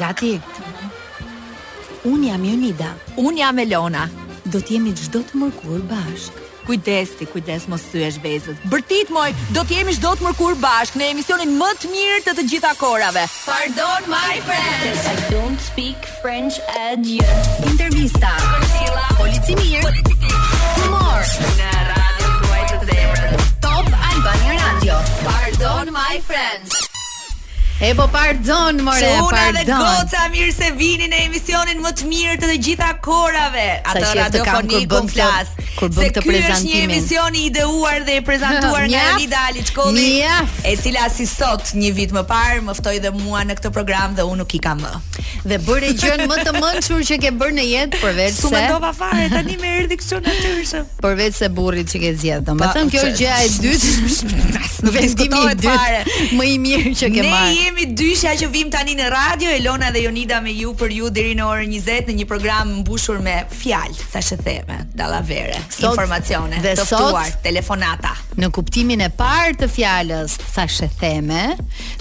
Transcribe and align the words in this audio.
gati. 0.00 0.34
Unë 2.10 2.26
jam 2.30 2.44
Jonida. 2.48 2.90
Unë 3.20 3.38
jam 3.42 3.58
Elona. 3.64 4.04
Do 4.52 4.58
t'jemi 4.60 4.92
gjdo 4.96 5.20
të 5.28 5.40
mërkur 5.42 5.82
bashk. 5.90 6.38
Kujdes 6.68 7.12
ti, 7.18 7.26
kujdes 7.26 7.64
mos 7.70 7.82
të 7.90 8.08
vezët. 8.22 8.60
Bërtit 8.72 9.10
moj, 9.12 9.30
do 9.54 9.62
t'jemi 9.68 9.92
gjdo 9.96 10.12
të 10.16 10.26
mërkur 10.28 10.56
bashk 10.62 10.96
në 11.00 11.10
emisionin 11.14 11.54
më 11.60 11.70
të 11.80 11.90
mirë 11.94 12.18
të 12.26 12.34
të 12.38 12.46
gjitha 12.50 12.72
korave. 12.80 13.26
Pardon, 13.48 14.08
my 14.12 14.40
friends. 14.48 15.08
I 15.10 15.16
don't 15.34 15.60
speak 15.68 16.08
French 16.22 16.58
at 16.84 17.04
you. 17.12 17.26
Intervista. 17.72 18.32
Policila. 18.50 19.06
Policimir. 19.20 19.90
Humor. 20.78 21.26
Në 21.60 21.72
radio, 21.90 22.36
kuajtë 22.44 22.84
të 22.84 23.42
Top 23.66 23.90
Albania 24.12 24.62
Radio. 24.64 25.02
Pardon, 25.28 25.92
my 25.98 26.16
friends. 26.30 26.89
E 27.82 27.94
po 27.94 28.06
pardon, 28.08 28.76
more, 28.84 28.98
e 29.00 29.16
pardon 29.30 29.62
Quna 29.64 29.64
dhe 29.64 29.72
goca 29.72 30.26
mirë 30.34 30.50
se 30.52 30.66
vini 30.76 31.06
në 31.08 31.20
emisionin 31.30 31.78
më 31.80 31.92
të 31.96 32.08
mirë 32.10 32.34
të 32.42 32.48
dhe 32.50 32.56
gjitha 32.66 32.88
korave 33.00 33.62
Ata 33.88 34.10
radiofonikë 34.18 34.82
këm 34.90 35.06
flas. 35.08 35.54
Kur 35.78 35.88
këtë 35.88 36.04
Se 36.04 36.08
kërë 36.18 36.42
është 36.44 36.66
një 36.68 36.80
emision 36.84 37.38
i 37.40 37.46
ideuar 37.48 38.02
dhe 38.04 38.18
i 38.20 38.24
prezantuar 38.26 38.84
nga 38.92 39.04
një 39.16 39.28
dali 39.32 39.64
E 40.68 40.74
cila 40.76 41.06
si 41.08 41.24
sot 41.26 41.72
një 41.72 41.94
vit 41.96 42.12
më 42.12 42.26
parë 42.28 42.60
më 42.68 42.74
ftoj 42.82 42.98
dhe 43.06 43.14
mua 43.16 43.46
në 43.48 43.56
këtë 43.62 43.72
program 43.72 44.12
dhe 44.18 44.28
unë 44.28 44.42
nuk 44.42 44.52
i 44.52 44.60
ka 44.66 44.74
më 44.76 44.92
Dhe 45.48 45.58
bërë 45.64 45.94
gjën 45.94 46.04
gjënë 46.04 46.28
më 46.28 46.36
të 46.36 46.52
mënë 46.60 47.00
që 47.08 47.18
ke 47.24 47.32
bërë 47.40 47.56
në 47.62 47.66
jetë 47.70 48.02
Por 48.04 48.14
se 48.20 48.28
Su 48.42 48.52
më 48.52 48.92
fare, 49.00 49.30
tani 49.32 49.56
një 49.56 49.62
me 49.64 49.72
erdi 49.80 49.96
kështu 50.02 50.84
Por 51.00 51.16
se 51.38 51.48
burit 51.48 51.88
që 51.94 52.04
ke 52.04 52.12
zjedë 52.12 52.58
Do 52.60 52.84
kjo 52.92 53.08
gjëa 53.24 53.40
e 53.40 53.50
dytë 53.64 54.54
Në 54.84 54.94
vetë 54.98 55.16
të 55.20 55.30
tojtë 55.32 55.72
fare 55.78 56.04
Më 56.36 56.50
i 56.50 56.58
mirë 56.66 56.92
që 57.00 57.10
ke 57.16 57.24
marë 57.30 57.69
jemi 57.70 57.86
dysha 57.96 58.32
që 58.38 58.48
vim 58.50 58.70
tani 58.72 58.96
në 58.98 59.06
radio 59.12 59.50
Elona 59.54 59.90
dhe 59.94 60.00
Jonida 60.02 60.40
me 60.42 60.50
ju 60.56 60.72
për 60.80 60.90
ju 60.96 61.10
deri 61.14 61.36
në 61.38 61.44
orën 61.46 61.74
20 61.76 62.08
në 62.10 62.16
një 62.20 62.26
program 62.26 62.70
mbushur 62.80 63.20
me 63.22 63.36
fjalë, 63.52 63.94
thashë 64.14 64.38
theme, 64.42 64.78
dallavere, 64.98 65.54
informacione, 65.78 66.58
të 66.64 66.72
ftuar, 66.88 67.30
telefonata. 67.44 68.16
Në 68.40 68.48
kuptimin 68.56 69.02
e 69.04 69.10
parë 69.14 69.54
të 69.60 69.68
fjalës, 69.70 70.34
thashë 70.56 70.88
theme, 71.02 71.44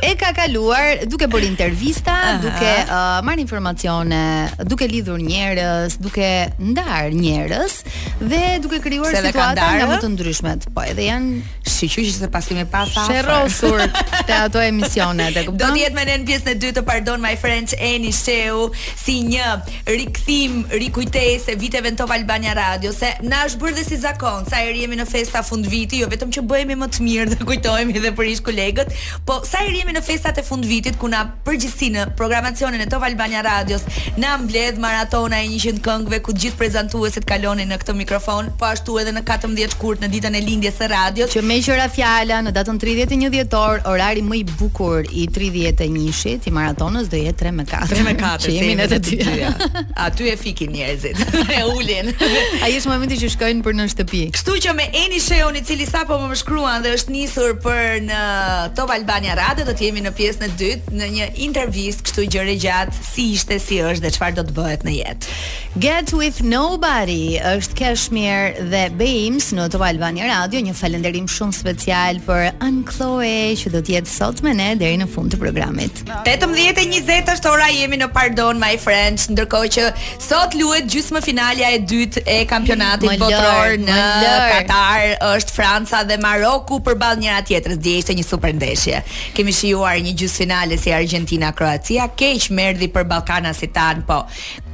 e 0.01 0.15
ka 0.15 0.33
kaluar 0.33 1.05
duke 1.05 1.27
bërë 1.27 1.45
intervista, 1.45 2.15
duke 2.41 2.71
uh, 2.87 3.21
marrë 3.27 3.39
informacion 3.43 4.06
personë, 4.07 4.67
duke 4.67 4.87
lidhur 4.89 5.19
njerëz, 5.21 5.97
duke 6.01 6.27
ndar 6.71 7.09
njerëz 7.13 7.75
dhe 8.21 8.43
duke 8.63 8.79
krijuar 8.83 9.15
situata 9.15 9.67
nga 9.77 9.87
më 9.89 9.97
të 10.01 10.09
ndryshmet. 10.15 10.67
Po, 10.75 10.83
edhe 10.89 11.05
janë 11.07 11.41
sigurisht 11.67 12.21
se 12.23 12.29
pas 12.33 12.45
kemi 12.49 12.65
pas 12.69 12.89
afër. 12.89 13.21
Sherrosur 13.27 13.83
te 14.27 14.35
ato 14.43 14.61
emisione, 14.63 15.27
e 15.29 15.43
kupton? 15.45 15.59
Do 15.59 15.73
të 15.75 15.83
jetë 15.83 15.97
me 15.97 16.05
ne 16.09 16.17
në 16.21 16.27
pjesën 16.29 16.51
e 16.53 16.55
dytë 16.61 16.79
të 16.79 16.85
Pardon 16.87 17.21
My 17.23 17.35
Friends 17.39 17.75
Eni 17.77 18.11
Sheu 18.15 18.69
si 18.99 19.19
një 19.27 19.51
rikthim, 19.89 20.63
rikujtesë 20.85 21.57
viteve 21.61 21.91
në 21.93 21.99
Top 22.01 22.13
Albania 22.15 22.55
Radio 22.57 22.93
se 22.95 23.13
na 23.27 23.43
është 23.47 23.61
bërë 23.63 23.77
dhe 23.81 23.85
si 23.91 23.99
zakon, 24.01 24.45
sa 24.49 24.63
herë 24.63 24.83
jemi 24.85 24.97
në 24.99 25.07
festa 25.09 25.43
fund 25.45 25.67
viti, 25.71 26.01
jo 26.03 26.09
vetëm 26.11 26.33
që 26.35 26.45
bëhemi 26.49 26.77
më 26.81 26.89
të 26.95 27.05
mirë, 27.07 27.29
dhe 27.35 27.47
kujtohemi 27.49 27.95
edhe 28.01 28.11
për 28.17 28.31
ish 28.33 28.43
kolegët, 28.47 28.91
po 29.27 29.41
sa 29.45 29.61
herë 29.63 29.81
jemi 29.83 29.95
në 29.97 30.03
festat 30.05 30.41
e 30.41 30.45
fund 30.45 30.65
vitit 30.67 30.97
ku 31.01 31.09
na 31.11 31.25
përgjithsinë 31.45 32.07
programacionin 32.17 32.81
e 32.85 32.89
Top 32.91 33.03
Albania 33.07 33.43
Radios 33.45 33.86
Na 34.15 34.37
mbledh 34.41 34.79
maratona 34.79 35.39
e 35.41 35.49
100 35.59 35.79
këngëve 35.85 36.19
ku 36.25 36.33
të 36.35 36.43
gjithë 36.43 36.59
prezantuesit 36.59 37.25
kalonin 37.29 37.69
në 37.71 37.77
këtë 37.81 37.95
mikrofon, 38.01 38.51
po 38.59 38.67
ashtu 38.67 38.97
edhe 39.01 39.13
në 39.15 39.21
14 39.27 39.77
kurt 39.81 40.01
në 40.03 40.09
ditën 40.15 40.35
e 40.37 40.41
lindjes 40.43 40.77
së 40.81 40.89
radios. 40.93 41.31
Që 41.33 41.43
me 41.45 41.59
qëra 41.65 41.87
fjala 41.93 42.39
në 42.45 42.53
datën 42.57 42.79
31 42.81 43.31
dhjetor, 43.33 43.81
orari 43.89 44.23
më 44.25 44.39
i 44.39 44.43
bukur 44.49 45.07
i 45.11 45.27
31-shit 45.35 46.47
i 46.49 46.53
maratonës 46.55 47.09
do 47.11 47.19
jetë 47.21 47.37
3 47.45 47.55
me 47.61 47.67
4. 47.67 47.91
3 47.93 48.07
me 48.09 48.15
4. 48.17 48.47
Që 48.47 48.55
jemi 48.57 48.75
në 48.79 48.89
të 48.91 48.99
dyja. 49.07 49.53
Aty 50.07 50.27
e 50.33 50.35
fikin 50.41 50.73
njerëzit. 50.75 51.23
E 51.57 51.63
ulin. 51.71 52.09
Ai 52.65 52.73
është 52.77 52.89
momenti 52.91 53.15
që 53.21 53.29
shkojnë 53.35 53.63
për 53.65 53.75
në 53.77 53.85
shtëpi. 53.93 54.19
Kështu 54.35 54.55
që 54.65 54.73
me 54.77 54.87
Eni 55.05 55.19
Sheon 55.23 55.55
i 55.59 55.63
cili 55.65 55.85
sapo 55.89 56.17
më 56.27 56.37
shkruan 56.41 56.83
dhe 56.83 56.91
është 56.97 57.13
nisur 57.13 57.55
për 57.63 58.03
në 58.09 58.21
Top 58.77 58.91
Albania 58.93 59.35
Radio 59.37 59.65
do 59.67 59.73
të 59.75 59.87
jemi 59.87 60.03
në 60.05 60.11
pjesën 60.17 60.45
e 60.47 60.51
dytë 60.59 60.95
në 60.99 61.09
një 61.15 61.29
intervistë, 61.47 62.03
kështu 62.09 62.25
gjëre 62.35 62.55
gjatë, 62.61 63.03
si 63.07 63.25
ishte 63.37 63.57
si 63.63 63.76
është 63.85 64.05
dhe 64.07 64.11
çfarë 64.15 64.37
do 64.39 64.45
të 64.47 64.55
bëhet 64.57 64.85
në 64.87 64.93
jetë. 64.97 65.35
Get 65.83 66.09
with 66.17 66.39
nobody 66.45 67.37
është 67.45 67.75
Kashmir 67.79 68.53
dhe 68.71 68.83
Beams 68.97 69.51
në 69.55 69.67
Top 69.73 69.83
Albania 69.85 70.27
Radio, 70.31 70.61
një 70.65 70.73
falënderim 70.77 71.27
shumë 71.31 71.53
special 71.59 72.21
për 72.25 72.45
Anne 72.65 72.85
Chloe 72.89 73.53
që 73.59 73.73
do 73.75 73.81
të 73.85 73.95
jetë 73.97 74.09
sot 74.11 74.41
me 74.45 74.55
ne 74.57 74.71
deri 74.79 74.97
në 75.03 75.07
fund 75.13 75.33
të 75.35 75.39
programit. 75.41 76.01
18:20 76.23 77.31
është 77.35 77.51
ora 77.53 77.67
jemi 77.73 77.99
në 78.01 78.07
Pardon 78.15 78.59
My 78.61 78.73
Friends, 78.81 79.27
ndërkohë 79.33 79.71
që 79.77 79.85
sot 80.27 80.57
luhet 80.57 80.89
gjysmëfinalja 80.93 81.73
e 81.77 81.81
dytë 81.91 82.25
e 82.37 82.39
kampionatit 82.49 83.19
botror 83.21 83.77
në 83.83 83.99
Katar, 84.57 85.09
është 85.35 85.53
Franca 85.57 86.01
dhe 86.09 86.17
Maroku 86.23 86.81
përballë 86.85 87.23
njëra 87.25 87.41
tjetrës. 87.47 87.77
Dhe 87.87 87.97
ishte 88.01 88.13
një 88.17 88.25
super 88.25 88.53
ndeshje. 88.57 89.03
Kemi 89.37 89.53
shijuar 89.53 89.99
një 90.01 90.15
gjysmëfinale 90.17 90.77
si 90.81 90.91
Argentina-Kroacia, 90.97 92.07
keq 92.17 92.49
merdhi 92.55 92.87
për 92.91 93.05
Ballkanas 93.09 93.59
fitan, 93.67 94.01
po 94.07 94.25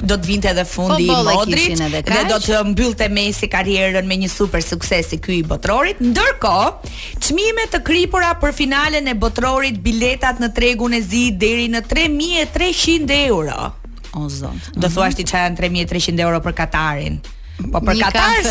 do 0.04 0.18
të 0.20 0.28
vinte 0.28 0.50
edhe 0.52 0.66
fundi 0.68 1.08
po, 1.08 1.18
i 1.18 1.36
Modrit 1.36 1.80
dhe 2.08 2.24
do 2.30 2.38
të 2.44 2.60
mbyllte 2.72 3.08
Messi 3.10 3.48
karrierën 3.50 4.06
me 4.10 4.18
një 4.24 4.30
super 4.32 4.62
sukses 4.64 5.14
i 5.16 5.20
ky 5.24 5.38
i 5.40 5.44
Botrorit. 5.48 6.00
Ndërkohë, 6.04 6.90
çmime 7.24 7.68
të 7.74 7.84
kripura 7.88 8.34
për 8.42 8.54
finalen 8.58 9.08
e 9.08 9.16
Botrorit, 9.16 9.80
biletat 9.86 10.42
në 10.44 10.52
tregun 10.58 10.94
e 10.98 11.02
zi 11.02 11.28
deri 11.40 11.70
në 11.74 11.84
3300 11.90 13.18
euro. 13.30 13.72
O 14.14 14.28
zot. 14.30 14.72
Do 14.76 14.86
mhm. 14.88 14.94
thua 14.94 15.08
ti 15.18 15.26
çfarë 15.26 15.48
janë 15.50 15.62
3300 15.64 16.26
euro 16.28 16.44
për 16.46 16.58
Katarin? 16.60 17.22
Po 17.72 17.82
për 17.86 18.00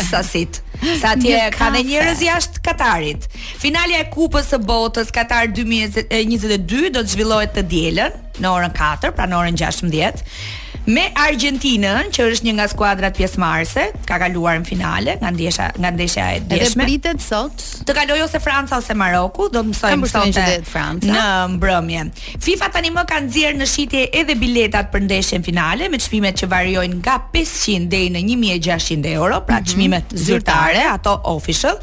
sasit 0.07 0.59
Sa 1.01 1.11
atje 1.15 1.39
ka 1.57 1.67
dhe 1.73 1.81
njerëz 1.89 2.21
jashtë 2.23 2.61
Katarit. 2.63 3.25
Finalja 3.61 3.99
e 4.03 4.07
Kupës 4.13 4.47
së 4.53 4.59
Botës 4.67 5.11
Katar 5.15 5.47
2022 5.57 6.91
do 6.95 7.01
të 7.03 7.13
zhvillohet 7.15 7.53
të 7.57 7.63
dielën 7.71 8.15
në 8.43 8.51
orën 8.55 8.75
4, 8.77 9.11
pra 9.17 9.27
në 9.29 9.39
orën 9.41 9.59
16 9.59 10.23
me 10.85 11.03
Argentinën, 11.23 12.09
që 12.11 12.23
është 12.29 12.45
një 12.49 12.53
nga 12.57 12.65
skuadrat 12.67 13.13
pjesëmarrëse, 13.15 13.83
ka 14.07 14.17
kaluar 14.19 14.57
në 14.59 14.65
finale 14.67 15.13
nga 15.21 15.29
ndesha 15.31 15.69
nga 15.79 15.91
ndeshja 15.95 16.23
e 16.33 16.39
djeshme. 16.43 16.83
Edhe 16.83 16.87
pritet 16.89 17.21
sot 17.23 17.61
të 17.87 17.93
kalojë 17.95 18.25
ose 18.25 18.41
Franca 18.43 18.79
ose 18.81 18.95
Maroku, 18.99 19.45
do 19.51 19.61
të 19.63 19.69
mësojmë 19.71 20.09
sot 20.11 20.39
në 21.07 21.23
mbrëmje. 21.53 22.03
FIFA 22.43 22.69
tani 22.75 22.91
më 22.97 23.05
ka 23.07 23.19
nxjerrë 23.23 23.59
në 23.61 23.67
shitje 23.71 24.03
edhe 24.21 24.35
biletat 24.39 24.89
për 24.91 25.05
ndeshjen 25.07 25.45
finale 25.47 25.87
me 25.93 26.01
çmimet 26.03 26.41
që 26.43 26.49
variojnë 26.51 26.99
nga 26.99 27.15
500 27.31 27.87
deri 27.93 28.11
në 28.17 28.25
1600 28.33 29.15
euro, 29.15 29.39
pra 29.47 29.61
mhm, 29.61 29.71
çmimet 29.71 30.11
mm 30.11 30.15
-hmm. 30.15 30.23
zyrtare, 30.25 30.83
ato 30.91 31.15
official. 31.31 31.79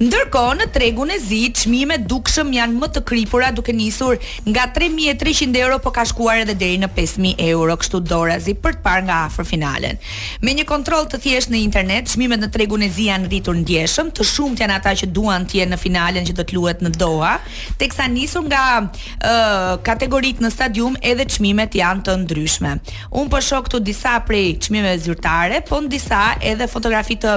Ndërkohë 0.00 0.54
në 0.60 0.70
tregun 0.72 1.10
e 1.10 1.18
zi, 1.18 1.42
çmimet 1.52 2.06
dukshëm 2.10 2.54
janë 2.54 2.78
më 2.78 2.88
të 2.94 3.02
kripura 3.04 3.50
duke 3.50 3.72
nisur 3.74 4.14
nga 4.46 4.70
3300 4.78 5.56
euro, 5.58 5.78
po 5.82 5.90
ka 5.90 6.04
shkuar 6.06 6.36
edhe 6.46 6.54
deri 6.54 6.78
në 6.78 6.88
5000 6.96 7.34
euro, 7.50 7.76
kështu 7.76 8.00
dora 8.06 8.38
Jersey 8.44 8.54
për 8.60 8.74
të 8.78 8.82
parë 8.84 9.04
nga 9.08 9.16
afër 9.28 9.46
finalen. 9.48 9.98
Me 10.44 10.52
një 10.54 10.64
kontroll 10.68 11.06
të 11.08 11.18
thjeshtë 11.24 11.54
në 11.54 11.58
internet, 11.64 12.10
çmimet 12.12 12.40
në 12.44 12.50
tregun 12.52 12.82
e 12.84 12.90
Zi 12.92 13.06
janë 13.08 13.28
rritur 13.30 13.56
ndjeshëm, 13.62 14.10
të 14.14 14.24
shumtë 14.28 14.62
janë 14.64 14.74
ata 14.76 14.92
që 15.00 15.08
duan 15.16 15.46
të 15.48 15.60
jenë 15.62 15.72
në 15.72 15.78
finalen 15.80 16.26
që 16.28 16.34
do 16.36 16.44
të 16.44 16.56
luhet 16.56 16.82
në 16.84 16.90
Doha, 16.98 17.34
teksa 17.80 18.06
nisur 18.08 18.44
nga 18.48 18.62
uh, 18.84 19.72
kategoritë 19.84 20.44
në 20.44 20.50
stadium 20.54 20.94
edhe 21.04 21.24
çmimet 21.34 21.74
janë 21.80 22.04
të 22.06 22.14
ndryshme. 22.24 22.74
Un 23.18 23.28
po 23.32 23.40
shoh 23.42 23.62
këtu 23.66 23.80
disa 23.84 24.18
prej 24.26 24.58
çmimeve 24.66 24.96
zyrtare, 25.02 25.62
po 25.68 25.80
në 25.84 25.90
disa 25.92 26.22
edhe 26.46 26.68
fotografi 26.70 27.16
të 27.20 27.34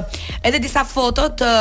edhe 0.47 0.59
disa 0.63 0.85
foto 0.87 1.29
të 1.39 1.51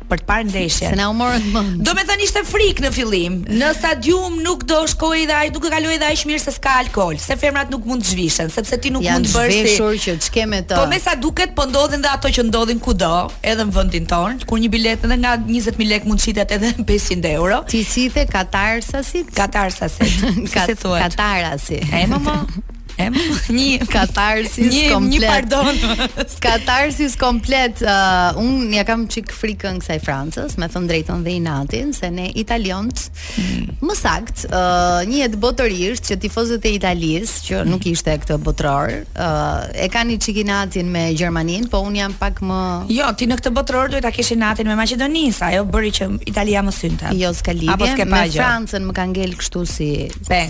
për 0.07 0.21
të 0.23 0.27
parë 0.29 0.45
ndeshjen. 0.53 0.93
Se 0.95 0.99
na 1.01 1.09
u 1.11 1.15
morën 1.19 1.47
mend. 1.51 1.81
Do 1.87 1.91
të 1.99 2.03
thënë 2.07 2.25
ishte 2.29 2.41
frikë 2.47 2.85
në 2.85 2.91
fillim. 2.95 3.39
Në 3.63 3.71
stadium 3.75 4.37
nuk 4.45 4.61
do 4.71 4.77
shkoi 4.93 5.25
dhe 5.27 5.35
ai 5.35 5.49
duke 5.55 5.73
kaluar 5.73 5.97
dhe 6.03 6.07
ai 6.13 6.19
mirë 6.31 6.45
se 6.45 6.53
s'ka 6.55 6.77
alkol, 6.83 7.17
se 7.23 7.35
femrat 7.41 7.73
nuk 7.75 7.89
mund 7.91 8.05
të 8.07 8.13
zhvishen, 8.13 8.53
sepse 8.55 8.79
ti 8.85 8.93
nuk 8.95 9.03
Janë 9.07 9.17
mund 9.19 9.27
të 9.27 9.33
bësh. 9.33 9.55
Janë 9.57 9.73
zhveshur 9.73 9.99
që 10.05 10.15
ç'ke 10.29 10.45
me 10.53 10.61
të. 10.63 10.79
Po 10.79 10.85
me 10.93 11.01
sa 11.09 11.17
duket 11.25 11.57
po 11.59 11.67
ndodhin 11.73 12.07
dhe 12.07 12.13
ato 12.13 12.31
që 12.39 12.47
ndodhin 12.53 12.79
kudo, 12.87 13.11
edhe 13.43 13.67
në 13.67 13.77
vendin 13.81 14.07
ton, 14.15 14.39
kur 14.47 14.63
një 14.63 14.71
bilet 14.77 15.09
edhe 15.11 15.19
nga 15.25 15.35
20000 15.43 15.91
lek 15.95 16.07
mund 16.13 16.23
shitet 16.23 16.55
edhe 16.55 16.71
500 16.85 17.29
euro. 17.41 17.59
Ti 17.75 17.83
si 17.97 18.07
the 18.19 18.29
katarsasit? 18.31 19.35
Katarsasit. 19.35 20.17
si 20.47 20.81
thuhet? 20.87 21.03
Katarasi. 21.09 21.83
E 22.05 22.07
mama. 22.15 22.39
em 23.01 23.13
një 23.59 23.87
katarsis 23.95 24.71
një, 24.73 24.87
komplet. 24.95 25.25
Një 25.25 25.31
pardon. 25.31 26.07
katarsis 26.45 27.17
komplet. 27.21 27.83
Uh, 27.85 28.39
unë 28.43 28.79
ja 28.79 28.85
kam 28.89 29.07
çik 29.13 29.33
frikën 29.37 29.79
kësaj 29.83 29.99
Francës, 30.05 30.57
me 30.61 30.69
thënë 30.73 30.91
drejton 30.91 31.25
dhe 31.27 31.37
Inatin, 31.41 31.93
se 31.97 32.09
ne 32.13 32.29
italianët 32.43 33.05
mm. 33.13 33.77
më 33.87 33.97
sakt, 33.99 34.47
uh, 34.49 35.01
një 35.09 35.23
et 35.29 35.37
botërisht 35.41 36.09
që 36.11 36.19
tifozët 36.25 36.67
e 36.69 36.75
Italisë 36.77 37.49
që 37.49 37.63
nuk 37.69 37.87
ishte 37.91 38.15
këtë 38.25 38.39
botror, 38.45 38.93
uh, 39.13 39.63
e 39.75 39.89
kanë 39.93 40.19
çik 40.25 40.41
Inatin 40.45 40.89
me 40.93 41.09
Gjermanin, 41.17 41.67
po 41.73 41.81
un 41.85 41.97
jam 41.99 42.15
pak 42.19 42.41
më 42.47 42.61
Jo, 42.97 43.11
ti 43.19 43.27
në 43.29 43.39
këtë 43.41 43.53
botror 43.57 43.91
duhet 43.93 44.05
ta 44.05 44.13
kesh 44.15 44.35
Inatin 44.37 44.69
me 44.71 44.77
Maqedonisë, 44.79 45.43
ajo 45.51 45.65
bëri 45.73 45.93
që 45.99 46.09
Italia 46.33 46.63
më 46.65 46.73
synte. 46.75 47.11
Jo, 47.19 47.31
ska 47.37 47.55
lidhje. 47.57 48.05
Me 48.11 48.23
Francën 48.33 48.85
më 48.89 48.95
ka 48.97 49.07
ngel 49.13 49.33
kështu 49.41 49.63
si 49.69 49.89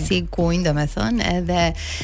si 0.07 0.17
kujnë, 0.33 0.63
domethënë, 0.69 1.29
edhe 1.37 1.63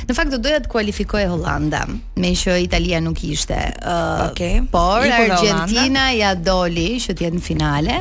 në 0.10 0.16
fakt 0.18 0.33
të 0.34 0.40
doja 0.42 0.60
të 0.64 0.70
kualifikoj 0.72 1.24
Hollanda 1.30 1.84
me 2.18 2.32
që 2.38 2.56
Italia 2.66 3.00
nuk 3.04 3.22
ishte. 3.24 3.58
Uh, 3.82 4.30
okay. 4.30 4.62
Por 4.72 5.06
Argentina 5.06 6.10
ja 6.16 6.34
doli 6.36 6.96
që 7.04 7.14
të 7.16 7.28
jetë 7.28 7.40
në 7.40 7.44
finale. 7.46 8.00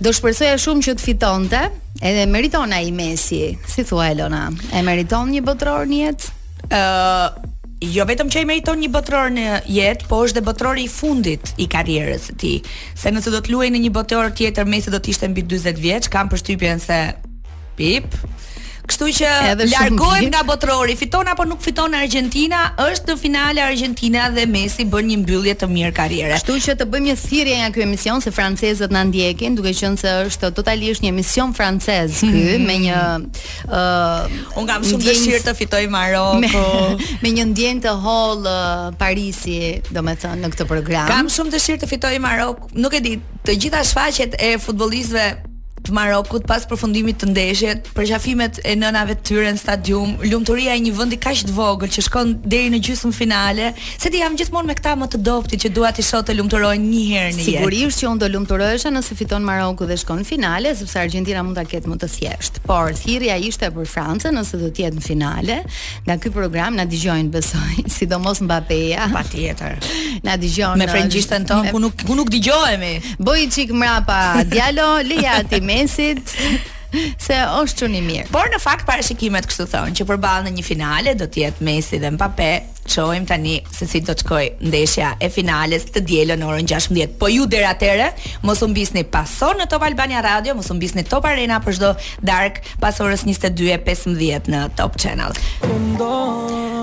Do 0.00 0.12
shpresoja 0.16 0.56
shumë 0.60 0.84
që 0.86 0.94
të 0.96 1.04
fitonte, 1.10 1.60
edhe 2.00 2.26
meriton 2.28 2.72
ai 2.72 2.88
Messi, 2.96 3.42
si 3.68 3.84
thua 3.88 4.08
Elona. 4.12 4.46
E 4.72 4.80
meriton 4.84 5.32
një 5.34 5.42
botëror 5.44 5.88
në 5.90 5.98
jetë? 6.06 6.30
Ë, 6.70 6.80
uh, 6.80 7.50
jo 7.96 8.04
vetëm 8.08 8.28
që 8.32 8.42
i 8.42 8.48
meriton 8.48 8.80
një 8.80 8.90
botëror 8.96 9.32
në 9.36 9.44
jetë, 9.72 10.08
po 10.08 10.22
është 10.24 10.40
dhe 10.40 10.46
botërori 10.50 10.82
i 10.86 10.92
fundit 10.92 11.52
i 11.64 11.68
karrierës 11.72 12.26
së 12.30 12.36
tij. 12.42 12.58
Se 13.00 13.12
nëse 13.12 13.32
do 13.32 13.40
të 13.44 13.52
luajë 13.54 13.76
në 13.78 13.84
një 13.86 13.92
botëror 13.96 14.32
tjetër, 14.36 14.68
Messi 14.68 14.92
do 14.92 15.00
të 15.00 15.12
ishte 15.14 15.28
mbi 15.32 15.44
40 15.48 15.80
vjeç, 15.84 16.10
kam 16.12 16.28
përshtypjen 16.32 16.80
se 16.84 17.00
pip, 17.80 18.08
Kështu 18.90 19.06
që 19.20 19.26
largohem 19.70 20.30
nga 20.32 20.40
botrori, 20.46 20.96
fiton 20.98 21.28
apo 21.30 21.44
nuk 21.46 21.60
fiton 21.62 21.94
Argentina, 21.94 22.62
është 22.88 23.12
në 23.14 23.18
finale 23.22 23.62
Argentina 23.62 24.24
dhe 24.34 24.46
Messi 24.50 24.82
bën 24.90 25.10
një 25.12 25.18
mbyllje 25.22 25.52
të 25.62 25.68
mirë 25.70 25.92
karriere. 25.94 26.32
Kështu 26.34 26.56
që 26.64 26.74
të 26.80 26.86
bëjmë 26.90 27.08
një 27.08 27.14
thirrje 27.20 27.58
nga 27.60 27.68
ky 27.76 27.84
emision 27.84 28.18
se 28.24 28.32
francezët 28.34 28.90
na 28.90 29.04
ndjekin, 29.06 29.54
duke 29.58 29.70
qenë 29.78 30.00
se 30.02 30.14
është 30.26 30.50
totalisht 30.58 31.04
një 31.06 31.12
emision 31.14 31.54
francez 31.54 32.18
ky 32.24 32.30
mm 32.30 32.48
-hmm. 32.48 32.66
me 32.66 32.76
një 32.86 32.98
ë 33.00 33.82
uh, 33.82 34.58
un 34.58 34.66
kam 34.66 34.82
shumë 34.86 35.06
dëshirë 35.06 35.44
të 35.46 35.54
fitoj 35.60 35.84
Maroko 35.94 36.40
me, 36.42 36.50
me 37.22 37.28
një 37.36 37.44
ndjen 37.52 37.78
të 37.86 37.92
holl 38.04 38.42
uh, 38.46 38.88
Parisi, 38.98 39.78
domethënë 39.94 40.42
në 40.42 40.48
këtë 40.56 40.66
program. 40.72 41.06
Kam 41.14 41.26
shumë 41.36 41.50
dëshirë 41.54 41.78
të 41.84 41.88
fitoj 41.94 42.14
Maroko, 42.26 42.66
nuk 42.74 42.92
e 42.98 43.02
di, 43.06 43.14
të 43.46 43.52
gjitha 43.62 43.84
shfaqjet 43.92 44.34
e 44.48 44.58
futbollistëve 44.58 45.26
të 45.90 45.96
Marokut 45.98 46.44
pas 46.46 46.62
përfundimit 46.70 47.18
të 47.20 47.28
ndeshjet, 47.32 47.88
përqafimet 47.96 48.60
e 48.70 48.76
nënave 48.78 49.16
të 49.18 49.24
tyre 49.30 49.52
në 49.54 49.58
stadium, 49.60 50.12
lumturia 50.30 50.74
e 50.78 50.82
një 50.84 50.92
vendi 50.96 51.18
kaq 51.20 51.40
të 51.48 51.54
vogël 51.56 51.90
që 51.92 52.04
shkon 52.06 52.32
deri 52.44 52.70
në 52.74 52.78
gjysmëfinale, 52.86 53.70
finale, 53.74 53.96
se 54.00 54.10
ti 54.12 54.20
jam 54.22 54.36
gjithmonë 54.38 54.70
me 54.70 54.76
këta 54.78 54.92
më 55.00 55.08
të 55.14 55.20
dobti 55.26 55.58
që 55.64 55.72
dua 55.76 55.90
ti 55.94 56.04
sot 56.06 56.28
të 56.30 56.36
lumturojnë 56.38 56.86
një 56.86 57.02
herë 57.10 57.30
në 57.30 57.38
jetë. 57.38 57.50
Sigurisht 57.50 58.02
që 58.04 58.08
unë 58.12 58.22
do 58.22 58.28
lumturohesha 58.36 58.92
nëse 58.94 59.16
fiton 59.18 59.44
Maroku 59.46 59.88
dhe 59.90 59.96
shkon 60.00 60.22
në 60.22 60.28
finale, 60.28 60.74
sepse 60.78 61.00
Argentina 61.02 61.42
mund 61.46 61.58
ta 61.58 61.64
ketë 61.66 61.90
më 61.90 61.98
të 62.02 62.10
thjeshtë. 62.14 62.62
Por 62.66 62.94
thirrja 63.00 63.38
ishte 63.50 63.70
për 63.74 63.90
Francën 63.90 64.36
nëse 64.38 64.60
do 64.60 64.70
të 64.70 64.84
jetë 64.86 65.00
në 65.00 65.04
finale. 65.06 65.58
Nga 66.06 66.18
ky 66.22 66.32
program 66.34 66.76
na 66.78 66.86
dëgjojnë 66.90 67.34
besoj, 67.34 67.84
sidomos 67.98 68.40
Mbappéja. 68.46 69.08
Patjetër. 69.16 69.78
Na 70.20 70.34
dëgjojnë 70.36 70.76
me 70.82 70.86
frëngjishtën 70.90 71.46
tonë 71.48 71.70
ku 71.72 71.78
nuk 71.80 72.02
ku 72.04 72.12
nuk 72.18 72.28
dëgjohemi. 72.34 72.90
Bëj 73.24 73.44
çik 73.54 73.70
mrapa, 73.72 74.18
djalo, 74.52 74.90
leja 75.08 75.38
ti 75.48 75.62
me 75.64 75.78
mesit 75.80 76.36
Se 77.22 77.36
është 77.60 77.84
që 77.84 77.88
një 77.94 78.00
mirë 78.08 78.28
Por 78.34 78.48
në 78.50 78.58
fakt 78.64 78.86
parashikimet 78.88 79.46
kështu 79.50 79.68
thonë 79.76 79.96
Që 80.00 80.06
përbalë 80.08 80.48
në 80.48 80.56
një 80.58 80.66
finale 80.66 81.16
do 81.20 81.28
tjetë 81.36 81.66
mesi 81.68 82.02
dhe 82.02 82.10
mpape 82.16 82.48
qojmë 82.98 83.28
tani 83.30 83.56
se 83.74 83.86
si 83.90 84.00
do 84.06 84.14
të 84.16 84.26
qkoj 84.26 84.46
ndeshja 84.70 85.12
e 85.22 85.28
finales 85.32 85.86
të 85.94 86.02
dielën 86.08 86.40
në 86.42 86.48
orën 86.50 86.68
16. 86.74 87.14
Po 87.20 87.28
ju 87.30 87.46
dhe 87.50 87.92
mos 88.42 88.60
unë 88.64 88.74
bisni 88.76 89.02
pasor 89.04 89.58
në 89.58 89.66
Top 89.70 89.82
Albania 89.86 90.22
Radio, 90.24 90.54
mos 90.58 90.70
unë 90.72 90.80
bisni 90.82 91.02
Top 91.04 91.24
Arena 91.28 91.60
për 91.64 91.74
shdo 91.78 91.90
dark 92.24 92.62
pas 92.80 92.96
orës 93.04 93.22
22.15 93.26 94.48
në 94.50 94.60
Top 94.78 94.96
Channel. 95.00 95.34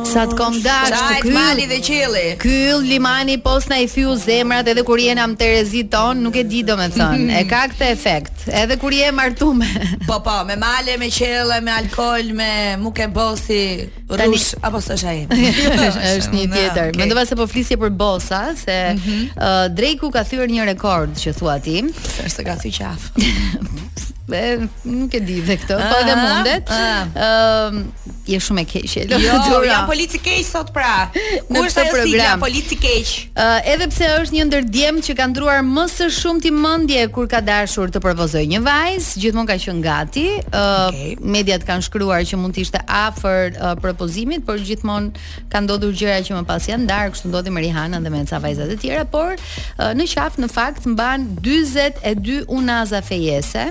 Sa 0.08 0.24
të 0.30 0.38
kom 0.40 0.56
dash 0.64 0.96
të 0.96 1.22
kyll, 1.26 1.66
kyll, 1.84 2.18
kyll, 2.40 2.86
limani, 2.88 3.36
posna 3.44 3.80
i 3.84 3.90
fju 3.92 4.14
zemrat, 4.22 4.70
edhe 4.72 4.86
kur 4.88 5.02
jenë 5.04 5.24
am 5.24 5.34
të 5.36 5.50
ton 5.92 6.22
nuk 6.24 6.36
e 6.38 6.44
dido 6.48 6.78
me 6.80 6.88
thonë, 6.94 7.28
e 7.42 7.44
ka 7.50 7.66
këtë 7.74 7.90
efekt, 7.92 8.46
edhe 8.48 8.78
kur 8.80 8.96
jenë 8.96 9.16
martume. 9.18 9.68
Po, 10.08 10.22
po, 10.24 10.38
me 10.48 10.56
male, 10.62 10.96
me 11.02 11.10
qele, 11.12 11.60
me 11.66 11.74
alkohol, 11.76 12.32
me 12.40 12.52
muke 12.80 13.10
bosi, 13.14 13.90
rush, 14.10 14.56
apo 14.64 14.80
së 14.84 15.00
shajim. 15.04 15.96
është 16.04 16.34
një 16.34 16.46
tjetër. 16.54 16.90
Okay. 16.92 17.00
Mendova 17.02 17.24
se 17.30 17.38
po 17.40 17.48
flisje 17.50 17.78
për 17.82 17.90
bosa, 18.00 18.42
se 18.66 18.78
mm 18.94 18.98
-hmm. 18.98 19.24
uh, 19.38 19.76
Drejku 19.76 20.12
ka 20.12 20.24
thyer 20.24 20.50
një 20.52 20.66
rekord 20.72 21.18
që 21.18 21.34
thua 21.38 21.60
ti. 21.60 21.80
Është 22.26 22.44
ka 22.46 22.56
thyer 22.56 22.76
qaf. 22.78 23.10
nuk 24.28 25.14
e 25.14 25.20
di 25.24 25.40
dhe 25.42 25.56
këtë, 25.56 25.78
po 25.88 25.98
edhe 26.04 26.16
mundet. 26.20 26.68
Ëm 26.68 27.80
uh, 27.88 28.16
je 28.28 28.40
shumë 28.44 28.62
e 28.62 28.66
keq. 28.66 29.12
Jo, 29.12 29.62
ja 29.64 29.86
politike 29.88 30.24
keq 30.28 30.42
sot 30.46 30.74
pra. 30.76 31.10
Ku 31.48 31.64
është 31.64 31.86
ajo 31.88 32.42
si 32.68 32.76
keq? 32.76 33.08
Uh, 33.36 33.62
edhe 33.64 33.88
pse 33.88 34.10
është 34.20 34.36
një 34.36 34.44
ndër 34.48 34.66
që 35.08 35.16
ka 35.16 35.28
ndruar 35.32 35.64
më 35.64 35.86
së 35.88 36.10
shumti 36.12 36.52
mendje 36.52 37.08
kur 37.14 37.28
ka 37.32 37.40
dashur 37.42 37.90
të 37.94 38.00
provozoj 38.04 38.44
një 38.48 38.60
vajzë, 38.60 39.20
gjithmonë 39.24 39.48
ka 39.48 39.56
qenë 39.58 39.82
gati. 39.86 40.28
Uh, 40.52 40.92
okay. 40.92 41.16
Mediat 41.38 41.64
kanë 41.68 41.88
shkruar 41.88 42.24
që 42.28 42.36
mund 42.42 42.54
të 42.58 42.66
ishte 42.68 42.84
afër 42.84 43.56
uh, 43.56 43.74
propozimit, 43.80 44.44
por 44.46 44.60
gjithmonë 44.60 45.16
ka 45.52 45.64
ndodhur 45.64 45.96
gjëra 45.96 46.20
që 46.28 46.36
më 46.36 46.44
pas 46.50 46.60
janë 46.68 46.84
ndarë, 46.88 47.16
kështu 47.16 47.32
ndodhi 47.32 47.54
me 47.56 47.64
Rihanna 47.68 48.04
dhe 48.04 48.12
me 48.14 48.26
ca 48.30 48.38
vajzat 48.44 48.76
e 48.76 48.80
tjera, 48.82 49.06
por 49.08 49.34
uh, 49.34 49.96
në 49.98 50.10
qafë 50.12 50.44
në 50.44 50.52
fakt 50.54 50.86
mban 50.92 51.30
42 51.46 52.44
unaza 52.52 53.00
fejese. 53.02 53.70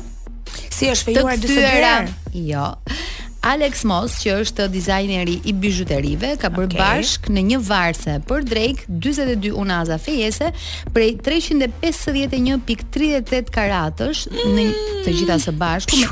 Si 0.70 0.86
është 0.90 1.06
fejuar 1.12 1.38
dy 1.40 1.48
sotyra? 1.54 1.94
Jo. 2.34 2.66
Alex 3.46 3.84
Moss, 3.86 4.16
që 4.24 4.32
është 4.42 4.64
dizajneri 4.74 5.36
i 5.46 5.52
bijuterive, 5.62 6.32
ka 6.42 6.48
bërë 6.50 6.70
okay. 6.72 6.78
bashk 6.82 7.28
në 7.30 7.40
një 7.52 7.58
varse 7.68 8.14
për 8.26 8.40
drejk 8.52 8.78
42 9.06 9.52
unaza 9.62 9.98
fejese 10.02 10.48
prej 10.96 11.10
351.38 11.28 13.54
karatësh 13.54 14.20
mm. 14.32 14.36
në 14.58 14.64
të 15.06 15.10
gjitha 15.20 15.36
së 15.46 15.52
bashku 15.62 15.96
me 16.02 16.08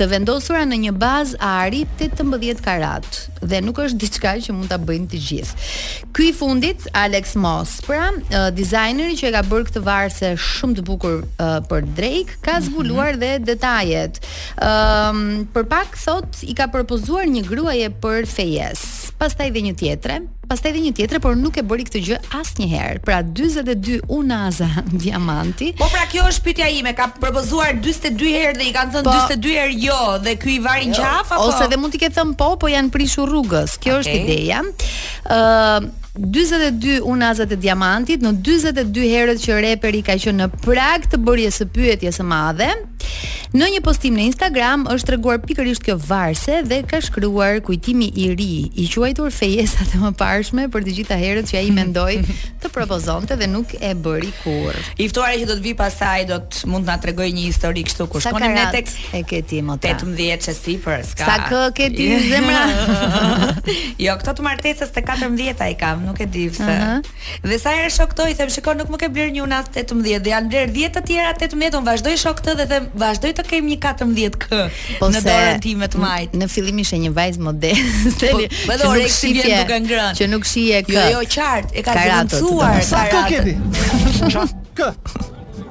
të 0.00 0.06
vendosura 0.10 0.62
në 0.66 0.78
një 0.86 0.92
bazë 1.00 1.38
a 1.44 1.50
18 1.68 2.62
karat 2.64 3.06
dhe 3.42 3.58
nuk 3.64 3.80
është 3.84 4.00
diçka 4.00 4.32
që 4.46 4.54
mund 4.56 4.70
ta 4.72 4.78
bëjnë 4.80 5.08
të 5.12 5.20
gjithë. 5.26 5.68
Ky 6.16 6.28
i 6.30 6.34
fundit 6.36 6.86
Alex 6.98 7.34
Moss, 7.40 7.80
pra, 7.84 8.08
uh, 8.20 8.48
dizajneri 8.56 9.18
që 9.20 9.28
e 9.28 9.32
ka 9.36 9.42
bërë 9.50 9.68
këtë 9.70 9.84
varse 9.86 10.32
shumë 10.46 10.78
të 10.80 10.86
bukur 10.88 11.18
uh, 11.24 11.56
për 11.70 11.88
Drake, 11.98 12.38
ka 12.44 12.58
mhm. 12.58 12.66
zbuluar 12.68 13.12
mm 13.12 13.16
-hmm. 13.16 13.20
dhe 13.24 13.44
detajet. 13.52 14.22
Ëm, 14.22 14.68
ehm, 14.68 15.18
um, 15.22 15.48
për 15.54 15.64
pak 15.74 15.96
thot 16.04 16.42
i 16.42 16.54
ka 16.54 16.66
propozuar 16.68 17.26
një 17.26 17.42
gruaje 17.48 17.88
për 18.02 18.26
fejes 18.28 18.84
pastaj 19.22 19.52
dhe 19.54 19.60
një 19.68 19.72
tjetre, 19.78 20.14
pastaj 20.50 20.72
dhe 20.74 20.80
një 20.88 20.92
tjetre, 20.98 21.20
por 21.22 21.36
nuk 21.38 21.58
e 21.60 21.62
bëri 21.66 21.84
këtë 21.86 22.00
gjë 22.08 22.16
asnjëherë. 22.40 23.02
Pra 23.06 23.20
42 23.24 24.00
unaza 24.16 24.66
diamanti. 25.04 25.68
Po 25.78 25.86
pra 25.92 26.08
kjo 26.10 26.24
është 26.32 26.42
pyetja 26.48 26.68
ime, 26.80 26.90
ka 26.98 27.06
propozuar 27.22 27.76
42 27.78 28.32
herë 28.34 28.58
dhe 28.58 28.66
i 28.72 28.74
kanë 28.74 28.96
thënë 28.96 29.06
po, 29.06 29.14
42 29.30 29.54
herë 29.60 29.78
jo 29.84 30.00
dhe 30.26 30.34
ky 30.42 30.56
i 30.56 30.60
varin 30.66 30.90
jo, 30.94 31.00
qaf 31.06 31.34
apo? 31.36 31.46
Ose 31.52 31.70
dhe 31.70 31.78
mund 31.80 31.94
t'i 31.94 32.02
ketë 32.02 32.18
thënë 32.18 32.34
po, 32.42 32.50
po 32.64 32.70
janë 32.74 32.90
prishur 32.96 33.30
rrugës. 33.30 33.78
Kjo 33.84 33.98
okay. 33.98 34.06
është 34.06 34.20
ideja. 34.24 34.62
Ëm 35.38 35.86
uh, 35.90 35.90
42 36.20 37.00
unazat 37.08 37.48
e 37.54 37.56
diamantit 37.56 38.20
në 38.20 38.34
42 38.44 39.06
herët 39.08 39.40
që 39.40 39.56
reperi 39.64 40.00
ka 40.04 40.16
qenë 40.20 40.42
në 40.44 40.48
prag 40.60 41.06
të 41.12 41.20
bërjes 41.24 41.60
së 41.62 41.70
pyetjes 41.72 42.18
së 42.20 42.26
madhe. 42.28 42.68
Në 43.52 43.66
një 43.74 43.80
postim 43.84 44.14
në 44.16 44.26
Instagram 44.30 44.84
është 44.94 45.08
treguar 45.10 45.38
pikërisht 45.44 45.82
kjo 45.84 45.98
varse 46.04 46.60
dhe 46.68 46.78
ka 46.88 47.00
shkruar 47.04 47.58
kujtimi 47.64 48.06
i 48.24 48.28
ri 48.36 48.50
i 48.80 48.86
quajtur 48.92 49.32
fejesat 49.32 49.90
e 49.96 50.00
mëparshme 50.00 50.66
për 50.72 50.84
të 50.86 50.94
gjitha 50.98 51.18
herët 51.20 51.48
që 51.50 51.58
ai 51.62 51.72
mendoi 51.80 52.14
të 52.62 52.70
propozonte 52.76 53.36
dhe 53.40 53.48
nuk 53.52 53.72
e 53.76 53.90
bëri 53.96 54.30
kurrë. 54.42 54.84
I 55.04 55.08
ftuara 55.12 55.36
që 55.42 55.48
do 55.52 55.56
të 55.60 55.66
vi 55.68 55.74
pasaj 55.80 56.24
do 56.32 56.38
të 56.48 56.70
mund 56.72 56.88
të 56.88 56.92
na 56.92 56.96
tregoj 57.04 57.28
një 57.36 57.46
histori 57.50 57.84
kështu 57.88 58.08
kur 58.14 58.24
shkonim 58.24 58.54
ne 58.56 58.66
tek 58.76 58.92
e 59.20 59.24
ke 59.32 59.42
ti 59.48 59.60
mota. 59.64 59.92
18 59.96 60.48
çesi 60.48 60.76
për 60.86 61.04
ska. 61.12 61.24
Sa 61.24 61.48
kë 61.52 61.64
ke 61.80 61.90
ti 61.96 62.08
zemra? 62.32 62.62
jo, 63.98 64.20
këtë 64.22 64.38
të 64.40 64.48
martesës 64.48 64.92
të 64.96 65.06
14 65.10 65.66
ai 65.68 65.74
i 65.76 65.80
kam 65.80 66.01
nuk 66.06 66.18
e 66.18 66.24
di 66.26 66.48
pse. 66.50 66.62
Uh 66.62 66.68
-huh. 66.68 67.40
Dhe 67.50 67.58
sa 67.58 67.70
herë 67.70 67.90
shoktoi, 67.98 68.34
them 68.36 68.48
shikoj 68.50 68.74
nuk 68.76 68.88
më 68.92 68.96
ke 69.02 69.08
bler 69.14 69.28
një 69.34 69.42
una 69.48 69.58
18, 69.74 70.20
dhe 70.24 70.30
janë 70.30 70.48
bler 70.52 70.66
10 70.70 70.90
të 70.94 71.00
tjera 71.08 71.30
18, 71.32 71.76
un 71.78 71.84
vazdoi 71.90 72.16
shok 72.16 72.38
të 72.44 72.52
dhe 72.58 72.66
them 72.72 72.84
vazdoi 72.94 73.32
të 73.38 73.42
kem 73.50 73.64
një 73.70 73.76
14k 73.84 74.44
po 74.98 75.06
në 75.12 75.18
dorën 75.28 75.58
time 75.60 75.86
të 75.88 75.98
majt. 75.98 76.30
Në 76.32 76.48
fillim 76.48 76.78
ishte 76.78 76.96
një 76.96 77.10
vajzë 77.18 77.40
modeste. 77.40 78.26
Po 78.66 78.72
do 78.72 78.88
të 78.94 79.04
ishte 79.06 79.28
vjen 79.28 79.58
duke 79.60 79.78
ngrënë. 79.80 80.14
Që 80.18 80.24
nuk 80.32 80.44
shije 80.44 80.82
kë. 80.82 80.92
Jo, 80.92 81.04
jo, 81.14 81.20
qartë, 81.34 81.70
e 81.72 81.80
ka 81.82 81.92
zëvendosur. 81.94 82.82
Sa 82.90 83.00
ka 83.12 83.20
kemi? 83.30 83.54
Ç'ka? 84.32 84.44
Kë? 84.76 84.88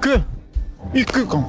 Kë. 0.03 0.17
I 0.93 1.01
kë 1.07 1.23
kom? 1.31 1.43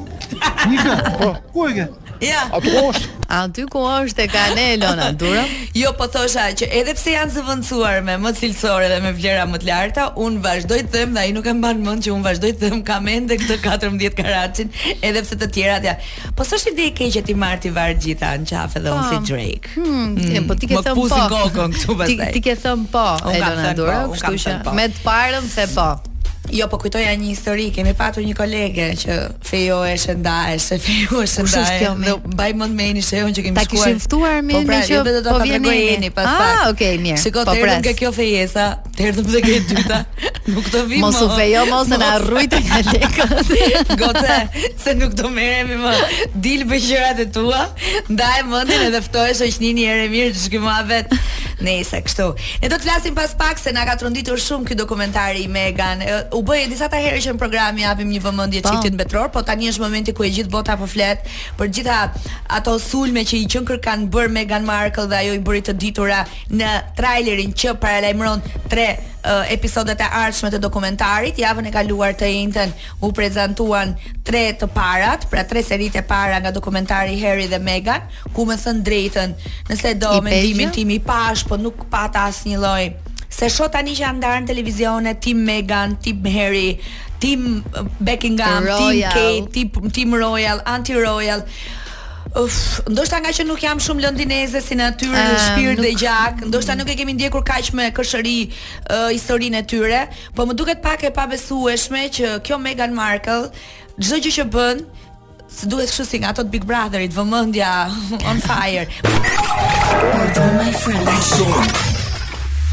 Nikë, 0.70 0.94
po. 1.18 1.30
Ku 1.52 1.60
e 1.68 1.72
ke? 1.78 1.86
Ja. 2.22 2.46
A 2.54 2.60
ty 2.62 2.70
ku 2.70 2.88
është? 2.92 3.08
A 3.32 3.38
ty 3.50 3.62
ku 3.70 3.80
është 3.82 4.24
e 4.24 4.28
kanë 4.30 4.64
Elona 4.76 5.08
Durrëm? 5.18 5.50
Jo, 5.80 5.90
po 5.98 6.06
thosha 6.12 6.44
që 6.58 6.68
edhe 6.78 6.94
pse 6.94 7.14
janë 7.16 7.34
zëvendësuar 7.34 7.98
me 8.06 8.14
më 8.22 8.32
cilësore 8.38 8.90
dhe 8.92 8.98
me 9.02 9.10
vlera 9.16 9.46
më 9.50 9.60
të 9.62 9.68
larta, 9.68 10.04
un 10.22 10.36
vazhdoj 10.44 10.78
të 10.84 10.92
them 10.94 11.16
dhe 11.16 11.24
ai 11.24 11.32
nuk 11.34 11.48
e 11.50 11.54
mban 11.58 11.80
mend 11.82 12.04
që 12.06 12.12
un 12.14 12.22
vazhdoj 12.26 12.52
të 12.60 12.68
them 12.70 12.84
kam 12.90 13.08
ende 13.14 13.40
këtë 13.40 13.56
14 13.64 14.14
karaçin, 14.20 14.70
edhe 15.00 15.24
pse 15.24 15.40
të 15.42 15.50
tjerat 15.56 15.88
ja. 15.90 15.96
Po 16.36 16.46
s'është 16.46 16.74
ide 16.76 16.86
e 16.92 16.94
keqe 17.00 17.24
ti 17.26 17.36
marr 17.42 17.58
ti 17.64 17.74
varg 17.74 17.98
gjitha 18.04 18.34
në 18.44 18.48
qafë 18.52 18.84
dhe 18.86 18.94
un 18.94 19.10
si 19.10 19.20
Drake. 19.32 19.74
Hmm, 19.74 20.14
hmm, 20.20 20.48
po 20.52 20.58
ti 20.60 20.70
ke 20.70 20.78
thënë 20.78 20.94
po. 20.94 21.10
Më 21.10 21.26
këtu 21.26 21.98
pastaj. 22.04 22.32
Ti, 22.38 22.44
ke 22.48 22.56
thënë 22.68 22.88
po, 22.94 23.04
Elona 23.34 23.74
Durrëm, 23.82 24.06
po, 24.12 24.20
kështu 24.28 24.38
që 24.46 24.56
po. 24.70 24.78
me 24.78 24.88
të 24.94 25.06
parën 25.08 25.52
se 25.58 25.68
po. 25.74 25.90
Jo, 26.52 26.66
po 26.68 26.76
kujtoja 26.78 27.08
një 27.16 27.30
histori, 27.32 27.70
kemi 27.72 27.94
patur 27.96 28.20
një 28.28 28.32
kolege 28.36 28.90
që 29.00 29.14
fejo 29.48 29.78
e 29.88 29.94
shëndaje, 29.98 30.58
se 30.60 30.76
fejo 30.84 31.22
e 31.24 31.28
shëndaje, 31.32 31.78
kjo, 31.80 31.92
dhe 32.04 32.16
baj 32.36 32.52
mund 32.60 32.76
me 32.76 32.90
eni 32.92 33.00
që 33.04 33.22
e 33.22 33.30
që 33.38 33.44
kemi 33.46 33.56
ta 33.56 33.64
shkuar. 33.64 33.64
Po 33.64 33.78
pra, 33.78 33.86
ta 33.86 33.94
kishim 33.94 34.02
ftuar 34.04 34.44
me 34.44 34.58
eni 34.58 34.60
që 34.60 34.98
po, 34.98 35.04
pra, 35.06 35.14
jo, 35.14 35.22
po 35.30 35.46
vjen 35.46 35.66
e 35.70 35.78
eni. 35.94 36.10
Pas, 36.12 36.28
ah, 36.28 36.58
okej, 36.68 36.72
okay, 36.74 36.98
mirë. 37.06 37.20
Shiko, 37.24 37.46
po 37.48 37.54
të 37.56 37.62
erdhëm 37.64 37.86
ke 37.86 37.94
kjo 38.02 38.10
fejesa, 38.18 38.66
të 38.98 39.06
erdhëm 39.14 39.30
dhe 39.32 39.42
kjo 39.46 39.54
dyta, 39.70 40.00
nuk 40.52 40.68
të 40.74 40.82
vimë. 40.90 41.12
u 41.24 41.30
fejo, 41.38 41.62
mos 41.72 41.92
në 41.94 42.10
arrujtë 42.18 42.60
nga 42.66 42.82
lekët. 42.90 43.94
Gote, 44.02 44.38
se 44.84 44.94
nuk 45.00 45.16
të 45.18 45.32
meremi 45.38 45.80
më 45.80 45.94
dilë 46.48 46.68
bëshërat 46.74 47.24
e 47.24 47.28
tua, 47.32 47.64
ndaj 48.12 48.44
mëndin 48.52 48.90
edhe 48.90 49.00
ftojës 49.08 49.40
o 49.46 49.48
një 49.48 49.72
një 49.80 49.88
ere 49.94 50.06
mirë 50.12 50.36
që 50.36 50.44
shkimo 50.48 50.68
a 50.68 50.82
Ne, 51.62 51.76
Nëjse, 51.78 51.98
kështu. 52.06 52.24
Ne 52.64 52.68
do 52.72 52.74
të 52.74 52.82
flasim 52.88 53.14
pas 53.14 53.30
pak 53.38 53.58
se 53.60 53.70
na 53.72 53.84
ka 53.86 53.92
trunditur 53.94 54.34
shumë 54.40 54.66
ky 54.72 54.74
dokumentari 54.74 55.44
i 55.44 55.48
Megan. 55.52 56.00
U 56.34 56.41
bëj 56.42 56.66
disa 56.72 56.88
ta 56.90 56.98
herë 57.00 57.20
që 57.22 57.32
në 57.36 57.40
programi 57.40 57.84
japim 57.86 58.10
një 58.12 58.20
vëmendje 58.26 58.62
çiftit 58.66 58.96
mbetror, 58.98 59.30
po 59.34 59.42
tani 59.46 59.68
është 59.70 59.82
momenti 59.86 60.14
ku 60.16 60.26
e 60.26 60.30
gjithë 60.34 60.50
bota 60.52 60.74
po 60.80 60.88
flet 60.90 61.22
për 61.58 61.70
gjitha 61.76 62.00
ato 62.58 62.74
sulme 62.82 63.22
që 63.28 63.40
i 63.42 63.46
qen 63.52 63.66
kërkan 63.68 64.08
bër 64.12 64.28
Meghan 64.36 64.66
Markle 64.66 65.06
dhe 65.10 65.20
ajo 65.22 65.36
i 65.38 65.42
bëri 65.46 65.62
të 65.70 65.76
ditura 65.82 66.22
në 66.50 66.72
trailerin 66.98 67.54
që 67.62 67.74
paralajmëron 67.82 68.42
tre 68.72 68.88
uh, 68.98 69.44
episodet 69.54 70.00
e 70.02 70.08
ardhshme 70.24 70.50
të 70.54 70.58
dokumentarit. 70.64 71.38
Javën 71.40 71.68
e 71.68 71.72
kaluar 71.74 72.14
të 72.18 72.30
njëjtën 72.32 72.74
u 73.04 73.12
prezantuan 73.16 73.94
tre 74.26 74.44
të 74.58 74.68
parat, 74.74 75.28
pra 75.30 75.44
tre 75.48 75.62
seritë 75.66 76.02
e 76.02 76.06
para 76.08 76.40
nga 76.42 76.52
dokumentari 76.56 77.16
Harry 77.22 77.46
dhe 77.50 77.60
Meghan, 77.62 78.08
ku 78.34 78.48
më 78.48 78.58
thën 78.64 78.82
drejtën, 78.88 79.36
nëse 79.70 79.94
do 80.02 80.12
mendimin 80.24 80.72
tim 80.74 80.90
i 80.96 81.00
pash, 81.00 81.46
po 81.48 81.60
nuk 81.60 81.86
pata 81.92 82.24
asnjë 82.32 82.58
lloj 82.62 82.84
ë 82.88 83.01
se 83.32 83.48
shoh 83.50 83.68
tani 83.72 83.94
që 83.96 84.02
janë 84.04 84.32
në 84.44 84.48
televizionet, 84.50 85.20
Tim 85.24 85.40
Megan, 85.48 85.96
Tim 86.04 86.24
Harry, 86.36 86.76
Tim 87.22 87.48
uh, 87.58 87.84
Beckingham, 88.00 88.66
Royal. 88.66 89.10
Tim 89.10 89.10
Kate, 89.10 89.52
Tim, 89.56 89.90
Tim 89.98 90.14
Royal, 90.20 90.60
Anti 90.68 90.96
Royal. 91.00 91.44
Uf, 92.38 92.54
ndoshta 92.88 93.18
nga 93.20 93.32
që 93.34 93.44
nuk 93.44 93.60
jam 93.60 93.80
shumë 93.82 94.06
londineze 94.06 94.60
si 94.64 94.76
natyrë, 94.78 95.10
um, 95.10 95.36
shpirt 95.46 95.80
nuk... 95.80 95.84
dhe 95.84 95.92
gjak, 96.04 96.42
ndoshta 96.48 96.76
nuk 96.78 96.88
e 96.92 96.96
kemi 96.96 97.12
ndjekur 97.18 97.44
kaq 97.44 97.72
me 97.76 97.90
këshëri 97.96 98.36
uh, 98.48 99.10
historinë 99.12 99.60
e 99.60 99.66
tyre, 99.68 100.02
po 100.36 100.46
më 100.48 100.56
duket 100.56 100.82
pak 100.86 101.04
e 101.04 101.12
pabesueshme 101.12 102.06
që 102.16 102.34
kjo 102.46 102.60
Megan 102.62 102.96
Markle 102.96 103.50
çdo 103.98 104.22
gjë 104.26 104.36
që 104.40 104.48
bën 104.58 104.84
Së 105.52 105.66
duhet 105.68 105.90
kështu 105.90 106.04
si 106.08 106.18
nga 106.22 106.30
ato 106.32 106.46
të 106.46 106.54
Big 106.54 106.62
Brotherit, 106.64 107.12
vëmëndja 107.12 107.74
on 108.32 108.40
fire. 108.40 108.88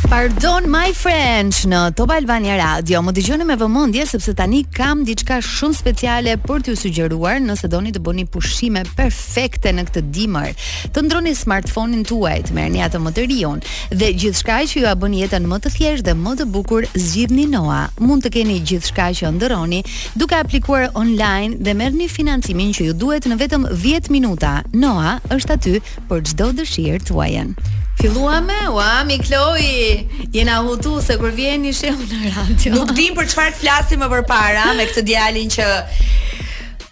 Pardon 0.07 0.63
my 0.71 0.89
friend 0.95 1.53
në 1.69 1.79
Top 1.97 2.09
Albania 2.15 2.55
Radio. 2.57 3.01
Më 3.05 3.11
dëgjoni 3.17 3.45
me 3.45 3.55
vëmendje 3.59 4.05
sepse 4.09 4.31
tani 4.37 4.61
kam 4.73 5.01
diçka 5.05 5.37
shumë 5.43 5.75
speciale 5.77 6.33
për 6.45 6.63
t'ju 6.65 6.73
sugjeruar 6.79 7.35
nëse 7.43 7.67
doni 7.69 7.91
të 7.93 8.01
bëni 8.05 8.23
pushime 8.33 8.81
perfekte 8.97 9.69
në 9.75 9.85
këtë 9.89 10.03
dimër. 10.15 10.55
Të 10.95 11.03
ndroni 11.05 11.35
smartphone-in 11.37 12.05
tuaj, 12.09 12.39
të 12.47 12.55
merrni 12.57 12.81
atë 12.87 13.01
më 13.05 13.13
të 13.19 13.25
riun 13.31 13.61
dhe 13.99 14.09
gjithçka 14.23 14.59
që 14.71 14.79
ju 14.81 14.89
a 14.89 14.95
bën 14.99 15.17
jetën 15.19 15.45
më 15.51 15.59
të 15.67 15.73
thjeshtë 15.77 16.07
dhe 16.09 16.15
më 16.23 16.33
të 16.41 16.47
bukur, 16.55 16.87
zgjidhni 16.97 17.45
Noa. 17.53 17.81
Mund 18.01 18.25
të 18.25 18.33
keni 18.39 18.57
gjithçka 18.65 19.11
që 19.19 19.33
ndëroni 19.37 19.83
duke 20.19 20.39
aplikuar 20.41 20.87
online 20.97 21.59
dhe 21.61 21.75
merrni 21.77 22.07
financimin 22.09 22.71
që 22.77 22.89
ju 22.89 22.95
duhet 22.97 23.27
në 23.29 23.37
vetëm 23.43 23.67
10 23.85 24.09
minuta. 24.15 24.61
Noa 24.73 25.19
është 25.37 25.59
aty 25.59 25.75
për 26.09 26.25
çdo 26.31 26.49
dëshirë 26.61 27.03
tuajën. 27.11 27.53
Filluam 27.99 28.45
me 28.47 28.61
ua 28.71 29.01
jena 30.31 30.57
hutu 30.65 31.01
se 31.05 31.17
kur 31.23 31.31
vjen 31.41 31.65
i 31.65 31.73
shehu 31.73 32.03
në 32.11 32.33
radio. 32.35 32.73
Nuk 32.79 32.91
dim 32.97 33.15
për 33.17 33.29
çfarë 33.33 33.57
flasim 33.63 34.03
më 34.03 34.09
përpara 34.15 34.69
me 34.77 34.87
këtë 34.91 35.05
djalin 35.09 35.51
që 35.57 35.69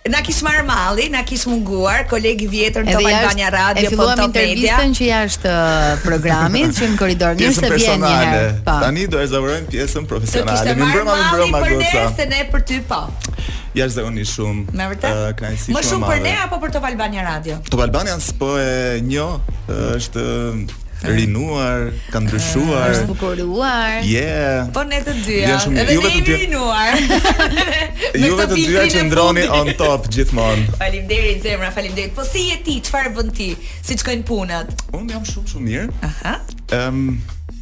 Na 0.08 0.22
kishë 0.24 0.44
marë 0.48 0.64
mali, 0.64 1.06
na 1.12 1.20
kishë 1.28 1.50
munguar, 1.52 2.06
kolegi 2.08 2.46
vjetër 2.48 2.86
në 2.88 2.94
Topal 2.96 3.10
Radio, 3.12 3.26
po 3.26 3.34
Media. 3.34 3.82
E 3.82 3.90
filluam 3.92 4.22
intervjistën 4.24 4.94
që 5.00 5.08
jashtë 5.10 5.52
uh, 5.52 5.88
programit, 6.00 6.72
që 6.78 6.88
në 6.94 6.98
koridor 7.02 7.34
njërë 7.36 7.58
se 7.58 7.66
vjen 7.66 7.66
njërë. 7.66 7.74
Pjesën 7.74 8.00
personale, 8.06 8.46
po. 8.70 8.78
tani 8.86 9.04
do 9.12 9.20
e 9.20 9.28
zavërojmë 9.34 9.68
pjesën 9.74 10.06
profesionale. 10.14 10.62
Të 10.64 10.78
kishë 10.80 11.04
marë 11.10 11.52
mali 11.58 11.58
për 11.58 11.84
ne, 11.84 11.90
se 12.22 12.26
ne 12.32 12.40
për 12.56 12.64
ty 12.72 12.80
po. 12.88 13.02
Jashtë 13.76 13.96
zavërën 13.98 14.16
një 14.22 14.26
shumë. 14.38 14.80
Me 14.80 14.88
uh, 14.96 15.30
Më 15.76 15.84
shumë 15.90 16.08
për 16.16 16.24
ne, 16.30 16.36
apo 16.46 16.62
për 16.64 16.72
Topal 16.80 16.96
Albania 16.96 17.28
Radio? 17.28 17.60
Topal 17.68 17.90
Albania 17.92 18.16
s'po 18.24 18.56
e 18.64 19.04
një, 19.04 19.28
uh, 19.60 19.88
është 20.00 20.24
rinuar, 21.06 21.92
ka 22.12 22.18
ndryshuar. 22.22 22.90
Është 22.96 23.06
bukuruar. 23.12 24.02
Je. 24.02 24.66
Po 24.74 24.82
ne 24.88 25.00
të 25.06 25.14
dyja, 25.22 25.58
edhe 25.70 25.76
ne 25.76 25.98
jemi 25.98 26.38
rinuar. 26.42 26.96
Ju 28.24 28.32
të 28.40 28.48
dyja 28.54 28.86
që 28.96 29.04
ndroni 29.10 29.46
on 29.54 29.70
top 29.78 30.08
gjithmonë. 30.14 30.66
Faleminderit 30.82 31.44
zemra, 31.46 31.70
faleminderit. 31.76 32.16
Po 32.18 32.26
si 32.26 32.48
je 32.50 32.58
ti? 32.66 32.80
Çfarë 32.88 33.14
bën 33.18 33.30
ti? 33.38 33.52
Si 33.86 33.98
shkojnë 34.02 34.26
punat? 34.28 34.74
Unë 34.98 35.14
jam 35.18 35.28
shumë 35.30 35.54
shumë 35.54 35.68
mirë. 35.70 35.88
Aha. 36.10 36.38
Ehm 36.80 37.04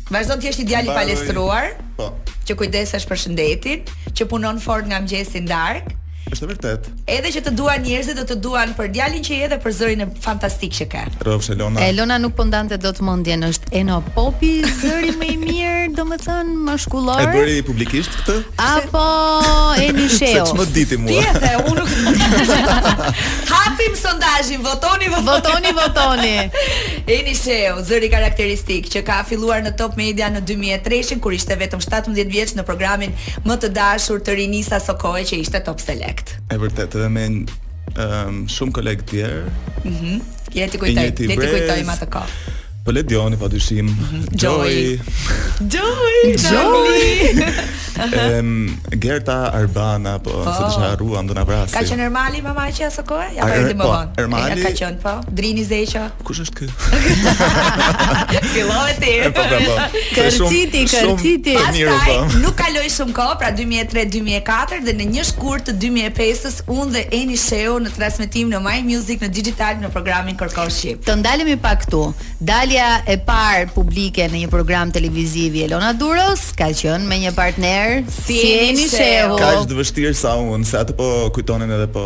Vazhdon 0.06 0.38
të 0.40 0.46
jesh 0.52 0.60
një 0.64 0.84
i 0.86 0.94
palestruar. 0.94 1.70
Po. 2.00 2.12
Që 2.48 2.54
kujdesesh 2.60 3.08
për 3.10 3.18
shëndetin, 3.26 3.88
që 4.16 4.28
punon 4.30 4.60
fort 4.62 4.86
nga 4.88 5.02
mëngjesi 5.02 5.42
në 5.44 5.50
darkë. 5.52 6.02
Është 6.34 6.48
vërtet. 6.50 6.88
Edhe 7.12 7.30
që 7.36 7.42
të 7.46 7.52
duan 7.58 7.84
njerëzit, 7.86 8.16
do 8.18 8.24
të 8.32 8.36
duan 8.42 8.72
për 8.78 8.88
djalin 8.96 9.22
që 9.26 9.36
je 9.38 9.48
dhe 9.52 9.58
për 9.62 9.74
zërin 9.78 10.00
e 10.02 10.06
fantastik 10.24 10.74
që 10.74 10.86
ka. 10.90 11.02
Rrofsh 11.22 11.52
Elona. 11.54 11.84
Elona 11.86 12.16
nuk 12.24 12.34
po 12.40 12.46
ndante 12.50 12.78
dot 12.82 12.98
mendjen, 13.06 13.44
është 13.46 13.74
Eno 13.82 14.00
Popi, 14.16 14.56
zëri 14.82 15.12
më 15.20 15.28
i 15.36 15.36
mirë, 15.44 15.84
domethënë 15.98 16.56
maskullor. 16.70 17.22
E 17.22 17.28
bëri 17.36 17.60
publikisht 17.68 18.16
këtë? 18.24 18.40
Apo 18.66 19.04
Eni 19.86 20.08
Sheo? 20.10 20.48
Sa 20.50 20.56
më 20.58 20.66
diti 20.74 20.98
mua. 21.04 21.14
Tjetë, 21.14 21.52
unë 21.62 21.86
nuk. 21.92 21.94
Hapim 23.52 23.94
sondazhin, 24.02 24.66
votoni, 24.66 25.12
votoni, 25.14 25.76
votoni. 25.78 26.34
votoni. 26.50 26.68
Eni 27.20 27.38
Sheo, 27.38 27.84
zëri 27.86 28.10
karakteristik 28.16 28.90
që 28.96 29.04
ka 29.06 29.20
filluar 29.30 29.62
në 29.68 29.76
Top 29.78 29.94
Media 30.02 30.32
në 30.34 30.42
2003-shin 30.50 31.22
kur 31.22 31.38
ishte 31.38 31.54
vetëm 31.62 31.86
17 31.86 32.18
vjeç 32.34 32.58
në 32.58 32.66
programin 32.66 33.14
më 33.46 33.62
të 33.62 33.74
dashur 33.78 34.26
të 34.26 34.40
Rinisa 34.42 34.82
Sokoe 34.82 35.22
që 35.22 35.44
ishte 35.46 35.62
Top 35.70 35.82
Select 35.86 36.15
respekt. 36.16 36.38
E 36.48 36.58
vërtet, 36.60 36.94
edhe 36.96 37.10
me 37.16 37.26
um, 38.00 38.44
shumë 38.56 38.76
kolegë 38.80 39.04
tjerë. 39.12 39.42
Mhm. 39.46 39.90
Mm 39.90 39.96
-hmm. 40.02 40.24
Le 40.56 40.68
ti 40.72 40.78
kujtoj, 40.82 41.04
le 41.08 41.14
ti 41.18 41.26
kujtoj 41.28 41.82
më 41.92 41.96
të 42.04 42.08
kohë. 42.10 42.64
Pëllë 42.86 43.02
po 43.02 43.10
Dioni, 43.10 43.38
pa 43.42 43.48
dyshim. 43.50 43.88
Mhm. 43.90 44.36
Joy. 44.36 45.00
Joy. 45.74 46.36
Joy. 46.38 47.50
Ehm, 47.96 48.76
Gerta 49.00 49.52
Arbana, 49.56 50.20
po, 50.20 50.28
po. 50.32 50.52
se 50.52 50.66
të 50.68 50.82
harruam 50.84 51.28
do 51.30 51.34
na 51.38 51.46
vrasë. 51.48 51.72
Ka 51.72 51.84
qenë 51.88 52.04
Ermali 52.10 52.42
mama 52.44 52.66
që 52.68 52.90
aso 52.90 53.06
kohë? 53.08 53.30
Ja 53.38 53.46
pra, 53.48 53.54
er, 53.56 53.70
po 53.70 53.78
më 53.80 53.86
vonë. 53.88 54.10
Ermali 54.20 54.66
ka 54.66 54.72
qenë, 54.76 54.98
po. 55.00 55.14
Drini 55.38 55.64
Zeqa. 55.64 56.02
Kush 56.28 56.42
është 56.44 56.58
ky? 56.58 56.68
Filloi 58.52 58.98
ti. 59.00 59.14
Po, 59.32 59.46
po, 59.48 59.60
po. 59.64 59.78
Kërciti, 60.18 60.82
kërciti. 60.92 61.56
Pastaj 61.56 62.36
nuk 62.44 62.58
kaloi 62.60 62.90
shumë 62.98 63.16
kohë, 63.16 63.38
pra 63.46 63.54
2003-2004 63.62 64.84
dhe 64.90 64.98
në 65.00 65.08
një 65.16 65.24
shkurt 65.32 65.70
të 65.72 65.78
2005-s 65.86 66.60
unë 66.68 66.90
dhe 66.98 67.06
Eni 67.22 67.40
Sheu 67.40 67.80
në 67.86 67.96
transmetim 67.96 68.52
në 68.52 68.60
My 68.68 68.76
Music 68.92 69.24
në 69.24 69.32
Digital 69.40 69.80
në 69.86 69.94
programin 69.96 70.36
Kërkoshi. 70.44 70.98
Të 71.08 71.16
ndalemi 71.24 71.56
pak 71.64 71.86
këtu. 71.88 72.04
Dali 72.46 72.75
Lidhja 72.76 73.08
e 73.08 73.16
parë 73.24 73.70
publike 73.72 74.26
në 74.28 74.40
një 74.44 74.48
program 74.52 74.90
televiziv 74.92 75.54
i 75.56 75.64
Elona 75.64 75.94
Duros 75.96 76.50
ka 76.60 76.68
qenë 76.76 77.08
me 77.08 77.22
një 77.24 77.32
partner, 77.38 78.02
si 78.12 78.42
jeni 78.42 78.90
shehu. 78.92 79.38
Ka 79.40 79.54
qenë 79.62 79.78
vështirë 79.80 80.16
sa 80.20 80.36
unë, 80.44 80.68
sa 80.68 80.84
të 80.84 80.98
po 81.00 81.08
kujtonin 81.38 81.72
edhe 81.72 81.88
po. 81.96 82.06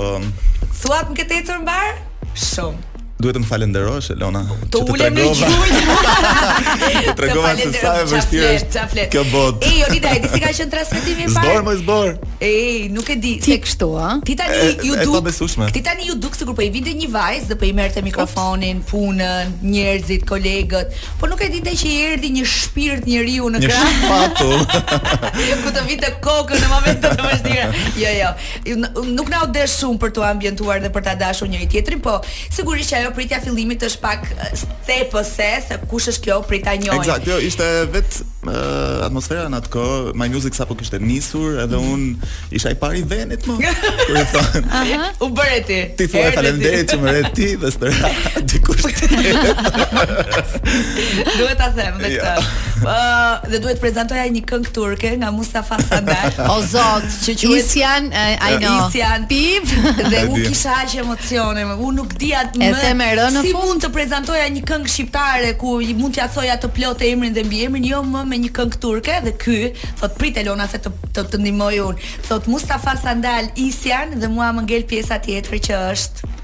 Thuat 0.84 1.10
më 1.10 1.10
po 1.10 1.18
këtë 1.24 1.42
ecur 1.42 1.64
mbar? 1.64 1.98
Shumë 2.38 2.86
duhet 3.20 3.36
të 3.36 3.42
më 3.44 3.48
falenderosh 3.50 4.10
Elona 4.14 4.42
të 4.72 4.80
që 4.80 4.98
të 4.98 5.08
tregova. 5.20 7.08
Të 7.08 7.14
tregova 7.20 7.50
se 7.60 7.68
sa 7.76 7.92
e 8.00 8.04
vështirë 8.08 8.50
është 8.60 9.04
kjo 9.12 9.24
botë. 9.34 9.68
Ej, 9.68 9.82
Olida, 9.90 10.14
e 10.16 10.22
di 10.24 10.30
si 10.34 10.40
ka 10.44 10.52
qenë 10.56 10.72
transmetimi 10.72 11.26
i 11.26 11.28
parë? 11.28 11.44
Zbor 11.48 11.66
më 11.68 11.74
zbor. 11.82 12.12
Ej, 12.48 12.78
nuk 12.96 13.12
e 13.14 13.18
di 13.22 13.34
se 13.44 13.58
kështu, 13.66 13.90
a? 14.04 14.10
Ti 14.26 14.38
tani 14.40 14.60
ju 14.88 14.96
duk. 15.04 15.18
Ti 15.18 15.22
besueshme. 15.28 15.68
Ti 15.76 15.82
tani 15.86 16.08
ju 16.08 16.16
duk 16.24 16.38
sikur 16.40 16.56
po 16.58 16.64
i 16.66 16.70
vinte 16.74 16.94
një 16.96 17.10
vajzë 17.14 17.50
dhe 17.52 17.58
po 17.62 17.68
i 17.70 17.74
merrte 17.78 18.04
mikrofonin, 18.06 18.80
punën, 18.90 19.52
njerëzit, 19.68 20.24
kolegët, 20.30 20.96
po 21.20 21.30
nuk 21.32 21.44
e 21.48 21.52
di 21.52 21.60
te 21.66 21.76
që 21.82 21.94
erdhi 22.14 22.32
një 22.38 22.46
shpirt 22.56 23.08
njeriu 23.10 23.52
në 23.58 23.64
krah. 23.66 23.84
Një 23.84 24.00
shpatu. 24.06 24.64
Ku 25.66 25.76
të 25.76 25.86
vinte 25.92 26.14
kokën 26.24 26.64
në 26.64 26.72
momentin 26.72 27.20
e 27.20 27.28
vështirë. 27.34 27.68
Jo, 28.00 28.16
jo. 28.22 28.80
Nuk 29.20 29.32
na 29.34 29.44
u 29.48 29.52
desh 29.56 29.80
shumë 29.84 30.02
për 30.06 30.16
tu 30.16 30.26
ambientuar 30.28 30.82
dhe 30.84 30.94
për 30.96 31.08
ta 31.10 31.18
dashur 31.26 31.50
njëri 31.52 31.68
tjetrin, 31.74 32.00
po 32.04 32.20
sigurisht 32.56 32.94
që 32.94 33.08
pritja 33.16 33.39
fillimit 33.44 33.84
është 33.86 34.01
pak 34.04 34.25
stepëse 34.62 35.48
se 35.68 35.78
kush 35.89 36.10
është 36.12 36.25
kjo 36.25 36.38
prita 36.48 36.74
njoj 36.82 36.96
Eksakt, 37.00 37.28
jo, 37.30 37.38
ishte 37.46 37.68
vetë 37.94 38.24
uh, 38.48 38.51
atmosfera 39.08 39.48
në 39.51 39.60
atë 39.63 39.72
kohë, 39.74 40.13
My 40.20 40.30
Music 40.32 40.58
sapo 40.58 40.75
kishte 40.80 41.00
nisur, 41.01 41.60
edhe 41.63 41.80
mm. 41.80 41.96
un 41.96 42.56
isha 42.56 42.74
i 42.74 42.78
pari 42.80 43.04
venit 43.08 43.46
më. 43.48 43.56
U 45.25 45.30
bëre 45.36 45.60
ti. 45.68 45.80
Ti 46.00 46.08
thua 46.12 46.30
faleminderit 46.36 46.92
që 46.94 46.98
më 47.04 47.13
re 47.16 47.24
ti 47.38 47.50
dhe 47.62 47.72
stëra 47.74 48.12
dikush. 48.50 48.88
Duhet 51.38 51.63
a 51.63 51.70
them 51.75 52.00
këtë 52.01 52.78
dhe 53.51 53.59
duhet 53.59 53.79
të 54.09 54.17
ai 54.19 54.29
një 54.36 54.41
këngë 54.50 54.71
turke 54.75 55.12
nga 55.19 55.29
Mustafa 55.36 55.77
Sandal. 55.83 56.31
o 56.53 56.57
zot, 56.65 57.05
që 57.25 57.36
quhet 57.41 57.57
Isian, 57.63 58.09
I 58.13 58.55
know. 58.59 58.88
Isian 58.88 59.27
Pip 59.29 59.65
dhe 60.13 60.21
u 60.31 60.38
kisha 60.43 60.74
aq 60.86 60.95
emocione, 61.03 61.65
u 61.75 61.91
nuk 61.95 62.15
më. 62.21 62.59
në 62.62 62.71
fund. 62.79 63.41
Si 63.45 63.53
mund 63.57 63.83
të 63.83 63.89
prezantoja 63.95 64.45
një 64.53 64.63
këngë 64.69 64.93
shqiptare 64.95 65.53
ku 65.59 65.79
mund 66.00 66.13
t'ja 66.17 66.27
thoja 66.31 66.55
të 66.62 66.69
plotë 66.75 67.12
emrin 67.12 67.33
dhe 67.33 67.43
mbiemrin, 67.48 67.83
jo 67.93 68.01
më 68.03 68.24
me 68.31 68.39
një 68.45 68.51
këngë 68.57 68.79
turke 68.83 69.19
dhe 69.25 69.33
ky 69.41 69.59
thot 70.00 70.15
prit 70.19 70.38
Elona 70.39 70.67
se 70.69 70.79
të 70.79 70.91
të, 71.15 71.25
të 71.33 71.41
ndihmoj 71.43 71.75
un. 71.89 72.00
Thot 72.29 72.48
Mustafa 72.50 72.95
Sandal 73.01 73.50
Isian 73.59 74.15
dhe 74.19 74.27
mua 74.31 74.51
më 74.55 74.63
ngel 74.67 74.88
pjesa 74.89 75.19
tjetër 75.24 75.59
që 75.67 75.83
është 75.93 76.36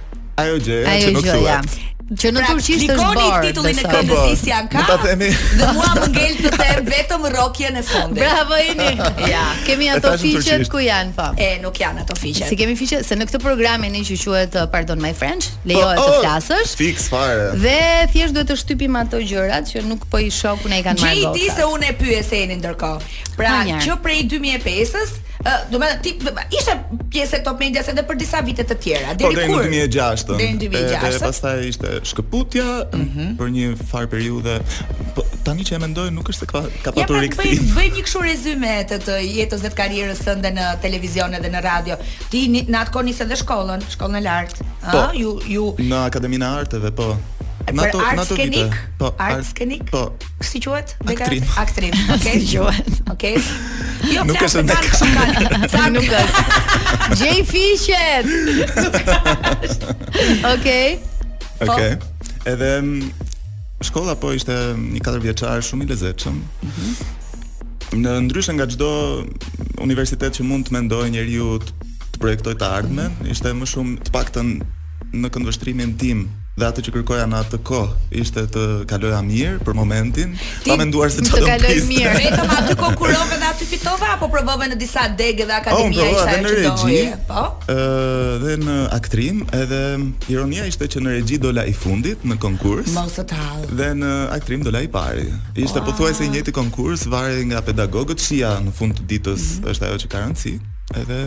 Ajo 0.41 0.55
gjë, 0.59 0.79
ajo 0.91 1.07
që 1.07 1.11
nuk 1.15 1.27
thua. 1.31 1.91
Që 2.05 2.29
në 2.29 2.37
pra, 2.43 2.49
turqisht 2.53 2.83
është 2.85 2.97
bar. 3.01 3.15
Klikoni 3.17 3.49
titullin 3.49 3.79
e 3.81 3.85
këngës 3.89 4.41
si 4.43 4.51
janë 4.51 4.67
ka. 4.75 4.83
Ta 4.85 4.97
themi. 5.01 5.29
Dhe 5.57 5.69
mua 5.73 5.87
më 5.97 6.09
ngel 6.13 6.35
të 6.43 6.51
them 6.53 6.89
vetëm 6.91 7.23
rrokjen 7.33 7.79
e 7.81 7.81
fundit. 7.87 8.19
Bravo 8.21 8.59
jeni. 8.59 8.91
Ja, 9.25 9.41
kemi 9.65 9.87
ato 9.89 10.11
fiqe 10.21 10.59
ku 10.69 10.79
janë 10.83 11.15
po. 11.17 11.25
E 11.41 11.47
nuk 11.63 11.79
janë 11.81 12.03
ato 12.03 12.13
fiqe. 12.19 12.45
Si 12.49 12.57
kemi 12.59 12.75
fiqe 12.77 12.99
se 13.05 13.17
në 13.17 13.25
këtë 13.31 13.39
program 13.41 13.87
e 13.87 13.89
që 14.05 14.19
quhet 14.21 14.53
uh, 14.59 14.67
Pardon 14.69 15.01
My 15.01 15.13
French, 15.17 15.49
lejohet 15.65 15.97
të 15.97 16.05
oh, 16.05 16.13
oh, 16.13 16.19
flasësh. 16.21 16.75
Fix 16.77 17.07
fare. 17.09 17.47
Dhe 17.63 17.79
thjesht 18.13 18.37
duhet 18.37 18.51
të 18.53 18.59
shtypim 18.61 18.99
ato 19.01 19.17
gjërat 19.23 19.71
që 19.73 19.81
nuk 19.89 20.05
po 20.13 20.21
i 20.21 20.29
shoku 20.33 20.69
na 20.69 20.83
i 20.83 20.85
kanë 20.85 21.01
marrë. 21.01 21.23
Gjithë 21.23 21.33
ti 21.33 21.53
se 21.57 21.65
unë 21.71 21.89
e 21.89 21.97
pyes 22.03 22.31
Eni 22.37 22.59
ndërkohë. 22.61 23.15
Pra, 23.35 23.57
që 23.81 23.97
prej 24.05 24.27
2005-s 24.31 25.17
do 25.71 25.77
të 25.79 25.91
ti 26.01 26.13
ishte 26.59 26.73
pjesë 27.13 27.37
e 27.39 27.43
Top 27.45 27.59
medias 27.61 27.87
edhe 27.91 28.01
për 28.07 28.17
disa 28.17 28.39
vite 28.45 28.63
të 28.65 28.75
tjera, 28.81 29.11
deri 29.13 29.35
kur? 29.35 29.55
Po, 29.55 29.61
deri 29.61 29.81
në 29.81 29.89
2006. 29.93 30.31
Deri 30.31 30.53
në 30.55 30.61
2006. 30.61 31.05
Dhe 31.05 31.19
pastaj 31.21 31.63
ishte 31.69 31.91
shkëputja 32.11 32.69
mhm. 32.97 33.27
për 33.39 33.51
një 33.57 33.67
far 33.91 34.07
periudhë. 34.09 34.55
Po 35.15 35.25
tani 35.45 35.65
që 35.67 35.75
e 35.77 35.81
mendoj 35.85 36.07
nuk 36.15 36.31
është 36.33 36.47
se 36.47 36.49
ka 36.49 36.63
ka 36.87 36.95
patur 36.95 37.17
pra, 37.19 37.23
rikthim. 37.27 37.51
Ja, 37.51 37.59
po 37.61 37.79
bëjmë 37.79 37.99
një 37.99 38.05
kështu 38.07 38.23
rezume 38.25 38.73
të 38.89 39.19
jetës 39.35 39.65
dhe 39.67 39.73
të 39.75 39.79
karrierës 39.81 40.23
së 40.25 40.37
në 40.45 40.65
televizion 40.85 41.37
edhe 41.37 41.53
në 41.53 41.63
radio. 41.67 41.99
Ti 42.33 42.45
natkonis 42.73 43.21
edhe 43.27 43.37
shkollën, 43.43 43.85
shkollën 43.95 44.21
e 44.21 44.25
lartë. 44.25 44.65
Ëh, 44.73 44.89
po. 44.95 44.99
ah, 45.03 45.17
ju 45.21 45.37
ju 45.53 45.69
në 45.85 46.01
Akademinë 46.09 46.49
e 46.49 46.57
Arteve, 46.63 46.93
po. 46.97 47.11
Për 47.65 47.73
Nato, 47.77 47.99
arts 47.99 48.19
Nato 48.21 48.35
kenik? 48.37 48.75
Po, 48.99 49.07
arts 49.17 49.53
Po. 49.89 50.13
Si 50.41 50.59
quhet? 50.61 50.93
Aktrim. 51.09 51.43
Aktrim. 51.57 51.93
Okej, 52.15 52.41
Si 52.45 52.57
quhet. 52.57 52.91
Okej. 53.11 53.37
Jo, 54.13 54.23
nuk 54.29 54.37
është 54.45 54.61
jo, 54.61 54.65
ndek. 54.67 54.85
Sa 55.73 55.87
nuk 55.89 56.05
është. 56.05 57.15
Jay 57.21 57.41
Fisher. 57.49 58.29
Okej. 60.53 60.95
Po. 61.63 61.73
Okej. 61.73 61.91
Edhe 62.53 62.71
shkolla 63.85 64.13
po 64.19 64.29
ishte 64.37 64.53
një 64.79 65.01
katër 65.01 65.25
vjeçar 65.25 65.65
shumë 65.65 65.87
i 65.87 65.91
lezetshëm. 65.95 66.37
Mhm. 66.69 67.15
Në 67.97 68.13
ndryshe 68.27 68.53
nga 68.57 68.69
çdo 68.69 68.91
universitet 69.81 70.37
që 70.37 70.45
mund 70.45 70.69
të 70.69 70.77
mendojë 70.77 71.11
njeriu 71.17 71.57
të 71.61 72.21
projektoj 72.21 72.53
të 72.61 72.69
ardhmen, 72.77 73.13
ishte 73.29 73.51
më 73.57 73.67
shumë 73.73 74.01
të 74.05 74.13
paktën 74.13 74.57
në 75.17 75.29
këndvështrimin 75.33 75.93
tim 76.01 76.25
dhe 76.55 76.63
atë 76.67 76.83
që 76.87 76.91
kërkoja 76.95 77.25
në 77.27 77.37
atë 77.45 77.57
kohë 77.67 78.11
ishte 78.21 78.45
të 78.51 78.61
kaloja 78.87 79.17
mirë 79.27 79.57
për 79.67 79.75
momentin, 79.75 80.35
pa 80.63 80.77
menduar 80.79 81.09
se 81.11 81.23
çfarë 81.27 81.43
do 81.43 81.51
të 81.51 81.55
bëj. 81.55 81.55
Të 81.55 81.63
kaloj 81.65 81.87
mirë, 81.89 82.11
vetëm 82.21 82.51
atë 82.61 82.75
kohë 82.79 82.99
kur 83.01 83.11
dhe 83.11 83.47
atë 83.51 83.65
fitova 83.67 84.11
apo 84.13 84.29
provove 84.31 84.69
në 84.71 84.77
disa 84.79 85.03
degë 85.19 85.47
dhe 85.49 85.49
po, 85.49 85.59
akademia 85.59 86.05
ishte 86.13 86.35
ajo 86.35 86.75
që 86.81 86.99
Po, 87.29 87.43
ë 87.73 88.37
dhe 88.45 88.55
në 88.61 88.75
aktrim, 88.95 89.41
edhe 89.59 89.81
ironia 90.31 90.67
ishte 90.71 90.87
që 90.95 91.03
në 91.03 91.15
regji 91.17 91.39
dola 91.43 91.65
i 91.67 91.73
fundit 91.75 92.23
në 92.23 92.39
konkurs. 92.45 92.93
Mos 92.95 93.19
e 93.19 93.25
Dhe 93.75 93.89
në 93.99 94.13
aktrim 94.37 94.63
dola 94.63 94.83
i 94.85 94.87
parë. 94.91 95.25
Ishte 95.59 95.83
pothuajse 95.85 96.23
i 96.23 96.31
njëjti 96.31 96.55
konkurs, 96.55 97.03
varej 97.11 97.43
nga 97.51 97.61
pedagogët, 97.67 98.23
shija 98.23 98.53
në 98.63 98.71
fund 98.79 98.95
të 99.01 99.09
ditës 99.11 99.49
mhm. 99.57 99.73
është 99.75 99.91
ajo 99.91 99.99
që 100.05 100.13
ka 100.13 100.23
rëndësi 100.23 100.55
Edhe 100.95 101.17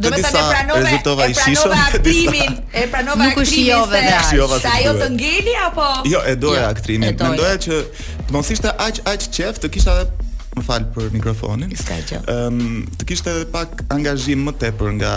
do 0.00 0.08
të 0.10 0.18
disa 0.18 0.42
pranove, 0.48 0.82
rezultova 0.84 1.26
i 1.30 1.34
Pranova 1.36 1.80
aktrimin, 1.86 2.54
e 2.72 2.84
pranova 2.90 3.26
aktrimin. 3.28 3.34
Nuk 3.36 3.50
shijove 3.50 4.02
dash. 4.06 4.30
sa 4.62 4.70
ajo 4.78 4.94
të 5.02 5.08
ngeli 5.16 5.54
apo? 5.66 5.88
Jo, 6.08 6.22
e 6.28 6.34
doja 6.40 6.62
jo, 6.62 6.70
aktrimin. 6.70 7.18
Mendoja 7.20 7.58
që 7.66 7.80
të 8.28 8.36
mos 8.36 8.50
ishte 8.54 8.72
aq 8.86 9.02
aq 9.14 9.28
qeft, 9.36 9.60
të 9.66 9.72
kisha 9.76 9.96
edhe 10.04 10.24
më 10.56 10.64
fal 10.68 10.86
për 10.96 11.08
mikrofonin. 11.18 11.72
ishte 11.76 12.00
gjë. 12.10 12.22
Ëm, 12.32 12.64
të 12.98 13.10
kishte 13.10 13.32
edhe 13.36 13.46
pak 13.52 13.84
angazhim 13.94 14.44
më 14.48 14.52
tepër 14.64 14.92
nga 15.00 15.14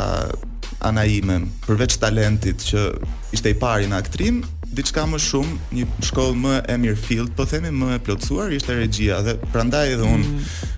ana 0.92 1.06
ime, 1.08 1.40
përveç 1.66 1.98
talentit 2.04 2.66
që 2.68 2.88
ishte 3.34 3.50
i 3.56 3.56
pari 3.56 3.88
në 3.88 3.96
aktrim, 4.04 4.44
diçka 4.68 5.06
më 5.08 5.18
shumë, 5.30 5.56
një 5.78 5.86
shkollë 6.10 6.40
më 6.46 6.56
e 6.74 6.82
mirë 6.82 7.02
field 7.08 7.32
po 7.38 7.46
themi 7.48 7.72
më 7.72 7.96
e 7.98 8.02
plotësuar, 8.06 8.52
ishte 8.60 8.76
regjia 8.78 9.22
dhe 9.24 9.38
prandaj 9.54 9.88
edhe 9.96 10.06
unë 10.18 10.26
mm 10.26 10.74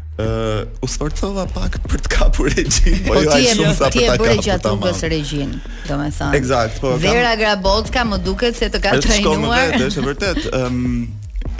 u 0.83 0.87
sforcova 0.87 1.45
pak 1.53 1.77
për 1.87 2.01
të 2.05 2.09
kapur 2.11 2.49
regjin, 2.51 2.97
po 3.07 3.15
jo 3.21 3.29
aq 3.31 3.45
shumë 3.53 3.73
sa 3.77 3.87
për 3.87 3.93
Ti 3.93 4.03
e 4.09 4.15
bëre 4.19 4.35
gjatë 4.47 4.71
rrugës 4.73 5.03
regjin, 5.13 5.53
domethënë. 5.87 6.39
Eksakt, 6.39 6.81
po. 6.83 6.93
Vera 7.01 7.35
Grabocka 7.39 8.03
më 8.07 8.19
duket 8.25 8.59
se 8.59 8.67
të 8.73 8.81
ka 8.83 8.95
është 8.97 9.09
trajnuar. 9.13 9.75
Është 9.77 9.87
është 9.87 10.05
vërtet. 10.09 10.41
Ëm 10.59 10.91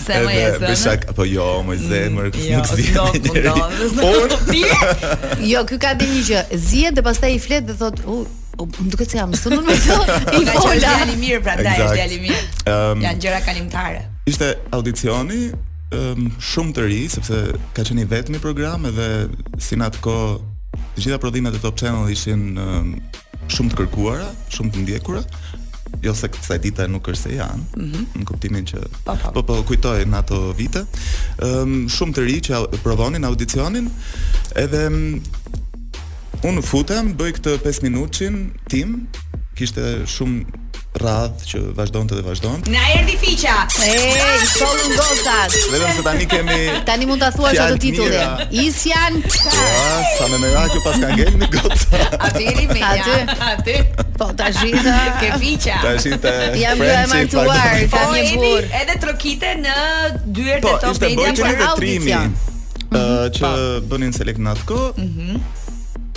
Se 0.05 0.17
më 0.25 0.33
e 0.33 0.73
zënë 0.81 1.13
Po 1.19 1.27
jo, 1.29 1.45
më 1.69 1.75
e 1.75 1.79
zënë 1.83 2.15
mm, 2.15 2.41
jo, 2.47 2.57
Nuk 2.57 2.73
zi 2.73 2.89
e 2.89 2.97
nuk 3.27 4.49
njëri 4.49 5.45
Jo, 5.51 5.67
kjo 5.69 5.79
ka 5.85 5.93
dhe 6.01 6.09
një 6.15 6.25
gjë 6.31 6.43
Zihet 6.71 6.97
dhe 6.97 7.05
pas 7.05 7.21
ta 7.21 7.29
i 7.29 7.37
flet 7.45 7.69
dhe 7.69 7.77
thot 7.83 8.01
U 8.09 8.17
uh, 8.23 8.25
Um 8.65 8.73
duket 8.89 9.13
se 9.13 9.19
jam 9.21 9.35
sonë 9.37 9.59
më 9.67 9.75
të 9.85 9.97
i 10.41 10.47
vola 10.49 10.93
i 11.13 11.17
mirë 11.21 11.43
prandaj 11.45 11.75
është 11.75 11.89
exactly. 11.91 11.99
djali 11.99 12.21
mirë. 12.23 12.45
Um, 12.73 13.03
Jan 13.05 13.21
gjëra 13.21 13.41
kalimtare. 13.45 13.99
Ishte 14.33 14.49
audicioni 14.73 15.41
um, 15.99 16.31
shumë 16.51 16.73
të 16.79 16.87
ri 16.89 17.03
sepse 17.13 17.43
ka 17.77 17.85
qenë 17.85 18.07
i 18.07 18.09
vetë 18.15 18.41
program 18.41 18.89
dhe 18.89 19.09
si 19.61 19.77
natko 19.77 20.17
Të 20.97 21.03
gjitha 21.05 21.19
prodhimet 21.21 21.57
e 21.57 21.61
Top 21.63 21.77
Channel 21.79 22.09
ishin 22.13 22.45
uh, 22.61 22.75
shumë 23.53 23.73
të 23.73 23.79
kërkuara, 23.83 24.29
shumë 24.55 24.73
të 24.75 24.85
ndjekura. 24.85 25.23
Jo 26.03 26.13
se 26.19 26.29
këtë 26.29 26.47
saj 26.49 26.59
dita 26.65 26.87
nuk 26.91 27.07
është 27.13 27.29
se 27.31 27.35
janë 27.37 27.63
mm 27.77 27.85
-hmm. 27.91 28.05
Në 28.21 28.25
kuptimin 28.29 28.65
që 28.67 28.79
Po 29.35 29.43
po 29.43 29.63
kujtoj 29.69 30.05
në 30.11 30.19
ato 30.19 30.39
vite 30.59 30.83
um, 31.47 31.87
Shumë 31.89 32.13
të 32.17 32.25
ri 32.27 32.41
që 32.41 32.79
provonin 32.83 33.25
audicionin 33.25 33.87
Edhe 34.57 34.83
um, 34.91 35.23
Unë 36.43 36.63
futem, 36.67 37.15
bëj 37.17 37.33
këtë 37.37 37.55
5 37.69 37.83
minuqin 37.87 38.37
Tim 38.69 39.07
Kishte 39.55 39.87
shumë 40.07 40.45
radh 41.01 41.41
që 41.51 41.61
vazhdonte 41.77 42.17
dhe 42.19 42.25
vazhdon. 42.27 42.63
Na 42.73 42.83
erdhi 42.97 43.17
fiqa. 43.21 43.55
E, 43.85 43.97
i 44.43 44.47
solën 44.53 44.91
gocat. 44.99 45.51
Vetëm 45.73 45.93
se 45.97 46.03
tani 46.07 46.27
kemi 46.31 46.59
Tani 46.89 47.07
mund 47.11 47.21
ta 47.25 47.31
thuash 47.35 47.59
atë 47.63 47.79
titullin. 47.83 48.47
Isjan. 48.65 49.21
Ja, 49.47 50.01
sa 50.19 50.29
më 50.33 50.39
me 50.43 50.51
radhë 50.55 50.83
pas 50.87 50.99
ka 51.03 51.09
ngelni 51.15 51.49
goca. 51.55 52.03
A 52.21 52.31
deri 52.37 52.67
me 52.71 52.81
Aty. 52.87 53.17
Aty. 53.53 53.77
Po 54.19 54.31
ta 54.37 54.51
zhita 54.59 54.97
ke 55.21 55.29
fiqa. 55.43 55.77
Ta 55.85 55.93
zhita. 56.03 56.33
Jam 56.63 56.77
duke 56.83 57.07
martuar 57.13 57.63
ka 57.93 58.03
një 58.11 58.27
burr. 58.41 58.65
Po 58.69 58.83
edhe 58.83 58.95
trokite 59.07 59.55
në 59.65 59.75
dyert 60.37 60.63
po, 60.67 60.75
e 60.77 60.81
Top 60.85 60.93
ishte 60.97 61.13
Media 61.13 61.33
për 61.45 61.65
audicion. 61.71 62.29
Mhm. 62.29 63.01
Ëh, 63.03 63.31
që 63.35 63.41
po. 63.43 63.57
bënin 63.91 64.13
selekt 64.15 64.39
në 64.39 64.51
atë 64.55 64.83
Mhm. 64.99 65.41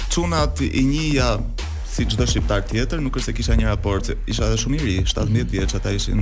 Çunat 0.10 0.62
i 0.62 0.82
njëja 0.90 1.38
si 2.00 2.08
çdo 2.14 2.24
shqiptar 2.32 2.62
tjetër, 2.68 3.00
nuk 3.04 3.18
është 3.20 3.32
se 3.32 3.36
kisha 3.40 3.56
një 3.60 3.68
raport, 3.74 4.08
isha 4.32 4.46
edhe 4.48 4.60
shumë 4.64 4.78
i 4.80 4.84
ri, 4.86 4.94
17 5.02 5.26
mm 5.26 5.36
-hmm. 5.36 5.52
vjeç, 5.52 5.72
ata 5.80 5.92
ishin 5.98 6.20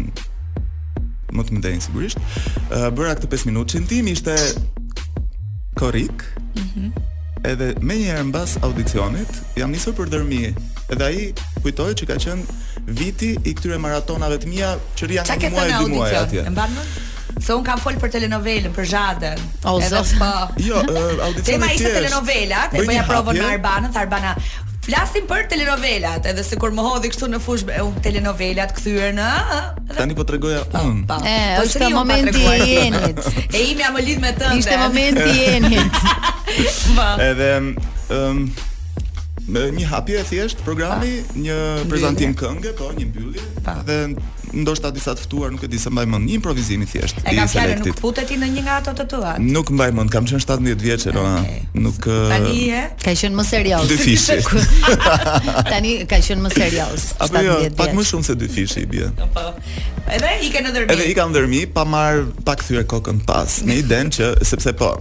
më 1.37 1.41
të 1.47 1.51
mëdhenj 1.57 1.81
sigurisht. 1.85 2.17
Ë 2.69 2.87
uh, 2.87 2.87
bëra 2.97 3.11
këtë 3.19 3.27
5 3.37 3.45
minutë, 3.49 3.69
çentim 3.73 4.07
ishte 4.15 4.35
korrik. 5.81 6.17
Mhm. 6.61 6.81
Mm 6.87 6.93
edhe 7.53 7.67
më 7.87 7.93
një 8.01 8.05
herë 8.11 8.23
mbas 8.31 8.51
audicionit, 8.67 9.29
jam 9.59 9.69
nisur 9.71 9.93
për 9.99 10.07
dërmi. 10.13 10.41
Edhe 10.93 11.03
ai 11.05 11.19
kujtoi 11.63 11.93
që 11.99 12.03
ka 12.09 12.15
qenë 12.23 12.43
viti 12.99 13.31
i 13.49 13.51
këtyre 13.57 13.77
maratonave 13.85 14.37
të 14.41 14.47
mia 14.51 14.69
që 14.97 15.07
rian 15.09 15.25
në 15.25 15.49
muaj, 15.53 15.69
dy 15.81 15.89
muaj 15.95 16.15
atje. 16.23 16.41
E 16.49 16.49
mban 16.55 16.71
Se 17.45 17.51
un 17.53 17.63
kam 17.63 17.79
fol 17.79 17.93
për 18.03 18.09
telenovelën, 18.15 18.71
për 18.77 18.85
Zhadën. 18.91 19.39
O 19.71 19.73
zot. 19.91 20.09
Po. 20.21 20.31
Jo, 20.67 20.75
uh, 20.75 21.25
audicioni 21.27 21.51
Tema 21.59 21.65
ishte 21.73 21.89
telenovela, 21.97 22.59
te 22.71 22.77
bëja 22.89 23.03
provën 23.11 23.35
në 23.43 23.47
Arbanën, 23.53 23.91
Arbana 24.03 24.31
flasim 24.87 25.25
për 25.27 25.41
telenovelat, 25.51 26.27
edhe 26.31 26.43
se 26.47 26.55
kur 26.59 26.71
më 26.75 26.83
hodhi 26.85 27.09
kështu 27.11 27.27
në 27.33 27.41
fushë, 27.43 27.79
u 27.83 27.89
telenovelat 28.05 28.71
kthyer 28.77 29.11
në 29.17 29.31
Tani 29.97 30.15
po 30.15 30.23
tregoja 30.29 30.61
po, 30.71 30.83
unë. 30.87 31.03
Po, 31.09 31.17
po 31.19 31.65
është 31.67 31.81
ka 31.81 31.89
momenti 31.91 32.39
i 32.39 32.55
jenit. 32.61 33.21
e 33.49 33.65
imi 33.65 33.83
jam 33.83 33.99
lidh 33.99 34.21
me 34.23 34.31
tënde. 34.37 34.57
Ishte 34.61 34.77
momenti 34.79 35.27
i 35.27 35.43
jenit. 35.43 36.01
Po. 36.97 37.05
edhe 37.21 37.47
ëm 37.57 38.37
um, 38.37 38.37
një 39.77 39.83
hapje 39.91 40.21
e 40.21 40.27
thjesht 40.29 40.63
programi, 40.63 41.19
po. 41.27 41.39
një 41.43 41.57
prezantim 41.91 42.33
këngë, 42.39 42.71
po, 42.79 42.87
një 42.97 43.07
mbyllje. 43.11 43.43
Dhe 43.87 43.97
ndoshta 44.55 44.91
disa 44.93 45.11
të 45.17 45.23
ftuar, 45.25 45.51
nuk 45.51 45.63
e 45.65 45.69
di 45.69 45.77
se 45.79 45.89
mbaj 45.91 46.05
mend, 46.09 46.27
një 46.29 46.35
improvizim 46.39 46.81
i 46.83 46.87
thjeshtë. 46.89 47.23
E 47.25 47.35
kam 47.35 47.49
fjalën, 47.51 47.81
nuk 47.85 47.99
futeti 47.99 48.37
në 48.39 48.49
një 48.55 48.63
nga 48.63 48.75
ato 48.81 48.93
të 48.97 49.05
tua. 49.11 49.33
Nuk 49.43 49.71
mbaj 49.75 49.89
mend, 49.97 50.11
kam 50.13 50.25
qenë 50.29 50.41
17 50.45 50.81
vjeç 50.83 51.05
era. 51.11 51.25
Okay. 51.39 51.59
Nuk 51.81 51.99
Tani 52.31 52.53
e? 52.69 52.83
Ka 53.03 53.13
qenë 53.21 53.37
më 53.39 53.45
serioz. 53.47 53.87
Dy 53.91 53.97
fishi. 54.01 54.37
Tani 55.71 55.95
ka 56.09 56.21
qenë 56.29 56.45
më 56.47 56.51
serioz. 56.55 57.07
17 57.19 57.19
Apo 57.25 57.43
jo, 57.49 57.59
pak 57.81 57.93
më 57.97 58.07
shumë 58.11 58.27
se 58.29 58.37
dy 58.39 58.49
fishi 58.53 58.85
bie. 58.89 59.09
Po, 59.19 59.27
po. 59.35 59.85
Edhe 60.15 60.33
i 60.47 60.51
kanë 60.53 60.71
ndërmi. 60.71 60.89
Edhe 60.95 61.09
i 61.11 61.17
kanë 61.17 61.33
ndërmi 61.35 61.63
pa 61.75 61.83
marr 61.87 62.25
pak 62.47 62.63
thyer 62.67 62.87
kokën 62.87 63.23
pas. 63.27 63.59
Me 63.67 63.79
idenë 63.83 64.15
që 64.17 64.31
sepse 64.47 64.73
po. 64.79 64.93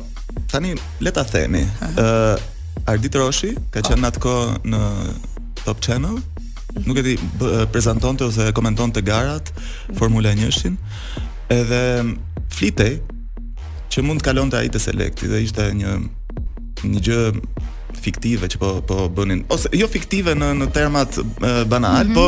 Tani 0.52 0.74
le 1.02 1.12
ta 1.16 1.22
themi. 1.28 1.64
Ë 1.92 1.92
uh, 1.94 2.48
Ardit 2.87 3.16
Roshi 3.18 3.54
ka 3.74 3.82
qenë 3.87 4.02
oh. 4.02 4.09
atko 4.11 4.32
në 4.66 4.82
Top 5.66 5.80
Channel 5.82 6.18
nuk 6.84 6.96
e 6.96 7.00
di 7.02 7.18
prezantonte 7.70 8.24
ose 8.24 8.52
komentonte 8.52 9.00
garat 9.02 9.52
Formula 9.94 10.32
1-shin. 10.32 10.76
Edhe 11.48 11.80
flitej 12.52 12.98
që 13.92 14.02
mund 14.02 14.20
të 14.20 14.26
kalonte 14.28 14.58
ai 14.58 14.68
te 14.70 14.80
selekti 14.82 15.30
dhe 15.30 15.38
ishte 15.46 15.68
një 15.78 15.94
një 16.86 17.00
gjë 17.02 17.20
fiktive 18.04 18.46
që 18.52 18.58
po 18.60 18.70
po 18.86 18.98
bënin 19.10 19.46
ose 19.52 19.70
jo 19.74 19.88
fiktive 19.90 20.34
në 20.36 20.50
në 20.60 20.66
termat 20.76 21.16
e, 21.16 21.24
banal, 21.70 22.02
mm 22.04 22.12
-hmm. 22.12 22.14
po 22.14 22.24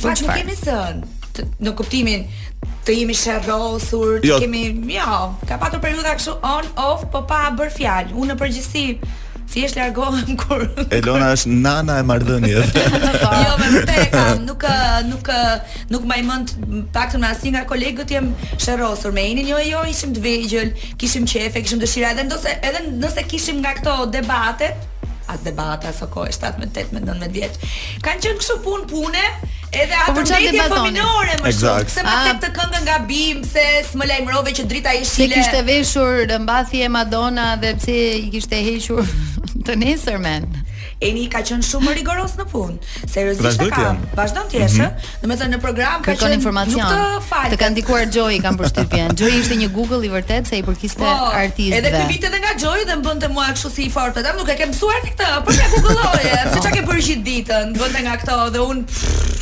të 0.00 0.14
të 0.18 0.18
të 0.18 0.18
Nuk 0.18 0.26
kemi 0.26 0.58
të 0.60 1.42
të 1.42 1.42
të 1.62 2.46
të 2.90 2.96
jemi 2.98 3.14
sherrosur, 3.14 4.18
të 4.24 4.28
jo. 4.28 4.36
kemi, 4.42 4.64
jo, 4.96 5.18
ka 5.46 5.56
patur 5.62 5.78
periudha 5.82 6.16
kështu 6.18 6.32
on 6.54 6.66
off, 6.82 7.04
po 7.12 7.20
pa 7.30 7.42
bër 7.54 7.70
fjalë. 7.78 8.14
Unë 8.18 8.34
në 8.34 8.40
përgjithësi 8.42 9.16
Si 9.50 9.64
e 9.66 9.66
shlargohem 9.66 10.36
kur 10.38 10.60
Elona 10.94 11.32
është 11.34 11.50
nana 11.50 11.96
e 11.98 12.02
marrëdhënies. 12.06 12.68
jo, 13.44 13.54
më 13.58 13.80
kam, 14.12 14.44
nuk 14.46 14.62
nuk 15.08 15.30
nuk 15.90 16.06
më 16.06 16.18
mend 16.28 16.52
paktën 16.94 17.18
me 17.24 17.32
asnjë 17.34 17.52
nga 17.56 17.64
kolegët 17.72 18.14
jam 18.14 18.28
sherrosur 18.62 19.10
me 19.16 19.24
Enin, 19.32 19.50
jo 19.50 19.58
jo, 19.66 19.82
ishim 19.90 20.14
të 20.14 20.22
vegjël, 20.28 20.70
kishim 21.02 21.26
qefe, 21.34 21.64
kishim 21.66 21.82
dëshira 21.82 22.14
edhe 22.14 22.28
ndose 22.30 22.54
edhe 22.70 22.84
nëse 23.02 23.26
kishim 23.32 23.58
nga 23.58 23.74
këto 23.80 23.96
debatet, 24.14 24.86
atë 25.34 25.50
debata 25.50 25.92
sa 25.94 26.06
kohë 26.14 26.32
17 26.36 26.92
me 26.94 27.02
19 27.06 27.32
vjeç. 27.36 27.74
Kan 28.04 28.22
qenë 28.22 28.38
kështu 28.40 28.56
punë 28.64 28.88
pune, 28.90 29.24
edhe 29.70 29.90
po, 29.92 30.14
atë 30.14 30.24
ndjenjë 30.24 30.64
fëminore 30.72 31.36
më 31.44 31.52
shumë, 31.58 31.92
se 31.94 32.04
më 32.06 32.16
tek 32.26 32.40
të 32.44 32.50
këndë 32.58 32.80
nga 32.86 32.98
bim 33.10 33.44
se 33.52 33.66
s'më 33.90 34.08
lajmërove 34.12 34.54
që 34.60 34.66
drita 34.72 34.96
ishte 35.00 35.26
Se 35.26 35.28
kishte 35.34 35.62
veshur 35.66 36.34
mbathje 36.46 36.90
Madonna 36.96 37.48
dhe 37.62 37.74
pse 37.78 37.98
i 38.18 38.26
kishte 38.34 38.62
hequr 38.70 39.14
të 39.66 39.78
nesërmen. 39.84 40.50
Eni 41.00 41.22
ka 41.32 41.40
qenë 41.40 41.64
shumë 41.64 41.92
rigoros 41.96 42.34
në 42.36 42.44
punë. 42.52 42.74
Seriozisht 43.08 43.62
ka. 43.72 43.94
Vazhdon 44.18 44.50
të 44.52 44.58
jesh, 44.60 44.74
mm 44.82 44.88
-hmm. 45.22 45.32
ëh? 45.32 45.48
në 45.54 45.60
program 45.60 46.02
ka 46.02 46.12
qenë 46.12 46.34
informacion. 46.34 46.84
Të 47.52 47.56
kanë 47.62 47.74
dikuar 47.74 48.04
Joy 48.16 48.36
kanë 48.44 48.58
përshtypjen. 48.60 49.14
Joy 49.18 49.30
ishte 49.40 49.56
një 49.56 49.70
Google 49.72 50.06
i 50.06 50.10
vërtet 50.10 50.46
se 50.48 50.58
i 50.58 50.62
përkiste 50.62 50.98
po, 51.00 51.30
artistëve. 51.32 51.76
Edhe 51.76 51.90
ti 51.98 52.12
vitet 52.12 52.34
nga 52.40 52.52
Joy 52.62 52.84
dhe 52.84 52.96
mbonte 53.00 53.28
mua 53.28 53.46
kështu 53.52 53.70
si 53.74 53.82
i 53.88 53.90
fortë, 53.96 54.20
vetëm 54.20 54.36
nuk 54.36 54.48
e 54.48 54.54
ke 54.60 54.66
mësuar 54.66 54.98
ti 55.04 55.10
këtë, 55.14 55.40
po 55.44 55.50
ja 55.60 55.66
googlloje. 55.72 56.42
Si 56.52 56.60
çka 56.68 56.74
ke 56.76 56.82
bërë 56.88 57.02
gjithë 57.08 57.24
ditën? 57.30 57.64
Mbonte 57.76 58.00
nga 58.04 58.14
këto 58.20 58.36
dhe 58.52 58.58
un 58.68 58.78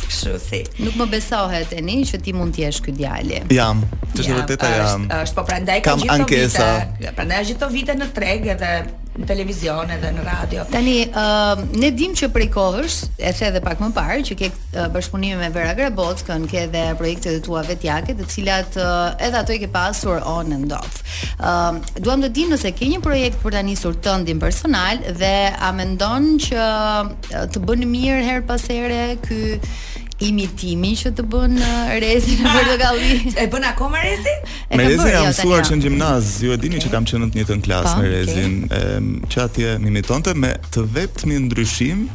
kështu 0.09 0.33
si. 0.47 0.59
Nuk 0.83 0.95
më 0.95 1.05
besohet 1.11 1.69
Eni 1.79 1.97
që 2.09 2.21
ti 2.23 2.31
mund 2.33 2.55
të 2.55 2.61
jesh 2.63 2.79
ky 2.87 2.91
djalë. 2.95 3.39
Jam. 3.51 3.83
është 4.15 4.39
vërtet 4.39 4.63
jam. 4.63 5.09
Është 5.27 5.35
po 5.35 5.43
prandaj 5.43 5.81
ka 5.83 5.91
gjithë 6.07 6.23
këto 6.23 6.71
vite. 6.95 7.13
Prandaj 7.19 7.43
gjithë 7.51 7.59
këto 7.59 7.67
vite 7.75 7.91
në 7.99 8.07
treg 8.17 8.47
edhe 8.55 8.71
në 9.19 9.27
televizion 9.27 9.89
edhe 9.93 10.11
në 10.15 10.23
radio. 10.25 10.63
Tani 10.71 10.93
uh, 11.07 11.61
ne 11.79 11.89
dim 11.95 12.13
që 12.17 12.29
prej 12.35 12.47
kohësh, 12.53 12.97
e 13.19 13.33
the 13.35 13.47
edhe 13.49 13.61
pak 13.65 13.81
më 13.83 13.91
parë 13.95 14.21
që 14.29 14.37
ke 14.39 14.49
uh, 14.49 14.87
bashkëpunime 14.93 15.39
me 15.41 15.49
Vera 15.55 15.75
Grabockën, 15.77 16.47
ke 16.49 16.63
edhe 16.67 16.83
projektet 16.99 17.39
e 17.39 17.43
tua 17.45 17.63
vetjake, 17.67 18.15
të 18.19 18.29
cilat 18.31 18.79
uh, 18.79 19.11
edhe 19.19 19.41
ato 19.41 19.55
i 19.55 19.59
ke 19.63 19.69
pasur 19.73 20.21
on 20.23 20.53
and 20.55 20.71
off. 20.75 21.01
Ëm 21.39 21.81
uh, 21.81 22.01
duam 22.05 22.23
të 22.25 22.31
dim 22.37 22.53
nëse 22.53 22.71
ke 22.77 22.89
një 22.91 23.01
projekt 23.03 23.41
për 23.43 23.57
ta 23.59 23.63
nisur 23.67 23.97
tëndin 24.05 24.39
personal 24.41 25.01
dhe 25.19 25.33
a 25.51 25.71
mendon 25.75 26.33
që 26.43 26.57
uh, 26.57 27.45
të 27.51 27.63
bën 27.67 27.85
mirë 27.95 28.23
her 28.29 28.43
pas 28.49 28.63
here 28.71 29.03
ky 29.27 29.57
imitimin 30.25 30.95
që 30.99 31.11
të 31.17 31.25
bën 31.31 31.53
uh, 31.57 31.91
rezi 32.01 32.37
në 32.43 32.51
portokalli. 32.51 33.17
E 33.41 33.47
bën 33.51 33.67
akoma 33.71 34.01
rezi? 34.03 34.33
E 34.67 34.77
bën. 34.77 34.83
Rezi 34.83 35.09
jam 35.11 35.11
jo, 35.13 35.33
mësuar 35.33 35.65
që 35.67 35.77
në 35.79 35.85
gjimnaz, 35.87 36.31
ju 36.43 36.53
e 36.55 36.59
dini 36.63 36.81
që 36.83 36.91
kam 36.93 37.07
qenë 37.09 37.25
në 37.29 37.31
të 37.33 37.39
njëjtën 37.39 37.63
klasë 37.67 37.93
me 38.03 38.11
rezin. 38.13 38.57
Ëm 38.79 39.09
që 39.31 39.43
atje 39.45 39.75
më 39.83 39.91
imitonte 39.93 40.35
me 40.35 40.53
të 40.75 40.85
vetmi 40.95 41.39
ndryshim 41.47 42.07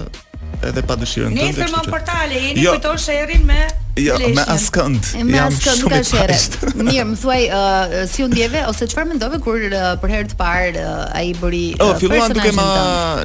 edhe 0.67 0.81
pa 0.85 0.93
dëshirën 0.99 1.31
tënde. 1.31 1.45
Nesër 1.47 1.69
më 1.71 1.79
në 1.79 1.89
portale, 1.91 2.35
jeni 2.43 2.61
jo, 2.61 2.73
kujtosh 2.75 3.05
me 3.47 3.57
Jo, 3.97 4.17
me 4.35 4.43
askënd. 4.53 5.07
Me 5.27 5.39
askënd 5.41 5.85
ka 5.91 6.01
shere. 6.05 6.35
Mirë, 6.85 7.05
më 7.11 7.15
thuaj, 7.21 7.45
uh, 7.49 7.93
si 8.11 8.23
u 8.25 8.27
ndjeve 8.29 8.61
ose 8.69 8.85
çfarë 8.91 9.09
mendove 9.13 9.39
kur 9.43 9.57
uh, 9.57 9.95
për 10.03 10.13
herë 10.15 10.29
të 10.33 10.37
parë 10.39 10.83
uh, 10.83 11.17
ai 11.17 11.31
bëri 11.41 11.63
uh, 11.79 11.87
Oh, 11.93 11.93
filluan 12.01 12.35
duke 12.35 12.53
më 12.57 12.65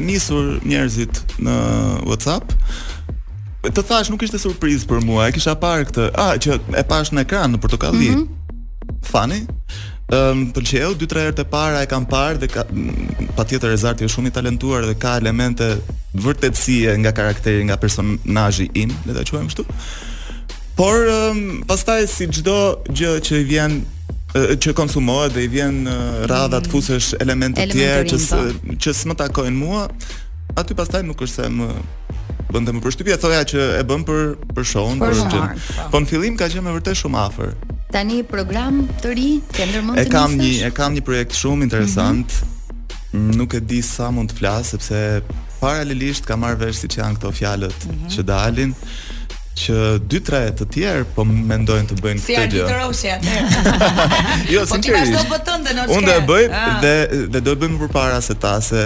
nisur 0.07 0.57
njerëzit 0.65 1.21
në 1.43 1.57
WhatsApp. 2.09 2.57
Të 3.67 3.83
thash, 3.83 4.09
nuk 4.15 4.23
ishte 4.23 4.39
surprizë 4.41 4.87
për 4.89 5.03
mua, 5.05 5.27
e 5.27 5.35
kisha 5.35 5.57
parë 5.61 5.89
këtë. 5.91 6.09
Ah, 6.23 6.33
që 6.41 6.61
e 6.79 6.87
pash 6.89 7.11
në 7.17 7.25
ekran 7.27 7.51
në 7.53 7.61
portokalli. 7.65 8.13
Mm 8.15 8.21
-hmm. 8.23 9.05
Fani. 9.11 9.43
Funny. 9.43 9.95
Ëm 10.07 10.29
um, 10.39 10.43
pëlqeu 10.55 10.93
2-3 11.01 11.17
herët 11.19 11.41
e 11.43 11.45
para 11.51 11.81
e 11.83 11.87
kam 11.91 12.05
parë 12.07 12.37
dhe 12.45 12.65
patjetër 13.35 13.73
Rezarti 13.73 14.05
është 14.07 14.15
shumë 14.21 14.31
i 14.31 14.35
talentuar 14.37 14.85
dhe 14.87 14.93
ka 15.03 15.17
elemente 15.19 15.67
vërtetësie 16.23 16.93
nga 17.03 17.11
karakteri, 17.11 17.65
nga 17.67 17.75
personazhi 17.83 18.69
im, 18.79 18.93
le 19.03 19.17
ta 19.17 19.25
quajmë 19.27 19.51
kështu. 19.51 19.65
Por 20.79 21.11
um, 21.11 21.41
pastaj 21.67 22.07
si 22.07 22.29
çdo 22.39 22.55
gjë 22.87 23.17
që 23.27 23.41
i 23.43 23.49
vjen 23.51 23.77
që 24.63 24.77
konsumohet 24.79 25.35
dhe 25.35 25.43
i 25.43 25.51
vjen 25.51 25.81
radha 26.31 26.61
të 26.61 26.69
mm. 26.69 26.75
fusësh 26.77 27.11
elemente 27.25 27.67
të 27.67 27.75
tjera 27.75 28.07
që 28.13 28.23
po. 28.23 28.75
që 28.87 28.95
s'më 29.01 29.19
takojnë 29.25 29.59
mua, 29.59 29.89
aty 30.55 30.77
pastaj 30.79 31.03
nuk 31.09 31.27
është 31.27 31.49
se 31.49 31.51
më 31.51 31.73
bën 32.53 32.69
dhe 32.71 32.77
më 32.79 32.85
përshtypje, 32.87 33.19
thoja 33.27 33.43
që 33.55 33.67
e 33.81 33.87
bën 33.91 34.07
për 34.13 34.23
për 34.55 34.71
shohun, 34.77 35.03
për, 35.03 35.19
për 35.35 35.89
Po 35.91 35.99
në 36.05 36.13
fillim 36.15 36.39
ka 36.39 36.47
qenë 36.55 36.63
me 36.69 36.77
vërtet 36.79 37.01
shumë 37.03 37.25
afër. 37.27 37.57
Tani 37.93 38.23
program 38.27 38.81
të 39.03 39.13
ri, 39.15 39.27
ke 39.55 39.67
ndërmend 39.71 39.99
të 39.99 40.05
nisësh? 40.05 40.09
E 40.09 40.15
kam 40.15 40.37
një, 40.41 40.53
e 40.67 40.71
kam 40.75 40.95
një 40.97 41.03
projekt 41.07 41.37
shumë 41.39 41.67
interesant. 41.69 42.33
Mm 42.33 42.83
-hmm. 42.89 43.37
Nuk 43.39 43.55
e 43.55 43.61
di 43.61 43.83
sa 43.83 44.11
mund 44.11 44.33
të 44.33 44.37
flas 44.41 44.67
sepse 44.67 45.21
paralelisht 45.61 46.27
kam 46.27 46.41
marrë 46.43 46.59
vesh 46.59 46.79
siç 46.83 46.97
janë 46.99 47.15
këto 47.17 47.31
fjalët 47.41 47.77
mm 47.85 47.93
-hmm. 47.93 48.11
që 48.15 48.23
dalin 48.25 48.75
që 49.63 49.77
dy 50.11 50.21
tre 50.21 50.53
të 50.59 50.65
tjerë 50.75 51.05
po 51.15 51.25
mendojnë 51.25 51.89
të 51.89 51.95
bëjnë 52.03 52.21
këtë 52.21 52.49
gjë. 52.55 52.93
Si 52.93 53.09
Arti 53.09 53.27
atë. 53.29 54.51
jo, 54.55 54.67
sinqerisht. 54.67 54.69
Po 54.71 54.79
ti 54.79 54.91
vazhdo 54.93 55.21
botën 55.33 55.61
të 55.65 55.73
nuk 55.77 55.97
Unë 55.97 56.07
do 56.07 56.13
e 56.19 56.21
bëj 56.31 56.45
ah. 56.53 56.79
dhe 56.83 56.95
dhe 57.33 57.41
do 57.47 57.51
e 57.53 57.57
bëjmë 57.61 57.79
përpara 57.83 58.21
se 58.21 58.35
ta 58.35 58.61
se 58.61 58.83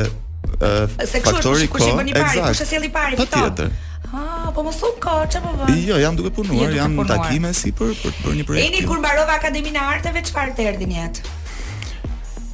uh, 0.61 1.07
se 1.13 1.19
kështu 1.25 1.49
kush 1.73 1.89
i 1.89 1.93
bëni 1.99 2.13
pari, 2.13 2.41
kush 2.53 2.73
e 2.85 2.89
pari 2.99 3.15
fiton. 3.21 3.71
Ah, 4.13 4.51
po 4.55 4.63
mos 4.67 4.79
u 4.83 4.91
ka, 5.03 5.23
çfarë 5.31 5.51
po 5.55 5.67
bën? 5.71 5.77
Jo, 5.87 5.99
jam 6.03 6.17
duke 6.19 6.33
punuar, 6.35 6.73
jam 6.75 6.97
në 6.99 7.05
takime 7.07 7.53
si 7.55 7.71
për 7.71 7.93
për, 8.01 8.17
për 8.25 8.35
një 8.41 8.47
projekt. 8.49 8.73
Eni 8.73 8.81
kur 8.89 8.99
mbarova 9.03 9.37
Akademinë 9.39 9.79
e 9.79 9.85
Arteve, 9.93 10.23
çfarë 10.27 10.57
të 10.59 10.67
erdhi 10.73 10.89
njët? 10.91 11.21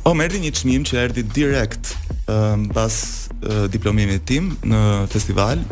O, 0.07 0.13
më 0.15 0.27
erdhi 0.29 0.43
një 0.45 0.53
çmim 0.59 0.85
që 0.89 0.99
erdhi 1.07 1.25
direkt 1.33 1.95
ë 2.29 2.37
uh, 2.37 2.55
mbas 2.67 2.99
uh, 3.41 3.65
diplomimit 3.73 4.27
tim 4.29 4.53
në 4.69 4.83
festival 5.15 5.65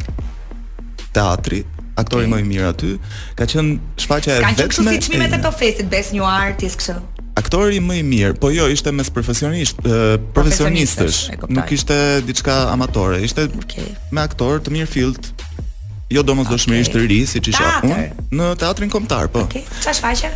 teatri, 1.15 1.61
aktori 2.01 2.25
okay. 2.31 2.33
më 2.33 2.41
i 2.41 2.49
mirë 2.49 2.69
aty, 2.73 2.95
ka 3.37 3.45
qenë 3.53 3.77
shfaqja 4.07 4.39
e 4.39 4.41
vetme. 4.41 4.57
Ka 4.65 4.71
qenë 4.73 4.97
si 4.97 5.05
çmimet 5.11 5.37
e 5.37 5.43
Tofesit, 5.45 5.91
Best 5.93 6.17
New 6.17 6.25
Artist 6.29 6.81
kështu. 6.81 6.97
Aktori 7.37 7.77
më 7.83 7.97
i 7.99 8.03
mirë, 8.07 8.37
po 8.41 8.49
jo, 8.55 8.65
ishte 8.73 8.93
mes 8.95 9.09
profesionist, 9.13 9.83
uh, 9.85 10.15
profesionistësh, 10.37 11.21
nuk 11.53 11.73
ishte 11.75 11.97
diçka 12.25 12.61
amatore, 12.73 13.19
ishte 13.27 13.49
okay. 13.59 13.91
me 14.15 14.23
aktor 14.23 14.63
të 14.63 14.71
mirë 14.73 14.87
fillt, 14.91 15.33
jo 16.15 16.23
domosdoshmërisht 16.23 16.95
okay. 16.95 17.07
ri 17.11 17.17
si 17.29 17.41
isha 17.51 17.71
unë 17.85 18.03
në 18.35 18.51
teatrin 18.61 18.91
kombëtar, 18.93 19.29
po. 19.35 19.43
Okej. 19.49 19.65
Okay. 19.65 19.79
Çfarë 19.83 19.99
shfaqe? 20.01 20.33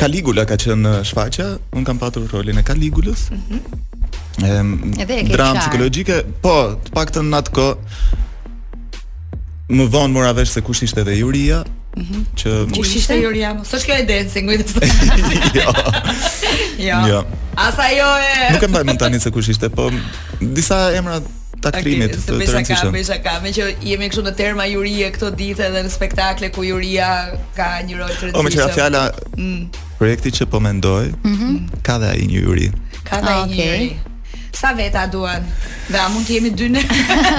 Kaligula 0.00 0.44
ka 0.48 0.56
qenë 0.60 0.94
shfaqja, 1.10 1.48
un 1.76 1.84
kam 1.86 2.00
patur 2.00 2.28
rolin 2.32 2.60
e 2.60 2.64
Kaligulës. 2.70 3.28
Mhm. 3.34 3.60
Mm 3.60 3.84
e 4.38 5.04
dramë 5.26 5.64
psikologjike, 5.64 6.20
po, 6.44 6.52
të 6.86 6.92
paktën 6.94 7.26
në 7.26 7.40
atë 7.40 7.64
më 9.74 9.86
vonë 9.92 10.14
mora 10.14 10.30
vesh 10.36 10.52
se 10.54 10.62
kush 10.64 10.84
ishte 10.86 11.02
edhe 11.04 11.16
Juria. 11.18 11.64
Mhm. 11.98 12.22
që 12.38 12.52
kush 12.76 12.92
ishte 13.00 13.16
Juria? 13.18 13.50
Mos 13.58 13.72
është 13.74 13.88
kjo 13.88 13.96
e 13.98 14.06
dancing, 14.12 14.52
ujtë. 14.54 14.88
jo. 15.60 15.72
jo. 16.86 17.00
Jo. 17.10 17.24
Asa 17.58 17.90
jo 17.96 18.06
e. 18.22 18.32
Nuk 18.54 18.68
e 18.68 18.70
mbaj 18.70 18.86
mend 18.86 19.02
tani 19.02 19.20
se 19.20 19.34
kush 19.34 19.50
ishte, 19.50 19.68
po 19.74 19.90
disa 20.38 20.84
emra 21.00 21.18
takrimit 21.64 22.12
të 22.14 22.24
të 22.24 22.38
rëndësishëm. 22.38 22.92
Besa 22.94 23.16
ka, 23.18 23.18
besa 23.18 23.20
ka, 23.24 23.34
me 23.44 23.52
që 23.54 23.68
jemi 23.86 24.08
këshu 24.12 24.24
në 24.26 24.32
terma 24.38 24.66
jurie 24.70 25.08
këto 25.14 25.30
ditë 25.38 25.66
edhe 25.70 25.82
në 25.86 25.92
spektakle 25.94 26.50
ku 26.54 26.64
juria 26.66 27.08
ka 27.56 27.70
një 27.86 28.00
rol 28.00 28.12
të 28.12 28.20
rëndësishëm. 28.22 28.40
O, 28.40 28.44
më 28.46 28.52
thua 28.56 28.68
fjala, 28.74 29.04
mm. 29.36 29.80
projekti 30.00 30.34
që 30.40 30.50
po 30.52 30.60
mendoj, 30.64 31.06
mhm. 31.22 31.80
ka 31.86 31.98
dhe 32.02 32.12
ai 32.14 32.26
një 32.30 32.44
juri. 32.44 32.68
Ka 33.08 33.22
dhe 33.24 33.32
ah, 33.38 33.44
një 33.48 33.58
juri. 33.58 33.88
Sa 34.58 34.72
veta 34.74 35.02
duan? 35.10 35.44
Dhe 35.88 35.98
a 36.02 36.06
mund 36.10 36.24
të 36.26 36.34
jemi 36.38 36.50
dy 36.56 36.66
në? 36.74 36.80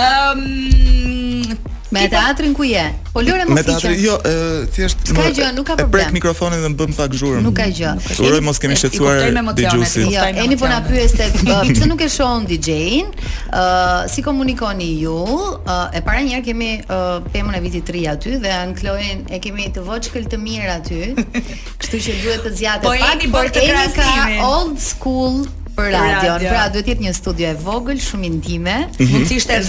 Um, 0.00 0.42
ehm, 0.74 1.52
Me 1.90 2.06
teatrin 2.08 2.54
ku 2.54 2.62
je? 2.64 2.84
Po 3.12 3.18
Lore 3.18 3.42
mos 3.50 3.50
i 3.50 3.50
qe. 3.50 3.54
Me 3.54 3.62
teatrin 3.66 3.96
jo, 3.98 4.14
e, 4.22 4.60
thjesht 4.70 5.08
ka 5.10 5.24
gjë, 5.34 5.48
nuk 5.58 5.66
ka 5.66 5.74
problem. 5.74 5.90
E 5.90 5.92
prek 6.06 6.14
mikrofonin 6.14 6.62
dhe 6.62 6.70
mbëm 6.76 6.92
pak 6.94 7.16
zhurmë. 7.18 7.40
Nuk 7.42 7.56
ka 7.58 7.66
gjë. 7.66 7.90
Uroj 8.28 8.38
mos 8.46 8.60
kemi 8.62 8.76
shqetësuar 8.78 9.40
dëgjuesit. 9.58 10.06
Jo, 10.14 10.26
jeni 10.38 10.58
po 10.60 10.70
na 10.70 10.78
pyeste 10.86 11.26
pse 11.34 11.88
nuk 11.90 12.04
e 12.06 12.10
shohon 12.14 12.46
DJ-in, 12.46 13.10
ë 13.10 13.26
uh, 13.26 13.66
si 14.12 14.22
komunikoni 14.22 14.92
ju? 15.02 15.18
Uh, 15.18 15.88
e 15.90 15.98
para 16.06 16.22
një 16.22 16.36
herë 16.38 16.46
kemi 16.46 16.70
uh, 16.86 17.18
pemën 17.34 17.58
e 17.58 17.64
vitit 17.66 17.90
3 17.90 18.06
aty 18.14 18.38
dhe 18.38 18.54
Ann 18.60 18.76
Kloen 18.78 19.26
e 19.26 19.42
kemi 19.42 19.66
të 19.74 19.82
voçkël 19.88 20.30
të 20.30 20.38
mirë 20.46 20.74
aty. 20.78 21.04
Kështu 21.82 22.04
që 22.06 22.20
duhet 22.22 22.44
të 22.46 22.54
zgjatet 22.54 22.86
po 22.86 22.94
pak. 22.94 23.08
Po 23.08 23.14
eni 23.18 23.32
bërtë 23.34 23.66
krasimin. 23.66 24.38
Old 24.46 24.78
school 24.78 25.42
për 25.76 25.90
radio. 25.94 26.34
Pra 26.50 26.66
duhet 26.68 26.86
të 26.86 26.90
jetë 26.92 27.04
një 27.06 27.14
studio 27.16 27.50
e 27.50 27.54
vogël, 27.64 27.98
shumë 28.02 28.26
intime, 28.28 28.74
mm 28.78 28.90
-hmm. 28.98 29.30
e 29.30 29.34
ishte 29.34 29.62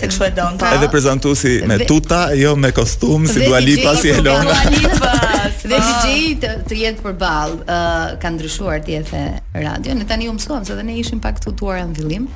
se 0.00 0.08
kjo 0.14 0.24
e 0.26 0.30
donta. 0.30 0.74
Edhe 0.74 0.88
prezantuesi 0.88 1.62
me 1.66 1.78
tuta, 1.86 2.32
jo 2.32 2.56
me 2.56 2.72
kostum 2.72 3.26
si 3.26 3.40
Dua 3.44 3.58
Lipa 3.58 3.96
si 3.96 4.08
Elona. 4.08 4.42
Dua 4.42 4.60
Lipa. 4.74 5.12
Dhe 5.70 5.78
si 5.86 5.92
ti 6.02 6.46
të 6.68 6.74
jetë 6.82 7.00
përball, 7.04 7.50
ë 7.66 8.18
ka 8.22 8.28
ndryshuar 8.30 8.78
ti 8.84 8.92
edhe 9.00 9.22
radio. 9.66 9.94
Ne 9.94 10.04
tani 10.08 10.28
u 10.28 10.32
mësuam 10.32 10.64
se 10.66 10.74
dhe 10.74 10.82
ne 10.82 10.94
ishim 11.02 11.20
pak 11.20 11.40
tutuar 11.44 11.78
në 11.88 11.94
fillim. 11.96 12.28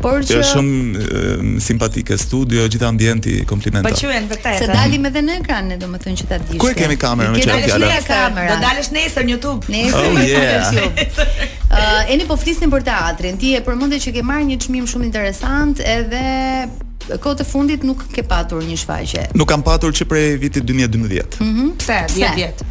Por 0.00 0.14
jo, 0.14 0.22
që 0.28 0.34
është 0.40 0.54
shumë 0.54 1.60
simpatike 1.60 2.18
studio, 2.18 2.68
gjithë 2.72 2.86
ambienti 2.86 3.44
komplimentar. 3.46 3.92
Po 3.92 3.98
qenë 3.98 4.28
vërtet. 4.32 4.58
Se 4.58 4.66
dalim 4.66 5.04
edhe 5.06 5.20
në 5.28 5.32
ekran, 5.40 5.64
ne 5.68 5.76
domethënë 5.82 6.16
që 6.20 6.24
ta 6.30 6.36
dish. 6.38 6.58
Ku 6.58 6.68
kemi 6.76 6.96
kamerën 6.96 7.30
me 7.30 7.38
çfarë? 7.40 8.48
Do 8.52 8.56
dalësh 8.66 8.90
nesër 8.96 9.22
në 9.26 9.30
YouTube. 9.34 9.60
Nesër. 9.68 11.52
Ëh, 11.74 11.78
e 12.12 12.16
ne 12.16 12.24
po 12.26 12.36
flasim 12.64 12.70
për 12.72 12.84
teatrin. 12.86 13.36
Ti 13.38 13.52
e 13.58 13.62
përmendet 13.64 14.02
që 14.02 14.12
ke 14.16 14.22
marrë 14.24 14.46
një 14.48 14.56
çmim 14.64 14.86
shumë 14.88 15.06
interesant 15.08 15.80
edhe 15.80 16.68
Kote 17.20 17.42
të 17.44 17.44
fundit 17.44 17.82
nuk 17.84 18.06
ke 18.14 18.22
patur 18.24 18.62
një 18.64 18.78
shfaqje. 18.80 19.26
Nuk 19.36 19.48
kam 19.50 19.60
patur 19.60 19.92
që 19.92 20.04
prej 20.08 20.38
vitit 20.40 20.64
2012. 20.64 21.34
Mhm. 21.40 21.64
Mm 21.64 21.74
Pse 21.76 21.98
10 22.08 22.34
vjet. 22.38 22.62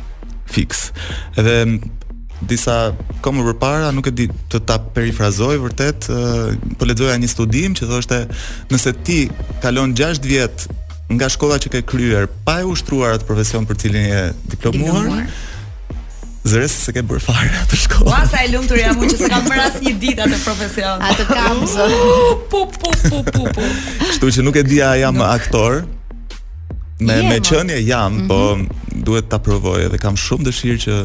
Fix. 0.50 0.88
Edhe 1.38 1.78
disa 2.42 2.96
kohë 3.22 3.46
përpara 3.52 3.92
nuk 3.94 4.10
e 4.10 4.12
di 4.12 4.26
të 4.52 4.64
ta 4.66 4.80
perifrazoj 4.82 5.60
vërtet, 5.62 6.10
uh, 6.10 6.56
po 6.82 6.86
lexoja 6.90 7.20
një 7.22 7.30
studim 7.30 7.76
që 7.78 7.86
thoshte, 7.92 8.24
nëse 8.74 8.96
ti 9.06 9.20
kalon 9.62 9.94
6 9.94 10.26
vjet 10.26 10.66
nga 11.14 11.30
shkolla 11.30 11.60
që 11.62 11.70
ke 11.76 11.82
kryer 11.86 12.26
pa 12.46 12.62
e 12.62 12.66
ushtruar 12.74 13.20
atë 13.20 13.30
profesion 13.30 13.66
për 13.70 13.78
cilin 13.84 14.08
je 14.10 14.22
diplomuar, 14.58 15.04
diplomuar 15.04 15.28
zëres 16.44 16.74
se 16.86 16.92
ke 16.96 17.04
bërë 17.08 17.24
fare 17.24 17.52
atë 17.64 17.78
shkollë. 17.84 18.12
Ua 18.12 18.20
po 18.24 18.32
sa 18.32 18.42
e 18.44 18.50
lumtur 18.52 18.80
jam 18.80 19.00
unë 19.00 19.12
që 19.14 19.28
s'kam 19.28 19.46
bërë 19.48 19.64
asnjë 19.70 19.94
ditë 20.02 20.24
atë 20.26 20.40
profesion. 20.44 21.04
Atë 21.10 21.26
kam 21.30 21.64
zë. 21.72 21.90
Po 22.52 22.64
po 22.76 22.92
po 23.08 23.24
po 23.30 23.46
po. 23.56 23.68
Kështu 24.04 24.32
që 24.38 24.46
nuk 24.48 24.60
e 24.60 24.66
di 24.68 24.82
jam 24.82 25.20
nuk. 25.20 25.30
aktor. 25.32 25.84
Me 27.04 27.16
Jema. 27.16 27.30
me 27.30 27.40
qenie 27.40 27.80
jam, 27.86 28.12
mm 28.14 28.20
-hmm. 28.20 28.28
po 28.28 28.56
mhm. 28.56 29.04
duhet 29.06 29.30
ta 29.30 29.38
provoj 29.40 29.80
edhe 29.86 29.98
kam 29.98 30.16
shumë 30.16 30.46
dëshirë 30.48 30.80
që 30.86 31.00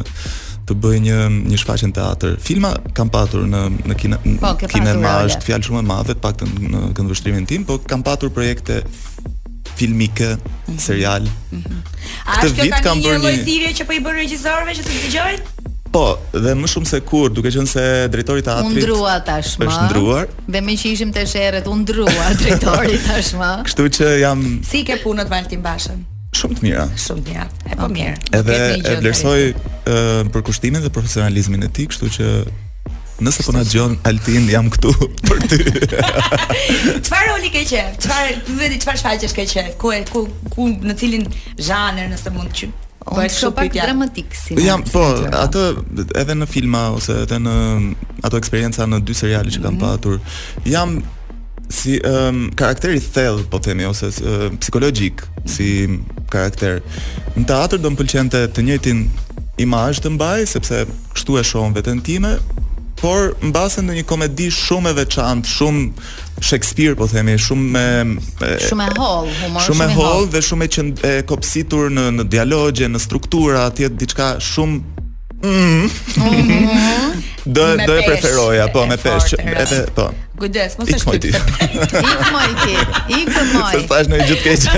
të 0.69 0.75
bëj 0.85 0.97
një 1.07 1.19
një 1.51 1.57
shfaqje 1.59 1.87
në 1.89 1.95
teatr. 1.95 2.37
Filma 2.41 2.73
kam 2.93 3.09
patur 3.09 3.43
në 3.47 3.63
në 3.85 3.95
po, 3.95 3.99
kinema, 4.01 4.23
po, 4.59 4.67
kinema 4.67 5.13
është 5.31 5.43
fjalë 5.49 5.65
shumë 5.65 5.79
e 5.79 5.83
madhe, 5.93 6.15
paktën 6.15 6.49
në, 6.49 6.69
në 6.69 6.93
këndvështrimin 6.95 7.47
tim, 7.47 7.65
po 7.65 7.79
kam 7.87 8.03
patur 8.03 8.31
projekte 8.31 8.83
filmikë, 9.79 10.33
mhm. 10.69 10.79
serial. 10.83 11.29
Mm 11.53 11.63
-hmm. 11.63 11.97
A 12.27 12.39
është 12.43 12.57
kjo 12.57 12.83
tani 12.83 13.05
një 13.05 13.21
lloj 13.23 13.35
thirrje 13.47 13.71
që 13.79 13.85
po 13.87 13.93
i 13.97 14.01
bën 14.07 14.15
regjisorëve 14.23 14.73
që 14.79 14.83
të 14.89 15.01
dëgjojnë? 15.07 15.41
Po, 15.93 16.05
dhe 16.45 16.53
më 16.61 16.69
shumë 16.69 16.87
se 16.89 17.01
kur, 17.11 17.29
duke 17.33 17.49
qenë 17.55 17.67
se 17.73 17.85
drejtori 18.13 18.43
i 18.43 18.45
teatrit 18.49 18.77
u 18.83 18.83
ndrua 18.83 19.15
tashmë. 19.25 19.67
Është 19.71 19.87
ndruar. 19.89 20.25
Dhe 20.53 20.61
me 20.67 20.73
që 20.83 20.87
ishim 20.93 21.13
të 21.17 21.23
sherrët, 21.33 21.67
u 21.73 21.77
ndrua 21.81 22.27
drejtori 22.43 22.99
tashmë. 23.09 23.51
Kështu 23.69 23.87
që 23.99 24.07
jam 24.25 24.43
Si 24.71 24.85
ke 24.85 24.99
punët 25.05 25.31
Valtin 25.33 25.63
Bashën? 25.65 25.99
Shumë 26.37 26.55
të 26.59 26.63
mira. 26.67 26.85
Shumë 27.07 27.25
të 27.27 27.49
E 27.73 27.77
po 27.81 27.89
mirë. 27.95 28.15
Edhe 28.37 28.57
e 28.93 28.99
vlerësoj 29.01 29.41
për 30.35 30.43
kushtimin 30.49 30.85
dhe 30.85 30.91
profesionalizmin 30.93 31.63
e 31.65 31.69
tij, 31.73 31.89
kështu 31.95 32.13
që 32.19 32.27
Nëse 33.19 33.43
po 33.43 33.53
na 33.55 33.65
dëgjon 33.67 33.97
Altin 34.07 34.45
jam 34.51 34.69
këtu 34.71 34.93
për 35.27 35.41
ty. 35.51 35.57
Çfarë 37.09 37.25
roli 37.33 37.51
ke 37.51 37.65
qenë? 37.67 37.97
Çfarë 38.05 38.59
vendi 38.61 38.77
çfarë 38.83 39.03
faqesh 39.07 39.35
ke 39.35 39.47
qenë? 39.53 39.73
Ku 39.81 39.91
e 39.95 40.05
ku 40.07 40.23
ku 40.53 40.69
në 40.71 40.95
cilin 41.01 41.25
zhanër 41.69 42.13
nëse 42.13 42.31
mund 42.35 42.53
të 42.53 42.59
qym. 42.61 42.77
Po 43.09 43.19
është 43.25 43.43
shumë 43.43 43.57
pak 43.57 43.73
dramatik 43.75 44.37
si. 44.39 44.55
Po 44.55 44.63
jam 44.63 44.85
po 44.87 45.03
jo? 45.25 45.33
atë 45.35 45.65
edhe 46.23 46.37
në 46.39 46.49
filma 46.51 46.85
ose 46.95 47.17
edhe 47.25 47.41
në 47.43 47.57
ato 48.29 48.39
eksperjenca 48.39 48.87
në 48.87 49.01
dy 49.09 49.17
seriale 49.19 49.55
që 49.57 49.65
kam 49.67 49.75
mhm. 49.75 49.83
patur. 49.83 50.21
Jam 50.71 50.99
si 51.75 51.97
um, 52.09 52.45
karakter 52.57 52.95
i 52.97 53.03
thellë 53.03 53.49
po 53.53 53.59
themi 53.65 53.85
ose 53.89 54.13
uh, 54.23 54.47
psikologjik 54.63 55.27
si 55.51 55.73
mhm. 55.89 56.31
karakter 56.31 56.81
në 57.35 57.49
teatr 57.51 57.83
do 57.83 57.91
të 57.91 58.03
pëlqente 58.05 58.45
të 58.57 58.67
njëjtin 58.71 59.05
imazh 59.67 60.05
të 60.07 60.15
mbaj 60.15 60.47
sepse 60.55 60.85
kështu 61.17 61.41
e 61.43 61.47
shohën 61.51 61.75
veten 61.75 61.99
time 62.07 62.37
por 63.01 63.19
mbase 63.47 63.79
ndonjë 63.85 64.05
komedi 64.11 64.49
shumë 64.55 64.93
e 64.95 64.99
veçantë, 65.03 65.53
shumë 65.59 65.85
Shakespeare 66.49 66.95
po 66.99 67.09
themi, 67.11 67.35
shumë 67.41 67.73
me, 67.75 67.87
me 68.07 68.53
shumë 68.63 68.87
e 68.87 68.93
holl, 68.99 69.31
humor, 69.43 69.65
shumë 69.67 69.87
e 69.89 69.97
holl 69.97 70.29
dhe 70.35 70.43
shumë 70.47 70.69
e 71.13 71.15
kopësitur 71.31 71.91
në 71.95 72.09
në 72.21 72.29
dialogje, 72.35 72.91
në 72.93 73.03
struktura, 73.03 73.67
atje 73.71 73.91
diçka 74.01 74.35
shumë 74.53 74.79
mm. 75.43 75.59
mm 75.59 75.91
-hmm. 76.31 77.27
Do 77.49 77.65
do 77.89 77.95
e 77.97 78.03
preferoja, 78.07 78.67
po, 78.73 78.87
me 78.87 78.97
peshë, 78.97 79.37
edhe 79.63 79.87
po. 79.95 80.05
Kujdes, 80.39 80.79
mos 80.79 80.89
e 80.93 80.99
shkëp. 81.01 81.25
Ik 81.27 82.21
mo 82.33 82.41
i 82.51 82.55
ke. 82.65 82.75
Ik 83.21 83.29
mo 83.53 83.61
i. 83.81 83.87
tash 83.89 84.07
në 84.13 84.17
gjithë 84.29 84.43
keq. 84.43 84.69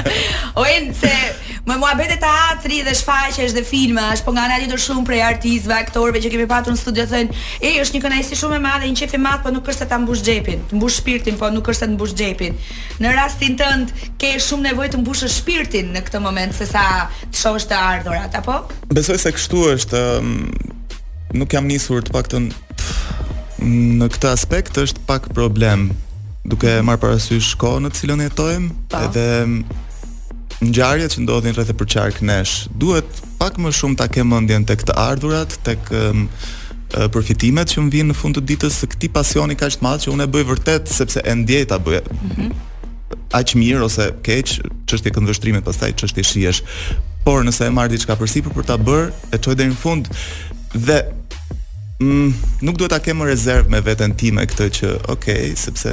Oen 0.62 0.94
se 1.00 1.14
Më 1.68 1.76
mua 1.76 1.92
bete 1.96 2.16
atëri 2.24 2.80
dhe 2.86 2.92
shfaqesh 2.96 3.52
dhe 3.52 3.62
filma, 3.66 4.08
është 4.14 4.24
po 4.24 4.32
nga 4.32 4.44
ana 4.48 4.56
tjetër 4.62 4.80
shumë 4.80 5.04
prej 5.08 5.20
artistëve, 5.28 5.74
aktorëve 5.76 6.22
që 6.24 6.32
kemi 6.32 6.46
patur 6.48 6.72
në 6.74 6.80
studio 6.80 7.04
thënë, 7.10 7.34
e 7.60 7.72
është 7.82 7.96
një 7.96 8.02
kënajsi 8.06 8.38
shumë 8.40 8.56
e 8.56 8.62
madhe, 8.64 8.88
një 8.88 9.00
çep 9.02 9.14
e 9.18 9.20
madh, 9.20 9.42
po 9.44 9.52
nuk 9.52 9.68
është 9.68 9.84
se 9.84 9.90
ta 9.90 9.98
mbush 10.00 10.22
xhepin, 10.24 10.62
të 10.70 10.78
mbush 10.80 10.96
shpirtin, 11.02 11.36
po 11.40 11.50
nuk 11.52 11.68
është 11.68 11.84
se 11.84 11.88
të 11.88 11.96
mbush 11.98 12.14
xhepin. 12.16 12.56
Në 13.02 13.12
rastin 13.18 13.58
tënd, 13.60 13.92
ke 14.20 14.32
shumë 14.40 14.70
nevojë 14.70 14.94
të 14.94 15.02
mbushësh 15.04 15.36
shpirtin 15.36 15.92
në 15.96 16.02
këtë 16.08 16.22
moment 16.24 16.56
se 16.56 16.66
sa 16.68 17.10
të 17.28 17.42
shohësh 17.42 17.68
të 17.68 17.82
ardhurat 17.92 18.40
apo? 18.40 18.56
Besoj 18.96 19.20
se 19.26 19.34
kështu 19.36 19.64
është, 19.74 20.02
ehm, 20.16 21.36
nuk 21.40 21.52
jam 21.52 21.68
nisur 21.68 22.00
të 22.02 22.16
paktën 22.16 22.48
në 24.00 24.06
këtë 24.16 24.32
aspekt 24.32 24.80
është 24.80 25.04
pak 25.06 25.28
problem 25.36 25.90
duke 26.48 26.78
marr 26.82 26.98
parasysh 27.02 27.52
kohën 27.60 27.84
në 27.84 27.92
cilën 27.98 28.24
jetojmë 28.30 28.74
edhe 29.04 29.28
ngjarjet 30.60 31.14
që 31.16 31.22
ndodhin 31.24 31.54
rreth 31.56 31.72
e 31.72 31.76
përqark 31.76 32.20
nesh. 32.24 32.66
Duhet 32.76 33.08
pak 33.40 33.56
më 33.56 33.72
shumë 33.76 33.98
ta 34.00 34.06
kemë 34.12 34.30
mendjen 34.34 34.66
tek 34.68 34.84
të 34.84 34.92
ardhurat, 35.00 35.54
tek 35.64 35.88
um, 35.96 36.26
përfitimet 37.14 37.70
që 37.72 37.84
mvin 37.86 38.10
në 38.10 38.16
fund 38.18 38.36
të 38.36 38.42
ditës 38.50 38.80
se 38.82 38.88
këtë 38.90 39.10
pasioni 39.14 39.56
kaq 39.56 39.78
të 39.78 39.86
madh 39.86 40.04
që 40.04 40.10
unë 40.12 40.26
e 40.26 40.32
bëj 40.34 40.46
vërtet 40.48 40.90
sepse 40.92 41.22
e 41.22 41.36
ndjej 41.42 41.64
ta 41.70 41.78
bëj. 41.80 42.02
Mm 42.12 42.32
-hmm. 42.32 42.50
Aq 43.38 43.54
mirë 43.56 43.84
ose 43.86 44.10
keq, 44.26 44.56
çështje 44.90 45.12
këndvështrimet 45.14 45.64
pastaj 45.64 45.92
çështje 46.00 46.24
shihesh. 46.30 46.62
Por 47.24 47.44
nëse 47.46 47.64
e 47.66 47.70
marr 47.70 47.88
diçka 47.90 48.16
përsipër 48.18 48.52
për 48.58 48.64
ta 48.68 48.76
bërë, 48.76 49.06
e 49.32 49.36
çoj 49.38 49.56
deri 49.58 49.72
në 49.72 49.80
fund 49.84 50.04
dhe 50.86 51.00
Mm, 52.00 52.32
nuk 52.62 52.78
duhet 52.80 52.88
ta 52.90 53.12
më 53.12 53.24
rezervë 53.28 53.68
me 53.68 53.80
veten 53.84 54.16
time 54.16 54.40
këtë 54.46 54.66
që, 54.76 54.86
okay, 55.12 55.52
sepse 55.54 55.90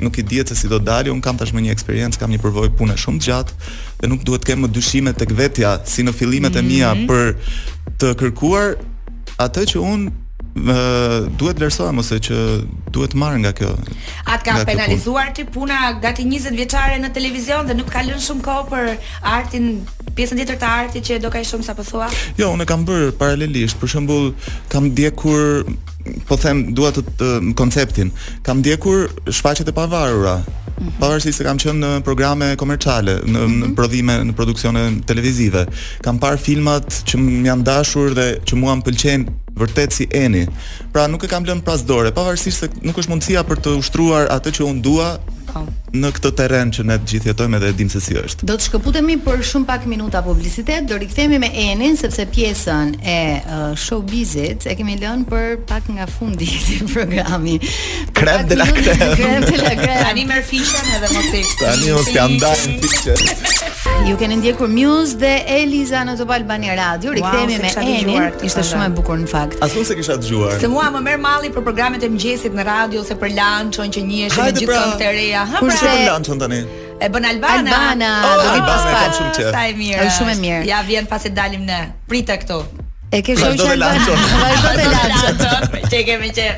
nuk 0.00 0.16
i 0.18 0.22
dihet 0.22 0.48
se 0.48 0.54
si 0.56 0.68
do 0.68 0.78
dalë, 0.80 1.10
un 1.12 1.20
kam 1.24 1.38
tashmë 1.40 1.62
një 1.64 1.72
eksperiencë, 1.72 2.20
kam 2.20 2.32
një 2.32 2.40
përvojë 2.44 2.74
pune 2.76 2.96
shumë 3.00 3.22
gjatë 3.28 3.56
dhe 4.02 4.10
nuk 4.12 4.24
duhet 4.28 4.44
të 4.44 4.50
kem 4.52 4.62
më 4.64 4.72
dyshime 4.76 5.12
tek 5.16 5.32
vetja 5.36 5.76
si 5.88 6.02
në 6.02 6.12
fillimet 6.12 6.52
mm 6.54 6.58
-hmm. 6.58 6.64
e 6.64 6.76
mia 6.76 6.94
mhm. 6.94 7.06
për 7.06 7.36
të 8.00 8.14
kërkuar 8.20 8.76
atë 9.38 9.62
që 9.74 9.78
un 9.92 10.02
duhet 11.36 11.58
vlerësohem 11.60 11.98
ose 11.98 12.14
që 12.16 12.36
duhet 12.90 13.12
marr 13.14 13.36
nga 13.38 13.52
kjo. 13.52 13.76
Atë 14.24 14.44
ka 14.44 14.52
penalizuar 14.64 15.28
ti 15.36 15.44
puna 15.44 15.92
gati 16.00 16.22
20 16.24 16.56
vjeçare 16.56 16.96
në 17.02 17.12
televizion 17.12 17.66
dhe 17.68 17.74
nuk 17.76 17.90
ka 17.92 18.00
lënë 18.00 18.24
shumë 18.28 18.40
kohë 18.48 18.64
për 18.72 18.84
artin 19.22 19.64
pjesën 20.16 20.36
tjetër 20.36 20.56
të 20.58 20.66
artit 20.80 21.04
që 21.10 21.20
do 21.20 21.28
kaj 21.30 21.44
shumë 21.44 21.62
sa 21.64 21.74
po 21.74 21.84
Jo, 22.40 22.52
unë 22.56 22.64
kam 22.64 22.84
bërë 22.88 23.10
paralelisht, 23.20 23.76
për 23.80 23.88
shembull, 23.88 24.32
kam 24.68 24.84
ndjekur 24.86 25.64
po 26.26 26.36
them 26.40 26.62
dua 26.74 26.92
të, 26.94 27.02
të 27.18 27.28
konceptin. 27.58 28.10
Kam 28.46 28.58
ndjekur 28.62 29.06
shfaqjet 29.30 29.68
e 29.68 29.72
pavarura. 29.76 30.36
Mm 30.38 30.86
-hmm. 30.86 31.00
Pavarësisht 31.00 31.38
se 31.38 31.44
kam 31.44 31.56
qenë 31.56 31.80
në 31.82 32.00
programe 32.02 32.56
komerciale, 32.56 33.18
në, 33.22 33.22
mm 33.26 33.36
-hmm. 33.36 33.56
në 33.62 33.66
mhm. 33.66 33.74
prodhime, 33.74 34.16
në 34.28 34.32
produksione 34.32 34.82
televizive. 35.06 35.66
Kam 36.02 36.20
parë 36.20 36.38
filmat 36.38 37.02
që 37.06 37.18
më 37.18 37.46
janë 37.48 37.62
dashur 37.64 38.14
dhe 38.14 38.28
që 38.46 38.54
mua 38.56 38.74
më 38.74 38.82
pëlqejnë 38.86 39.24
vërtet 39.56 39.92
si 39.92 40.06
eni. 40.10 40.46
Pra 40.92 41.06
nuk 41.06 41.24
e 41.24 41.28
kam 41.28 41.44
lënë 41.44 41.64
pas 41.64 41.82
dore, 41.86 42.10
pavarësisht 42.12 42.58
se 42.58 42.68
nuk 42.82 42.96
është 42.98 43.10
mundësia 43.12 43.42
për 43.44 43.56
të 43.60 43.70
ushtruar 43.80 44.26
atë 44.30 44.50
që 44.56 44.62
un 44.70 44.82
dua 44.82 45.18
Po. 45.56 45.62
në 45.96 46.08
këtë 46.12 46.30
terren 46.36 46.68
që 46.74 46.82
ne 46.84 46.96
të 47.00 47.06
gjithë 47.08 47.28
jetojmë 47.30 47.56
edhe 47.60 47.68
dim 47.78 47.88
se 47.88 48.00
si 48.04 48.16
është. 48.20 48.44
Do 48.48 48.56
të 48.58 48.66
shkëputemi 48.66 49.14
për 49.24 49.42
shumë 49.48 49.68
pak 49.68 49.84
minuta 49.88 50.20
publicitet, 50.24 50.84
do 50.90 50.96
rikthehemi 51.00 51.38
me 51.40 51.48
Enin 51.62 51.94
sepse 51.96 52.24
pjesën 52.28 52.90
e 53.00 53.16
uh, 53.40 53.62
showbizit 53.80 54.66
e 54.68 54.74
kemi 54.76 54.96
lënë 55.00 55.24
për 55.30 55.54
pak 55.70 55.86
nga 55.94 56.08
fundi 56.10 56.48
i 56.74 56.80
programit. 56.90 57.64
Krem 58.18 58.42
de 58.50 58.58
la 58.58 58.66
krem. 58.68 59.04
Krem 59.16 59.46
de 59.46 59.62
la 59.62 59.72
Tani 60.02 60.26
merr 60.28 60.44
fishën 60.50 60.90
edhe 60.98 61.10
mos 61.14 61.30
e. 61.38 61.44
Tani 61.62 61.94
mos 61.96 62.10
ja 62.12 62.26
ndajm 62.34 62.76
fishën. 62.84 63.72
Ju 64.10 64.16
keni 64.20 64.36
ndjekur 64.42 64.68
Muse 64.68 65.16
dhe 65.22 65.32
Eliza 65.62 66.02
në 66.04 66.18
Top 66.20 66.34
Albania 66.36 66.76
Radio. 66.82 67.14
Rikthehemi 67.16 67.56
wow, 67.56 67.80
me 67.80 67.94
Enin. 67.94 68.44
Ishte 68.44 68.66
shumë 68.74 68.90
e 68.90 68.92
bukur 68.98 69.16
në 69.22 69.30
fakt. 69.32 69.62
Asun 69.64 69.88
se 69.88 69.96
kisha 69.96 70.18
dëgjuar. 70.20 70.58
Se 70.60 70.68
mua 70.68 70.90
më 70.92 71.04
merr 71.08 71.22
malli 71.24 71.54
për 71.54 71.64
programet 71.70 72.04
e 72.04 72.12
mëngjesit 72.12 72.52
në 72.58 72.68
radio 72.68 73.00
ose 73.06 73.16
për 73.22 73.32
lunchon 73.38 73.94
që 73.96 74.04
njihesh 74.04 74.36
gjithë 74.36 74.66
këngë 74.66 74.72
pra. 74.72 74.84
të 75.00 75.12
reja. 75.20 75.45
Kush 75.58 75.78
pra, 75.78 75.94
e 75.94 76.06
ka 76.06 76.12
lançën 76.18 76.38
tani? 76.42 76.60
E 77.04 77.08
bën 77.12 77.24
Albana. 77.32 77.76
Albana, 77.76 78.10
oh, 78.26 78.36
do 78.42 78.48
vi 78.56 78.60
pas 78.68 78.82
pas. 78.84 79.18
Sa 79.54 79.66
e 79.70 79.74
mirë. 79.78 80.00
Është 80.06 80.16
shumë 80.18 80.34
e 80.34 80.40
mirë. 80.42 80.64
Ja 80.72 80.82
vjen 80.88 81.06
pas 81.06 81.22
e 81.28 81.32
dalim 81.38 81.64
ne. 81.68 81.78
Prite 82.10 82.36
këtu. 82.42 82.58
E 83.14 83.22
ke 83.22 83.36
pra, 83.38 83.52
shoqë 83.52 83.70
Albana. 83.76 84.08
Vazhdo 84.46 84.74
të 84.80 84.90
lançën. 84.96 85.38
Çe 85.38 85.70
pra, 85.90 86.02
kemi 86.10 86.28
çe 86.38 86.48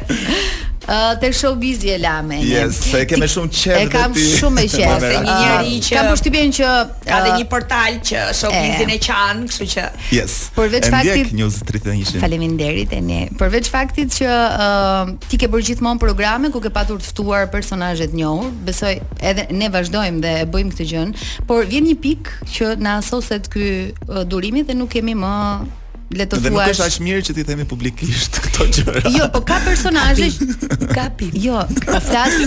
tek 1.21 1.35
showbiz 1.35 1.85
e 1.85 1.99
lame. 2.03 2.39
Yes, 2.45 2.81
e 2.95 3.05
kemë 3.09 3.29
shumë 3.29 3.53
çe. 3.55 3.75
E 3.83 3.89
kam 3.93 4.15
shumë 4.17 4.65
e 4.65 4.69
çe. 4.73 4.89
Ka 4.89 5.11
një 5.11 5.25
njerëz 5.29 5.89
që 5.89 5.97
ka 5.97 6.05
përshtypjen 6.09 6.53
që 6.59 6.69
ka 7.09 7.21
dhe 7.25 7.29
ah, 7.29 7.39
një 7.39 7.47
portal 7.51 7.99
që 8.09 8.23
showbizin 8.39 8.93
e 8.95 8.99
kanë, 9.05 9.43
kështu 9.51 9.69
që 9.75 9.87
Yes. 10.17 10.37
Por 10.57 10.71
veç 10.73 10.89
faktit 10.93 12.15
Faleminderit 12.23 12.91
tani. 12.95 13.21
Por 13.39 13.53
veç 13.53 13.69
faktit 13.73 14.15
që 14.17 14.37
ti 15.29 15.41
ke 15.43 15.51
bërë 15.53 15.69
gjithmonë 15.73 16.03
programe 16.03 16.51
ku 16.55 16.63
ke 16.65 16.73
patur 16.75 17.03
të 17.05 17.13
ftuar 17.13 17.51
personazhe 17.53 18.09
të 18.13 18.19
njohur, 18.21 18.51
besoj 18.69 18.95
edhe 19.29 19.49
ne 19.53 19.69
vazhdojmë 19.75 20.25
dhe 20.25 20.37
e 20.45 20.47
bëjmë 20.55 20.73
këtë 20.77 20.89
gjën, 20.93 21.13
por 21.49 21.69
vjen 21.69 21.89
një 21.91 21.99
pikë 22.05 22.49
që 22.55 22.71
na 22.83 22.97
asoset 23.03 23.51
ky 23.53 23.69
durimi 24.31 24.65
dhe 24.69 24.77
nuk 24.79 24.91
kemi 24.97 25.15
më 25.19 25.35
le 26.11 26.25
të 26.25 26.39
thuash. 26.41 26.45
Dhe 26.45 26.53
nuk 26.53 26.73
është 26.73 26.87
aq 26.87 26.97
mirë 27.05 27.25
që 27.29 27.35
ti 27.37 27.43
themi 27.51 27.65
publikisht 27.69 28.39
këto 28.45 28.67
gjëra. 28.77 29.13
Jo, 29.17 29.27
po 29.33 29.41
ka 29.49 29.59
personazhe. 29.65 30.31
Ka 30.95 31.09
Jo, 31.35 31.59
po 31.85 31.99
flas, 32.05 32.39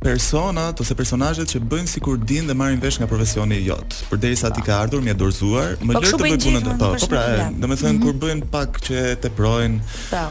persona 0.03 0.67
ose 0.71 0.95
personazhet 0.99 1.51
që 1.53 1.61
bëjnë 1.71 1.91
sikur 1.93 2.19
din 2.31 2.47
dhe 2.49 2.55
marrin 2.57 2.79
vesh 2.83 2.99
nga 2.99 3.07
profesioni 3.07 3.57
i 3.61 3.65
jot. 3.67 3.95
Përderisa 4.11 4.51
ti 4.55 4.61
ka 4.65 4.77
ardhur 4.83 5.03
më 5.03 5.15
dorzuar, 5.19 5.75
po, 5.79 5.87
më 5.87 5.95
lë 5.95 6.11
të 6.11 6.19
bëj 6.21 6.35
punën 6.45 6.65
dot. 6.67 6.83
Po, 6.83 6.91
po 6.99 7.09
pra, 7.11 7.23
domethënë 7.55 7.93
mm 7.93 8.03
-hmm. 8.03 8.03
kur 8.03 8.21
bëjnë 8.23 8.45
pak 8.51 8.79
që 8.89 8.95
e 9.11 9.15
teprojnë. 9.25 9.79
Po. 10.11 10.25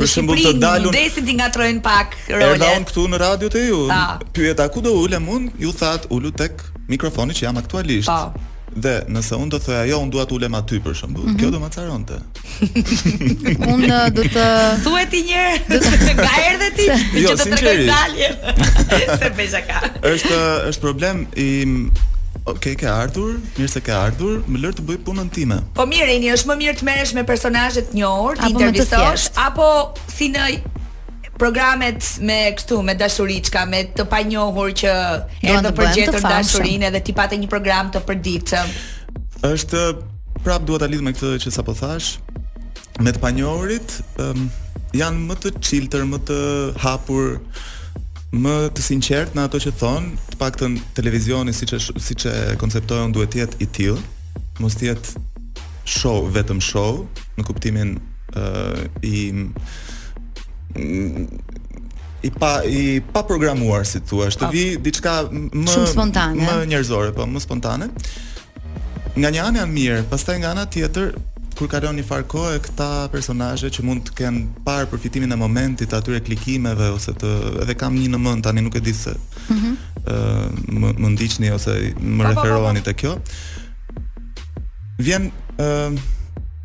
Në 0.00 0.06
Shqipëri, 0.06 0.42
në 0.60 0.92
desin 0.94 1.24
t'i 1.26 1.34
nga 1.40 1.48
trojnë 1.50 1.80
pak 1.82 2.14
rolle 2.28 2.52
Erda 2.52 2.68
këtu 2.88 3.04
në 3.10 3.16
radio 3.26 3.48
te 3.48 3.66
ju 3.68 3.80
po. 3.88 4.04
Pyeta 4.34 4.68
ku 4.72 4.80
do 4.80 4.90
ule 5.02 5.18
mund, 5.18 5.50
ju 5.58 5.70
thatë 5.80 6.06
ulu 6.10 6.30
tek 6.30 6.62
mikrofoni 6.88 7.32
që 7.34 7.42
jam 7.44 7.56
aktualisht 7.56 8.08
Dhe 8.76 8.92
nëse 9.10 9.34
unë 9.34 9.50
do 9.50 9.58
thoja, 9.58 9.80
jo, 9.88 9.96
unë 10.04 10.12
duat 10.14 10.30
ulem 10.32 10.54
aty 10.60 10.78
për 10.84 10.94
shembull. 10.94 11.24
mm 11.24 11.34
-hmm. 11.34 11.38
kjo 11.40 11.48
do 11.50 11.58
më 11.58 11.68
caron 11.74 12.04
të. 12.06 12.18
unë 13.74 13.88
uh, 13.96 14.06
do 14.14 14.22
të... 14.22 14.44
Thuaj 14.84 15.04
ti 15.10 15.22
njërë, 15.26 15.56
do 15.74 15.78
të 16.06 16.12
nga 16.14 16.32
erë 16.46 16.58
dhe 16.62 16.70
ti, 16.78 16.86
jo, 17.22 17.28
që 17.28 17.34
të 17.36 17.46
të 17.56 17.74
dalje, 17.90 18.28
se 19.18 19.30
beja 19.36 19.60
ka. 19.66 19.80
është, 20.02 20.38
është 20.70 20.80
problem 20.80 21.26
i 21.36 21.48
Ok, 22.50 22.66
ke 22.80 22.88
ardhur, 22.88 23.34
mirë 23.58 23.68
se 23.70 23.80
ke 23.84 23.92
ardhur, 23.92 24.38
më 24.48 24.58
lërë 24.62 24.74
të 24.78 24.82
bëj 24.88 24.98
punën 25.06 25.28
time. 25.30 25.58
Po 25.76 25.84
mirë, 25.86 26.08
Eni, 26.16 26.30
është 26.34 26.48
më 26.50 26.56
mirë 26.62 26.76
të 26.78 26.84
merresh 26.88 27.12
me 27.18 27.24
personazhe 27.30 27.80
të 27.88 27.96
njohur, 27.98 28.36
të 28.38 28.48
intervistosh 28.50 29.26
apo 29.36 29.68
si 30.16 30.30
në 30.32 30.46
programet 31.40 32.04
me 32.20 32.38
këtu 32.58 32.82
me 32.84 32.92
dashuriçka, 33.00 33.64
me 33.70 33.80
të 33.96 34.04
panjohur 34.12 34.74
që 34.82 34.92
edhe 35.54 35.70
për 35.78 35.88
gjetur 35.96 36.20
dashurinë 36.26 36.90
edhe 36.90 37.00
ti 37.06 37.14
patë 37.16 37.38
një 37.40 37.48
program 37.52 37.88
të 37.94 38.02
përditshëm. 38.04 38.74
Është 39.48 39.80
prap 40.44 40.66
duhet 40.68 40.84
ta 40.84 40.88
lidh 40.92 41.04
me 41.06 41.14
këtë 41.16 41.30
që 41.46 41.52
sapo 41.56 41.72
thash, 41.78 42.18
me 43.00 43.12
të 43.16 43.22
panjohurit, 43.24 43.96
um, 44.20 44.48
janë 45.00 45.22
më 45.30 45.36
të 45.44 45.54
chilter, 45.64 46.04
më 46.12 46.20
të 46.28 46.40
hapur 46.84 47.38
më 48.44 48.56
të 48.78 48.82
sinqert 48.90 49.32
në 49.34 49.46
ato 49.48 49.58
që 49.64 49.72
thon, 49.80 50.10
të 50.30 50.36
paktën 50.42 50.76
televizioni 50.96 51.54
siç 51.56 51.72
është 51.80 52.02
siç 52.06 52.26
e 52.30 52.34
konceptojon 52.62 53.14
duhet 53.16 53.32
të 53.34 53.40
jetë 53.40 53.64
i 53.64 53.68
till, 53.78 53.96
mos 54.60 54.76
të 54.78 54.90
jetë 54.92 55.24
show 55.88 56.20
vetëm 56.36 56.60
show 56.62 57.00
në 57.38 57.46
kuptimin 57.48 57.96
uh, 58.38 58.84
i 59.02 59.24
i 62.22 62.30
pa 62.38 62.62
i 62.64 63.00
pa 63.12 63.22
programuar 63.22 63.86
si 63.86 64.00
thua, 64.00 64.28
të 64.28 64.50
vi 64.52 64.64
diçka 64.84 65.24
më 65.32 65.66
shumë 65.72 65.88
spontane, 65.88 66.44
më 66.46 66.66
njerëzore, 66.68 67.12
po 67.16 67.26
më 67.26 67.40
spontane. 67.42 67.88
Nga 69.16 69.28
një 69.30 69.40
anë 69.46 69.58
janë 69.58 69.74
mirë, 69.74 70.02
pastaj 70.10 70.38
nga 70.38 70.52
ana 70.54 70.66
tjetër 70.70 71.16
kur 71.58 71.66
kalon 71.68 71.96
një 71.98 72.06
far 72.08 72.22
kohë 72.24 72.60
këta 72.64 73.08
personazhe 73.12 73.68
që 73.74 73.82
mund 73.84 74.06
të 74.06 74.14
kenë 74.20 74.42
parë 74.64 74.86
përfitimin 74.94 75.34
e 75.34 75.36
momentit 75.36 75.92
aty 75.92 76.14
e 76.16 76.20
klikimeve 76.28 76.86
ose 76.94 77.12
të 77.20 77.30
edhe 77.64 77.74
kam 77.76 77.96
një 77.98 78.12
në 78.14 78.20
mend 78.22 78.46
tani 78.46 78.62
nuk 78.64 78.78
e 78.78 78.84
di 78.84 78.94
se. 78.96 79.10
Ëh, 79.10 79.52
mm 79.54 79.76
-hmm. 80.06 80.94
më 81.02 81.08
ndiqni 81.10 81.50
ose 81.50 81.92
më 82.16 82.22
referohani 82.28 82.80
te 82.82 82.92
kjo. 82.94 83.18
Vjen 84.98 85.30
ëh 85.58 85.98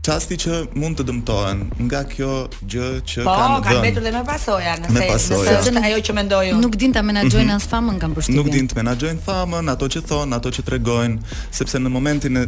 Qasti 0.05 0.35
që 0.37 0.57
mund 0.77 0.99
të 0.99 1.03
dëmtohen 1.07 1.61
nga 1.87 2.03
kjo 2.05 2.33
gjë 2.69 2.89
që 3.09 3.23
po, 3.25 3.31
kanë 3.31 3.45
dhënë. 3.45 3.57
Po, 3.57 3.61
kanë 3.65 3.79
betur 3.87 4.03
dhe 4.05 4.11
me 4.13 4.21
pasoja, 4.27 4.75
nëse 4.83 4.93
me 4.99 5.07
pasoja. 5.09 5.55
nëse 5.65 5.81
ajo 5.89 6.01
që 6.09 6.13
mendoj 6.19 6.41
unë. 6.53 6.61
Nuk 6.61 6.77
din 6.81 6.93
ta 6.93 7.01
menaxhojnë 7.07 7.49
mhm. 7.49 7.57
as 7.57 7.65
famën 7.71 7.97
kanë 8.03 8.13
mbështetja. 8.13 8.35
Nuk 8.37 8.49
din 8.53 8.69
të 8.69 8.77
menaxhojnë 8.83 9.23
famën, 9.25 9.71
ato 9.73 9.89
që 9.95 10.03
thon, 10.11 10.35
ato 10.37 10.51
që 10.53 10.65
tregojnë, 10.67 11.39
sepse 11.57 11.81
në 11.81 11.93
momentin 11.95 12.43
e 12.43 12.45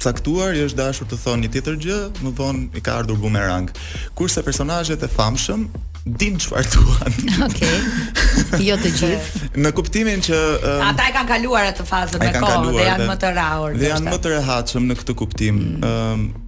caktuar 0.00 0.56
i 0.56 0.64
është 0.64 0.80
dashur 0.80 1.12
të 1.12 1.20
thonë 1.26 1.44
një 1.44 1.52
tjetër 1.58 1.76
gjë, 1.84 2.00
më 2.24 2.32
vonë 2.40 2.64
i 2.80 2.84
ka 2.88 2.96
ardhur 3.02 3.20
bumerang. 3.20 3.68
Kurse 4.16 4.40
personazhet 4.48 5.04
e 5.04 5.12
famshëm 5.18 5.68
din 6.08 6.38
çfarë 6.40 6.72
duan. 6.72 7.22
Okej. 7.50 7.78
Jo 8.64 8.80
të 8.80 8.94
gjithë. 8.96 9.46
në 9.66 9.74
kuptimin 9.76 10.24
që 10.24 10.40
um, 10.56 10.84
ata 10.88 11.10
e 11.12 11.18
kanë 11.20 11.30
kaluar 11.36 11.68
atë 11.74 11.84
fazën 11.84 12.24
e 12.30 12.34
kohë 12.38 12.66
dhe 12.72 12.88
janë 12.90 13.08
më 13.12 13.18
të 13.22 13.34
rrahur. 13.36 13.76
Dhe, 13.76 13.90
janë 13.92 14.14
më 14.14 14.20
të 14.24 14.32
rehatshëm 14.38 14.86
në 14.88 14.96
këtë 15.02 15.18
kuptim. 15.20 15.60
Ëm 15.60 15.82
mm. 15.84 16.44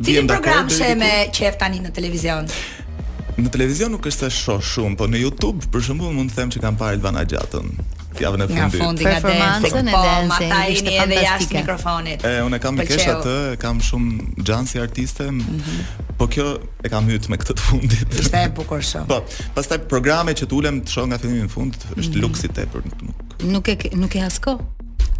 Cili 0.00 0.26
program 0.26 0.70
she 0.70 0.94
me 0.96 1.10
qef 1.34 1.56
tani 1.60 1.80
në 1.84 1.90
televizion? 1.94 2.46
Në 3.36 3.50
televizion 3.54 3.92
nuk 3.94 4.06
është 4.08 4.28
se 4.28 4.42
shoh 4.42 4.60
shumë, 4.62 4.96
po 5.00 5.06
në 5.08 5.20
YouTube 5.24 5.68
për 5.72 5.84
shembull 5.88 6.14
mund 6.16 6.32
të 6.32 6.38
them 6.40 6.52
që 6.54 6.62
kam 6.62 6.76
parë 6.80 6.96
Elvana 6.98 7.24
Gjatën 7.28 7.72
javën 8.22 8.42
e 8.44 8.46
fundit. 8.46 8.58
Nga 8.58 8.66
fundi 8.76 9.06
performancën 9.08 9.88
e 9.88 9.92
po, 9.94 10.00
dancing, 10.04 10.50
po, 10.52 10.58
ishte 10.74 10.92
edhe 11.02 11.16
jashtë 11.24 11.56
mikrofonit. 11.56 12.24
E, 12.28 12.32
unë 12.46 12.58
kam 12.62 12.76
kesh 12.78 13.06
atë, 13.08 13.32
kam 13.62 13.80
shumë 13.82 14.42
xhansi 14.44 14.82
artiste, 14.82 15.30
mm 15.30 15.40
-hmm. 15.40 16.18
po 16.20 16.26
kjo 16.26 16.46
e 16.84 16.88
kam 16.92 17.08
hyrë 17.08 17.28
me 17.32 17.38
këtë 17.40 17.56
fundit. 17.58 18.20
Ishte 18.20 18.42
e 18.44 18.50
bukur 18.56 18.84
shumë. 18.84 19.06
Po, 19.08 19.24
pastaj 19.54 19.78
programe 19.88 20.32
që 20.32 20.46
t'ulem 20.46 20.58
ulem 20.74 20.82
të 20.84 20.90
shoh 20.92 21.06
nga 21.08 21.18
fillimi 21.18 21.42
në 21.42 21.50
fund 21.50 21.72
është 21.96 21.96
mm 21.96 22.02
-hmm. 22.02 22.20
luksi 22.22 22.48
tepër 22.48 22.80
nuk 22.84 23.00
nuk. 23.02 23.42
Nuk 23.52 23.68
e 23.68 23.74
nuk 23.96 24.14
e 24.14 24.20
as 24.20 24.38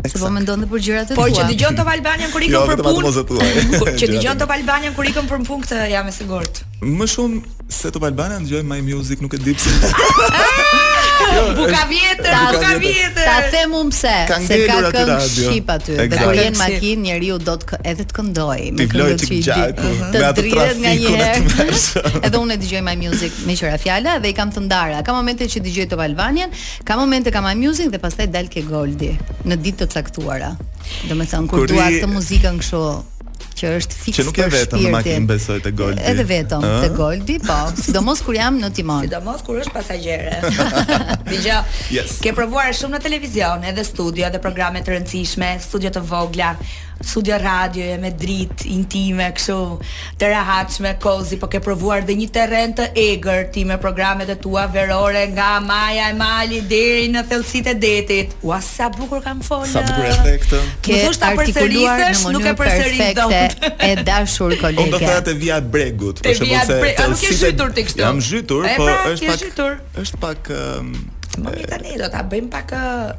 Se 0.09 0.18
po 0.18 0.28
mendon 0.34 0.64
për 0.66 0.80
gjërat 0.84 1.11
e 1.12 1.18
po, 1.18 1.26
tua. 1.28 1.36
Por 1.36 1.36
që 1.38 1.53
dëgjon 1.53 1.76
Top 1.78 1.90
Albanian 1.92 2.32
kur 2.32 2.42
ikën 2.42 2.57
jo, 2.57 2.62
për 2.66 2.80
punë. 2.82 2.94
Jo, 2.98 3.12
vetëm 3.20 3.74
ato 3.78 3.94
Që 4.03 4.09
dëgjon 4.16 4.40
Top 4.42 4.55
Albanian 4.57 4.96
kur 4.98 5.07
ikën 5.12 5.30
për 5.30 5.44
punë 5.46 5.68
këtë 5.68 5.82
jam 5.94 6.11
e 6.11 6.16
sigurt. 6.18 6.62
Më 6.82 7.11
shumë 7.14 7.68
se 7.78 7.94
Top 7.94 8.09
Albanian 8.11 8.42
dëgjoj 8.48 8.66
My 8.66 8.82
Music 8.82 9.22
nuk 9.22 9.38
e 9.38 9.42
di 9.46 9.55
pse. 9.59 9.78
Jo, 11.32 11.42
buka 11.55 11.84
vjetër, 11.88 12.32
buka 12.50 12.70
vjetër. 12.82 13.24
Ta 13.28 13.36
them 13.53 13.76
unë 13.78 13.92
pse, 13.92 14.12
se 14.42 14.57
ka 14.66 14.74
këngë 14.92 15.18
shqip 15.30 15.70
aty. 15.70 15.94
Dhe 16.11 16.18
kur 16.18 16.32
jeni 16.36 16.59
makinë, 16.59 16.98
njeriu 17.07 17.36
do 17.40 17.55
të 17.62 17.78
edhe 17.92 18.05
të 18.11 18.16
këndojë, 18.16 18.66
me 18.76 18.86
këngë 18.90 19.16
të 19.22 19.38
gjatë, 19.46 19.76
po, 19.78 20.09
të 20.16 20.24
drejtë 20.40 20.82
nga 20.82 20.92
një 20.98 21.12
herë. 21.14 21.68
Edhe 22.26 22.40
unë 22.42 22.57
e 22.57 22.61
dëgjoj 22.64 22.82
My 22.88 22.96
Music 23.00 23.38
me 23.48 23.57
qira 23.61 23.78
fjala 23.80 24.16
dhe 24.24 24.32
i 24.32 24.36
kam 24.36 24.50
të 24.57 24.64
ndara. 24.66 25.00
Ka 25.07 25.14
momente 25.16 25.46
që 25.55 25.62
dëgjoj 25.68 25.86
Top 25.94 26.03
Albanian, 26.05 26.53
ka 26.88 26.98
momente 27.00 27.32
kam 27.34 27.46
My 27.46 27.55
Music 27.61 27.94
dhe 27.94 28.03
pastaj 28.03 28.26
dal 28.34 28.50
ke 28.53 28.66
Goldi. 28.68 29.12
Në 29.46 29.61
ditë 29.62 29.91
caktuara. 29.93 30.53
Do 31.09 31.14
me 31.18 31.26
thënë, 31.28 31.49
kur 31.53 31.66
duat 31.70 32.01
të 32.03 32.09
muzikën 32.11 32.59
kështu 32.62 32.82
që 33.59 33.70
është 33.78 33.97
fix 34.01 34.16
që 34.16 34.22
nuk 34.24 34.38
e 34.40 34.45
vetëm 34.49 34.80
në 34.80 34.90
makinë 34.95 35.28
besoj 35.28 35.59
te 35.62 35.72
Goldi. 35.76 36.03
Edhe 36.09 36.24
vetëm 36.26 36.62
te 36.82 36.88
Goldi, 36.97 37.36
po, 37.45 37.57
sidomos 37.76 38.22
kur 38.24 38.36
jam 38.38 38.57
në 38.62 38.70
timon. 38.78 39.03
Sidomos 39.05 39.43
kur 39.47 39.59
është 39.61 39.74
pasagjere. 39.74 40.38
Dgjaj. 41.28 41.82
yes. 41.93 42.16
Ke 42.24 42.32
provuar 42.36 42.72
shumë 42.76 42.97
në 42.97 43.03
televizion, 43.05 43.66
edhe 43.68 43.84
studio, 43.86 44.24
edhe 44.30 44.40
programe 44.43 44.82
të 44.86 44.97
rëndësishme, 44.97 45.55
studio 45.66 45.93
të 45.95 46.03
vogla 46.09 46.55
studio 47.01 47.36
radio 47.36 47.82
e 47.82 47.99
me 47.99 48.11
drit 48.14 48.64
intime 48.70 49.24
kështu 49.34 49.57
të 50.20 50.28
rehatshme 50.30 50.93
kozi 51.03 51.38
po 51.40 51.49
ke 51.51 51.59
provuar 51.64 52.05
dhe 52.07 52.14
një 52.18 52.28
terren 52.34 52.74
të 52.78 52.88
egër 53.01 53.49
ti 53.55 53.64
me 53.66 53.78
programet 53.82 54.30
e 54.30 54.36
tua 54.38 54.68
verore 54.70 55.24
nga 55.32 55.59
Maja 55.64 56.11
e 56.12 56.16
Mali 56.18 56.61
deri 56.70 57.09
në 57.11 57.24
thellësitë 57.30 57.72
e 57.72 57.78
detit. 57.82 58.36
Ua 58.47 58.61
sa 58.62 58.90
bukur 58.93 59.22
kam 59.24 59.40
folur. 59.43 59.66
Sa 59.70 59.82
bukur 59.88 60.07
është 60.11 60.36
këtë. 60.45 60.61
Ke 60.86 60.99
më 60.99 61.09
thosh 61.09 61.20
ta 61.22 61.32
përsërisësh, 61.40 62.24
nuk 62.36 62.47
e 62.47 62.55
përsërisë 62.62 63.12
dot. 63.18 63.57
E 63.90 63.93
dashur 64.07 64.55
kolege. 64.61 64.84
Unë 64.84 64.95
të 64.99 65.03
thoya 65.07 65.22
te 65.26 65.34
via 65.38 65.59
Bregut, 65.61 66.22
për 66.24 66.34
shkak 66.38 66.68
se 66.68 66.70
te 66.70 66.78
via 66.84 67.03
Nuk 67.12 67.18
e 67.18 67.34
shitur 67.40 67.72
ti 67.76 67.84
kështu. 67.88 68.03
Jam 68.05 68.20
zhytur, 68.22 68.68
po 68.76 68.86
pra, 68.86 69.01
është 69.12 69.32
pak 69.32 69.61
është 70.03 70.22
ehm, 70.22 70.22
pak 70.22 70.51
Më 71.41 71.51
mi 71.57 71.64
tani 71.68 71.93
do 71.97 72.09
ta 72.12 72.20
bëjmë 72.28 72.51
pak 72.53 72.68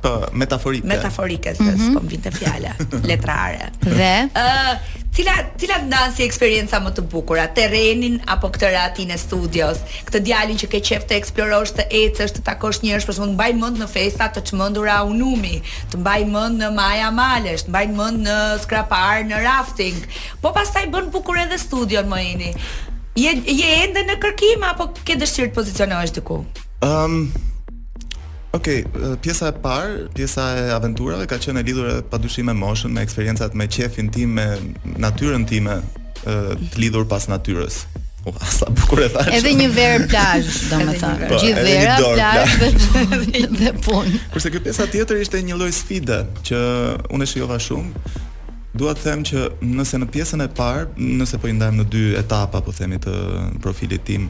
po, 0.03 0.09
metaforike. 0.38 0.86
Metaforike 0.88 1.49
se 1.57 1.64
mm 1.64 1.70
-hmm. 1.70 1.86
s'po 1.86 1.99
vjen 2.09 2.22
te 2.22 2.32
fjala 2.39 2.72
letrare. 3.09 3.66
Dhe 3.97 4.16
ë 4.26 4.43
uh, 4.43 4.74
cila 5.16 5.34
cila 5.59 5.78
ndan 5.88 6.09
si 6.16 6.22
eksperjenca 6.26 6.78
më 6.86 6.91
të 6.95 7.01
bukur 7.14 7.39
terrenin 7.57 8.20
apo 8.34 8.47
këtë 8.53 8.68
ratin 8.78 9.11
e 9.16 9.18
studios, 9.18 9.78
këtë 10.05 10.20
djalin 10.26 10.57
që 10.61 10.68
ke 10.74 10.80
qef 10.89 11.03
të 11.09 11.14
eksplorosh, 11.22 11.72
të 11.78 11.84
ecësh, 12.01 12.34
të 12.36 12.41
takosh 12.49 12.80
njerëz, 12.84 13.05
por 13.05 13.16
të 13.16 13.30
mbaj 13.34 13.51
mend 13.61 13.78
në 13.82 13.88
festa 13.95 14.26
të 14.34 14.39
çmendura 14.47 14.97
Unumi, 15.14 15.57
të 15.91 15.95
mbaj 16.01 16.22
mend 16.36 16.55
në 16.61 16.68
Maja 16.80 17.09
Malesh, 17.20 17.64
të 17.64 17.70
mbaj 17.74 17.88
mend 17.97 18.18
në 18.28 18.38
Skrapar, 18.64 19.18
në 19.30 19.36
rafting. 19.49 19.95
Po 20.41 20.47
pastaj 20.57 20.86
bën 20.93 21.07
bukur 21.16 21.36
edhe 21.43 21.57
studion 21.57 22.05
më 22.14 22.20
jeni. 22.28 22.51
Je 23.24 23.32
je 23.61 23.68
ende 23.84 23.99
në 24.09 24.16
kërkim 24.24 24.61
apo 24.70 24.84
ke 25.05 25.14
dëshirë 25.22 25.49
të 25.49 25.55
pozicionohesh 25.57 26.14
diku? 26.20 26.38
Ëm 26.86 27.01
ehm, 27.05 27.51
Ok, 28.54 28.68
pjesa 29.26 29.47
e 29.49 29.54
parë, 29.64 29.93
pjesa 30.14 30.43
e 30.62 30.66
aventurave 30.78 31.26
ka 31.26 31.39
qenë 31.41 31.64
e 31.64 31.66
lidhur 31.66 31.88
padyshim 32.12 32.45
me 32.45 32.54
moshën, 32.54 32.91
me 32.93 33.01
eksperiencat, 33.01 33.56
me 33.58 33.66
qefin 33.66 34.12
tim, 34.14 34.36
me 34.38 34.45
natyrën 35.01 35.41
time, 35.49 35.80
ë, 36.22 36.36
të 36.76 36.84
lidhur 36.84 37.08
pas 37.10 37.26
natyrës. 37.32 37.80
Ua, 38.30 38.34
sa 38.54 38.68
bukur 38.70 39.01
e 39.01 39.08
thash. 39.10 39.32
Edhe 39.39 39.56
një 39.58 39.70
verë 39.74 40.04
plazh, 40.12 40.60
domethënë. 40.70 41.30
Po, 41.32 41.39
Gjithë 41.41 41.64
verë, 41.68 41.95
plazh 42.04 42.54
dhe, 42.60 43.41
dhe 43.64 43.72
punë. 43.88 44.22
Kurse 44.36 44.51
kjo 44.54 44.62
pjesa 44.68 44.86
tjetër 44.93 45.24
ishte 45.26 45.41
një 45.49 45.58
lloj 45.58 45.72
sfide 45.80 46.20
që 46.45 46.60
unë 47.10 47.26
e 47.26 47.32
shijova 47.34 47.58
shumë. 47.58 48.20
Dua 48.78 48.93
të 48.97 49.08
them 49.10 49.26
që 49.32 49.47
nëse 49.66 49.97
në 50.06 50.10
pjesën 50.14 50.45
e 50.45 50.47
parë, 50.62 50.91
nëse 51.24 51.41
po 51.41 51.49
i 51.49 51.58
ndajmë 51.58 51.82
në 51.82 51.88
dy 51.93 52.06
etapa, 52.22 52.62
po 52.62 52.74
themi 52.74 53.01
të 53.01 53.18
profilit 53.66 54.06
tim, 54.08 54.30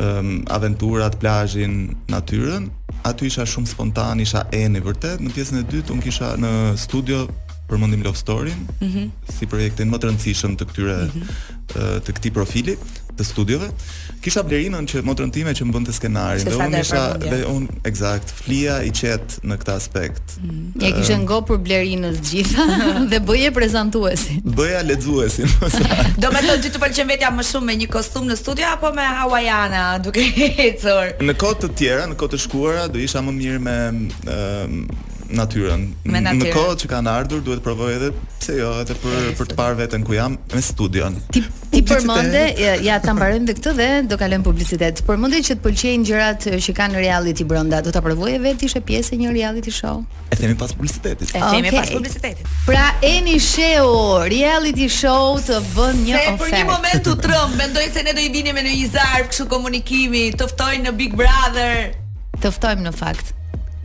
um, 0.00 0.40
aventurat, 0.44 1.18
plazhin, 1.18 1.96
natyrën, 2.10 2.68
aty 3.06 3.30
isha 3.30 3.44
shumë 3.48 3.70
spontan, 3.70 4.20
isha 4.24 4.44
eni 4.56 4.80
vërtet. 4.84 5.22
Në 5.22 5.34
pjesën 5.36 5.60
e 5.62 5.66
dytë 5.72 5.94
un 5.94 6.02
kisha 6.04 6.34
në 6.40 6.52
studio 6.80 7.26
për 7.66 7.80
mundim 7.82 8.02
love 8.06 8.14
story, 8.18 8.52
mm 8.54 8.88
-hmm. 8.90 9.08
si 9.38 9.46
projektin 9.46 9.90
më 9.90 9.98
të 9.98 10.06
rëndësishëm 10.08 10.56
të 10.56 10.64
këtyre 10.68 10.96
mm 11.02 11.10
-hmm. 11.10 12.00
të 12.06 12.10
këtij 12.16 12.30
profili 12.32 12.76
të 13.16 13.24
studioreve 13.24 13.68
kisha 14.24 14.42
blerinën 14.46 14.86
që 14.90 15.02
motrën 15.06 15.30
time 15.34 15.52
që 15.56 15.66
më 15.68 15.74
bënte 15.76 15.92
skenarin 15.96 16.48
pra 16.48 16.56
dhe 16.56 16.66
unë 16.66 16.82
isha 16.84 17.02
dhe 17.22 17.38
unë 17.50 17.76
eksakt 17.90 18.32
flia 18.40 18.78
i 18.88 18.92
qet 19.00 19.38
në 19.46 19.58
këtë 19.62 19.74
aspekt. 19.76 20.36
Mm. 20.42 20.62
Ja 20.82 20.90
kishe 20.96 21.18
ngopur 21.24 21.60
blerinës 21.62 22.20
gjitha 22.30 22.66
dhe 23.12 23.20
bëje 23.28 23.52
prezantuesin. 23.56 24.42
Bëja 24.58 24.82
lexuesin. 24.90 25.50
Do 26.20 26.30
të 26.30 26.34
thotë 26.36 26.60
ti 26.66 26.74
të 26.76 26.82
pëlqen 26.84 27.10
vetja 27.14 27.32
më 27.34 27.46
shumë 27.50 27.70
me 27.70 27.78
një 27.82 27.90
kostum 27.96 28.26
në 28.30 28.38
studio 28.40 28.70
apo 28.76 28.92
me 28.96 29.06
hawaiana 29.22 29.86
duke 30.02 30.24
ecur. 30.66 31.14
në 31.22 31.36
kohë 31.40 31.60
të 31.64 31.72
tjera, 31.78 32.06
në 32.10 32.16
kohë 32.20 32.34
të 32.36 32.44
shkuara 32.46 32.86
do 32.92 33.02
isha 33.02 33.22
më 33.26 33.36
mirë 33.40 33.64
me 33.66 33.76
um, 33.90 34.80
natyrën. 35.36 35.86
Me 36.06 36.20
Në 36.26 36.52
kohë 36.54 36.76
që 36.84 36.88
kanë 36.92 37.10
ardhur 37.10 37.40
duhet 37.42 37.58
të 37.58 37.64
provoj 37.66 37.88
edhe 37.96 38.12
pse 38.38 38.54
jo, 38.60 38.68
edhe 38.78 38.94
për 39.02 39.30
për 39.40 39.48
të 39.50 39.56
parë 39.58 39.78
veten 39.80 40.04
ku 40.06 40.14
jam 40.14 40.36
me 40.54 40.62
studion. 40.62 41.16
Ti 41.34 41.42
ti 41.76 41.82
përmende, 41.84 42.42
ja 42.84 42.96
ta 43.04 43.12
mbarojmë 43.14 43.48
dhe 43.50 43.54
këtë 43.58 43.72
dhe 43.80 43.88
do 44.10 44.16
kalojmë 44.20 44.46
publicitet. 44.46 45.02
Përmendet 45.06 45.42
që 45.48 45.56
të 45.58 45.62
pëlqejnë 45.64 46.06
gjërat 46.08 46.46
që 46.64 46.74
kanë 46.78 46.96
në 46.96 47.02
reality 47.04 47.46
brenda, 47.48 47.82
do 47.84 47.92
ta 47.94 48.00
provojë 48.04 48.40
vetë 48.44 48.68
ishe 48.70 48.82
pjesë 48.88 49.16
e 49.16 49.20
një 49.22 49.34
reality 49.36 49.74
show. 49.76 50.00
E 50.32 50.38
themi 50.40 50.56
pas 50.60 50.72
publicitetit. 50.76 51.34
E 51.34 51.42
themi 51.42 51.68
okay. 51.70 51.78
pas 51.78 51.92
publicitetit. 51.92 52.52
Pra 52.68 52.86
Eni 53.04 53.36
Sheo, 53.42 54.24
reality 54.32 54.88
show 54.92 55.36
të 55.46 55.60
vënë 55.74 56.02
një 56.02 56.20
ofertë. 56.20 56.44
Për 56.44 56.54
një 56.56 56.64
moment 56.70 57.10
u 57.12 57.16
trëm, 57.26 57.56
mendoj 57.62 57.86
se 57.96 58.04
ne 58.08 58.16
do 58.16 58.24
i 58.24 58.30
vinim 58.34 58.56
me 58.58 58.64
një 58.66 58.90
zarf 58.96 59.30
kështu 59.32 59.48
komunikimi, 59.52 60.26
të 60.40 60.50
ftojnë 60.54 60.84
në 60.88 60.96
Big 61.02 61.18
Brother. 61.20 61.90
Të 62.42 62.56
ftojmë 62.56 62.88
në 62.90 62.96
fakt. 63.02 63.34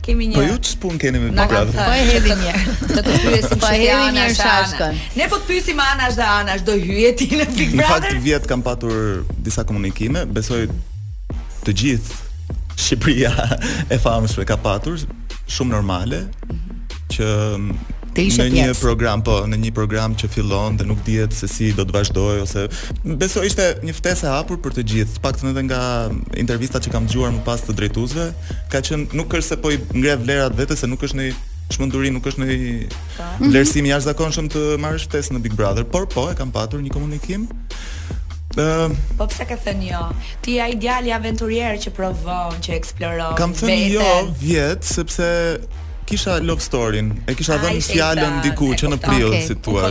Kemi 0.02 0.26
një. 0.30 0.34
Po 0.34 0.42
ju 0.42 0.56
çpun 0.66 0.96
keni 0.98 1.18
me 1.22 1.30
Bukra? 1.30 1.60
Po 1.66 1.76
e 1.78 1.78
po 1.78 1.92
hedhim 2.10 2.40
një. 2.42 2.54
Të 2.92 3.02
të 3.06 3.18
pyesim 3.22 3.60
pa 3.62 3.70
hedhim 3.70 4.16
një 4.16 4.24
shaskën. 4.34 4.98
Ne 5.20 5.28
po 5.30 5.38
të 5.38 5.48
pyesim 5.52 5.82
anash 5.84 6.16
dhe 6.18 6.26
anash 6.38 6.64
do 6.66 6.74
hyje 6.80 7.12
ti 7.20 7.28
në 7.30 7.46
Big 7.54 7.76
Brother. 7.78 7.94
Në 7.94 8.10
fakt 8.10 8.26
vjet 8.26 8.48
kam 8.50 8.64
patur 8.66 8.96
disa 9.46 9.62
komunikime, 9.68 10.24
besoj 10.26 10.64
të 11.62 11.76
gjithë 11.82 12.20
Shqipëria 12.74 13.30
e 13.94 13.98
famshme 14.02 14.46
ka 14.48 14.56
patur 14.58 14.98
shumë 15.52 15.70
normale 15.78 16.22
që 17.14 17.28
Të 18.12 18.26
në 18.36 18.44
një 18.52 18.64
program, 18.76 19.22
po, 19.24 19.38
në 19.48 19.56
një 19.62 19.70
program 19.72 20.12
që 20.20 20.28
fillon 20.34 20.76
dhe 20.76 20.84
nuk 20.84 20.98
dihet 21.06 21.32
se 21.32 21.48
si 21.48 21.70
do 21.72 21.84
të 21.88 21.94
vazhdoj 21.96 22.42
ose 22.42 22.64
besoj 23.20 23.46
ishte 23.48 23.64
një 23.88 23.94
ftesë 23.96 24.26
e 24.28 24.32
hapur 24.34 24.58
për 24.62 24.74
të 24.76 24.84
gjithë. 24.90 25.20
Pak 25.24 25.38
Paktën 25.38 25.48
edhe 25.54 25.62
nga 25.64 25.78
intervista 26.40 26.80
që 26.84 26.92
kam 26.92 27.06
dëgjuar 27.08 27.32
më 27.38 27.44
pas 27.46 27.62
të 27.64 27.72
drejtuesve, 27.78 28.26
ka 28.72 28.82
qenë 28.84 29.16
nuk 29.16 29.32
është 29.32 29.48
se 29.54 29.58
po 29.64 29.72
i 29.72 29.80
ngre 29.96 30.18
vlerat 30.26 30.58
vetë 30.58 30.76
se 30.82 30.90
nuk 30.92 31.04
është 31.08 31.20
në 31.22 31.28
shmënduri 31.72 32.10
nuk 32.12 32.28
është 32.28 32.42
në 32.42 32.56
po. 32.56 32.68
mhm. 32.68 33.48
vlerësim 33.48 33.88
jashtëzakonshëm 33.88 34.50
të 34.52 34.64
marrësh 34.84 35.08
ftesë 35.08 35.36
në 35.38 35.42
Big 35.46 35.56
Brother, 35.56 35.88
por 35.88 36.04
po 36.12 36.28
e 36.28 36.34
kam 36.36 36.52
patur 36.52 36.84
një 36.84 36.92
komunikim. 36.92 37.48
Uh, 38.52 38.92
po 39.16 39.24
pse 39.24 39.46
ka 39.48 39.56
thënë 39.56 39.88
jo? 39.88 40.02
Ti 40.44 40.58
ai 40.60 40.74
djali 40.76 41.16
aventurier 41.16 41.80
që 41.80 41.94
provon, 41.96 42.60
që 42.60 42.76
eksploron. 42.76 43.38
Kam 43.40 43.56
thënë 43.56 43.86
jo 43.94 44.10
vjet 44.44 44.84
sepse 44.84 45.30
kisha 46.12 46.38
love 46.46 46.60
story-n. 46.60 47.08
E 47.26 47.34
kisha 47.38 47.56
dhënë 47.62 47.80
fjalën 47.88 48.36
diku 48.44 48.72
që 48.76 48.90
në 48.92 48.98
prill 49.00 49.30
okay, 49.30 49.46
si 49.48 49.56
thua. 49.64 49.88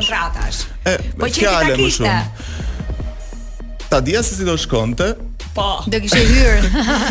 Po 1.18 1.30
fjalën 1.32 1.82
më 1.82 1.90
shumë. 1.98 3.82
Ta 3.92 4.00
dija 4.06 4.22
se 4.24 4.38
si 4.38 4.46
do 4.48 4.58
shkonte, 4.60 5.16
Po. 5.52 5.82
Do 5.92 6.00
kishe 6.00 6.22
hyr. 6.30 6.62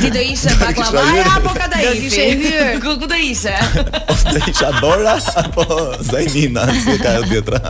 Ti 0.00 0.08
do 0.14 0.20
ishe 0.24 0.52
pa 0.56 0.70
apo 1.34 1.50
ka 1.58 1.66
dai? 1.68 1.82
Do 1.84 1.90
kishe 2.00 2.22
hyr. 2.40 2.70
Ku 2.80 2.94
ku 3.02 3.04
do 3.11 3.18
ishe? 3.20 3.52
Ose 4.14 4.30
do 4.32 4.38
isha 4.48 4.70
Dora 4.80 5.18
apo 5.42 5.66
Zainina, 6.08 6.64
si 6.80 6.94
ka 7.04 7.18
e 7.18 7.26
tjetra. 7.28 7.61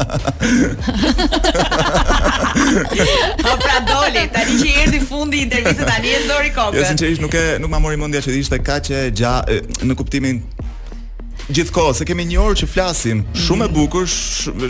po 3.42 3.52
pra 3.66 3.76
doli, 3.88 4.22
tani 4.34 4.54
që 4.62 4.68
erdhi 4.84 5.02
fundi 5.10 5.42
i 5.42 5.48
intervistës 5.48 5.82
tani 5.90 6.14
e 6.14 6.22
ndori 6.28 6.54
kokën. 6.54 6.78
Jo 6.78 6.86
sinqerisht 6.92 7.26
nuk 7.26 7.34
e 7.34 7.44
nuk 7.66 7.74
ma 7.74 7.82
mori 7.82 7.98
mendja 7.98 8.22
që 8.28 8.38
ishte 8.38 8.62
kaq 8.70 8.94
e 8.94 9.04
gjatë 9.10 9.58
në 9.90 9.98
kuptimin 9.98 10.38
gjithkohë 11.54 11.94
se 11.98 12.04
kemi 12.08 12.24
një 12.30 12.40
orë 12.44 12.58
që 12.62 12.68
flasim 12.70 13.22
shumë 13.34 13.66
e 13.66 13.70
mhm. 13.70 13.76
bukur, 13.76 14.06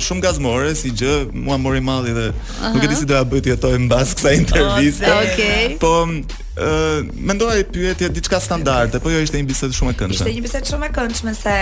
shumë 0.06 0.24
gazmore 0.24 0.72
si 0.78 0.92
gjë, 1.00 1.16
mua 1.34 1.58
mori 1.60 1.80
malli 1.84 2.14
dhe 2.16 2.26
Aha. 2.32 2.72
nuk 2.74 2.84
e 2.86 2.90
di 2.90 2.98
si 3.00 3.08
do 3.08 3.16
ta 3.16 3.24
bëj 3.28 3.42
të 3.46 3.52
jetoj 3.54 3.74
mbas 3.86 4.14
kësaj 4.18 4.34
interviste. 4.38 5.12
Okej. 5.14 5.34
Okay. 5.34 5.68
Po 5.80 5.92
ë 6.06 7.08
mendoja 7.30 7.64
pyetja 7.72 8.10
diçka 8.12 8.40
standarde, 8.42 9.00
po 9.00 9.12
jo 9.12 9.20
ishte 9.24 9.40
një 9.40 9.48
bisedë 9.50 9.76
shumë 9.76 9.94
e 9.94 9.98
këndshme. 10.02 10.20
Ishte 10.24 10.36
një 10.36 10.44
bisedë 10.48 10.72
shumë 10.74 10.88
e 10.88 10.92
këndshme 10.98 11.36
se 11.38 11.56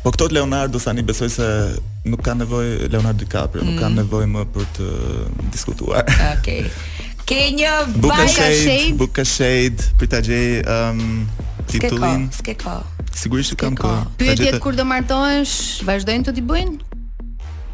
Po 0.00 0.12
këto 0.14 0.30
Leonardo 0.32 0.80
tani 0.80 1.04
besoj 1.04 1.28
se 1.28 1.46
nuk 2.08 2.24
ka 2.24 2.32
nevojë 2.40 2.88
Leonardo 2.88 3.20
DiCaprio, 3.20 3.66
nuk 3.68 3.76
ka 3.82 3.90
mm. 3.92 3.98
nevojë 4.00 4.30
më 4.32 4.46
për 4.54 4.66
të 4.78 4.88
diskutuar. 5.52 6.08
Okej. 6.38 6.64
Ke 7.28 7.52
një 7.52 7.74
Buka 8.00 8.24
Shade, 8.24 8.96
Buka 8.96 9.24
Shade, 9.28 9.84
Prita 10.00 10.22
J, 10.24 10.64
um, 10.64 11.28
titullin. 11.68 12.24
Ske 12.32 12.56
ko, 12.56 12.78
ske 12.80 12.80
ko. 12.80 13.12
Sigurisht 13.18 13.52
që 13.52 13.60
kam 13.60 13.76
ko. 13.76 13.92
Pyetjet 14.16 14.56
kur 14.64 14.72
do 14.72 14.88
martohesh, 14.88 15.84
vazhdojnë 15.84 16.30
të 16.30 16.36
t'i 16.38 16.46
bëjnë? 16.48 16.96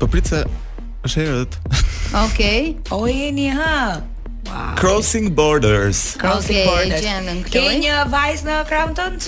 Po 0.02 0.08
pritse, 0.10 0.42
është 1.04 1.20
herët. 1.20 1.52
Okej. 2.24 2.76
O 2.90 3.06
jeni 3.08 3.48
ha. 3.52 3.96
Wow. 4.48 4.76
Crossing 4.78 5.32
Borders. 5.34 6.16
Crossing 6.20 6.58
okay. 6.62 6.70
Borders. 6.70 7.02
Ke 7.52 7.60
një 7.84 7.98
vajzë 8.12 8.44
në 8.50 8.58
krahun 8.68 9.18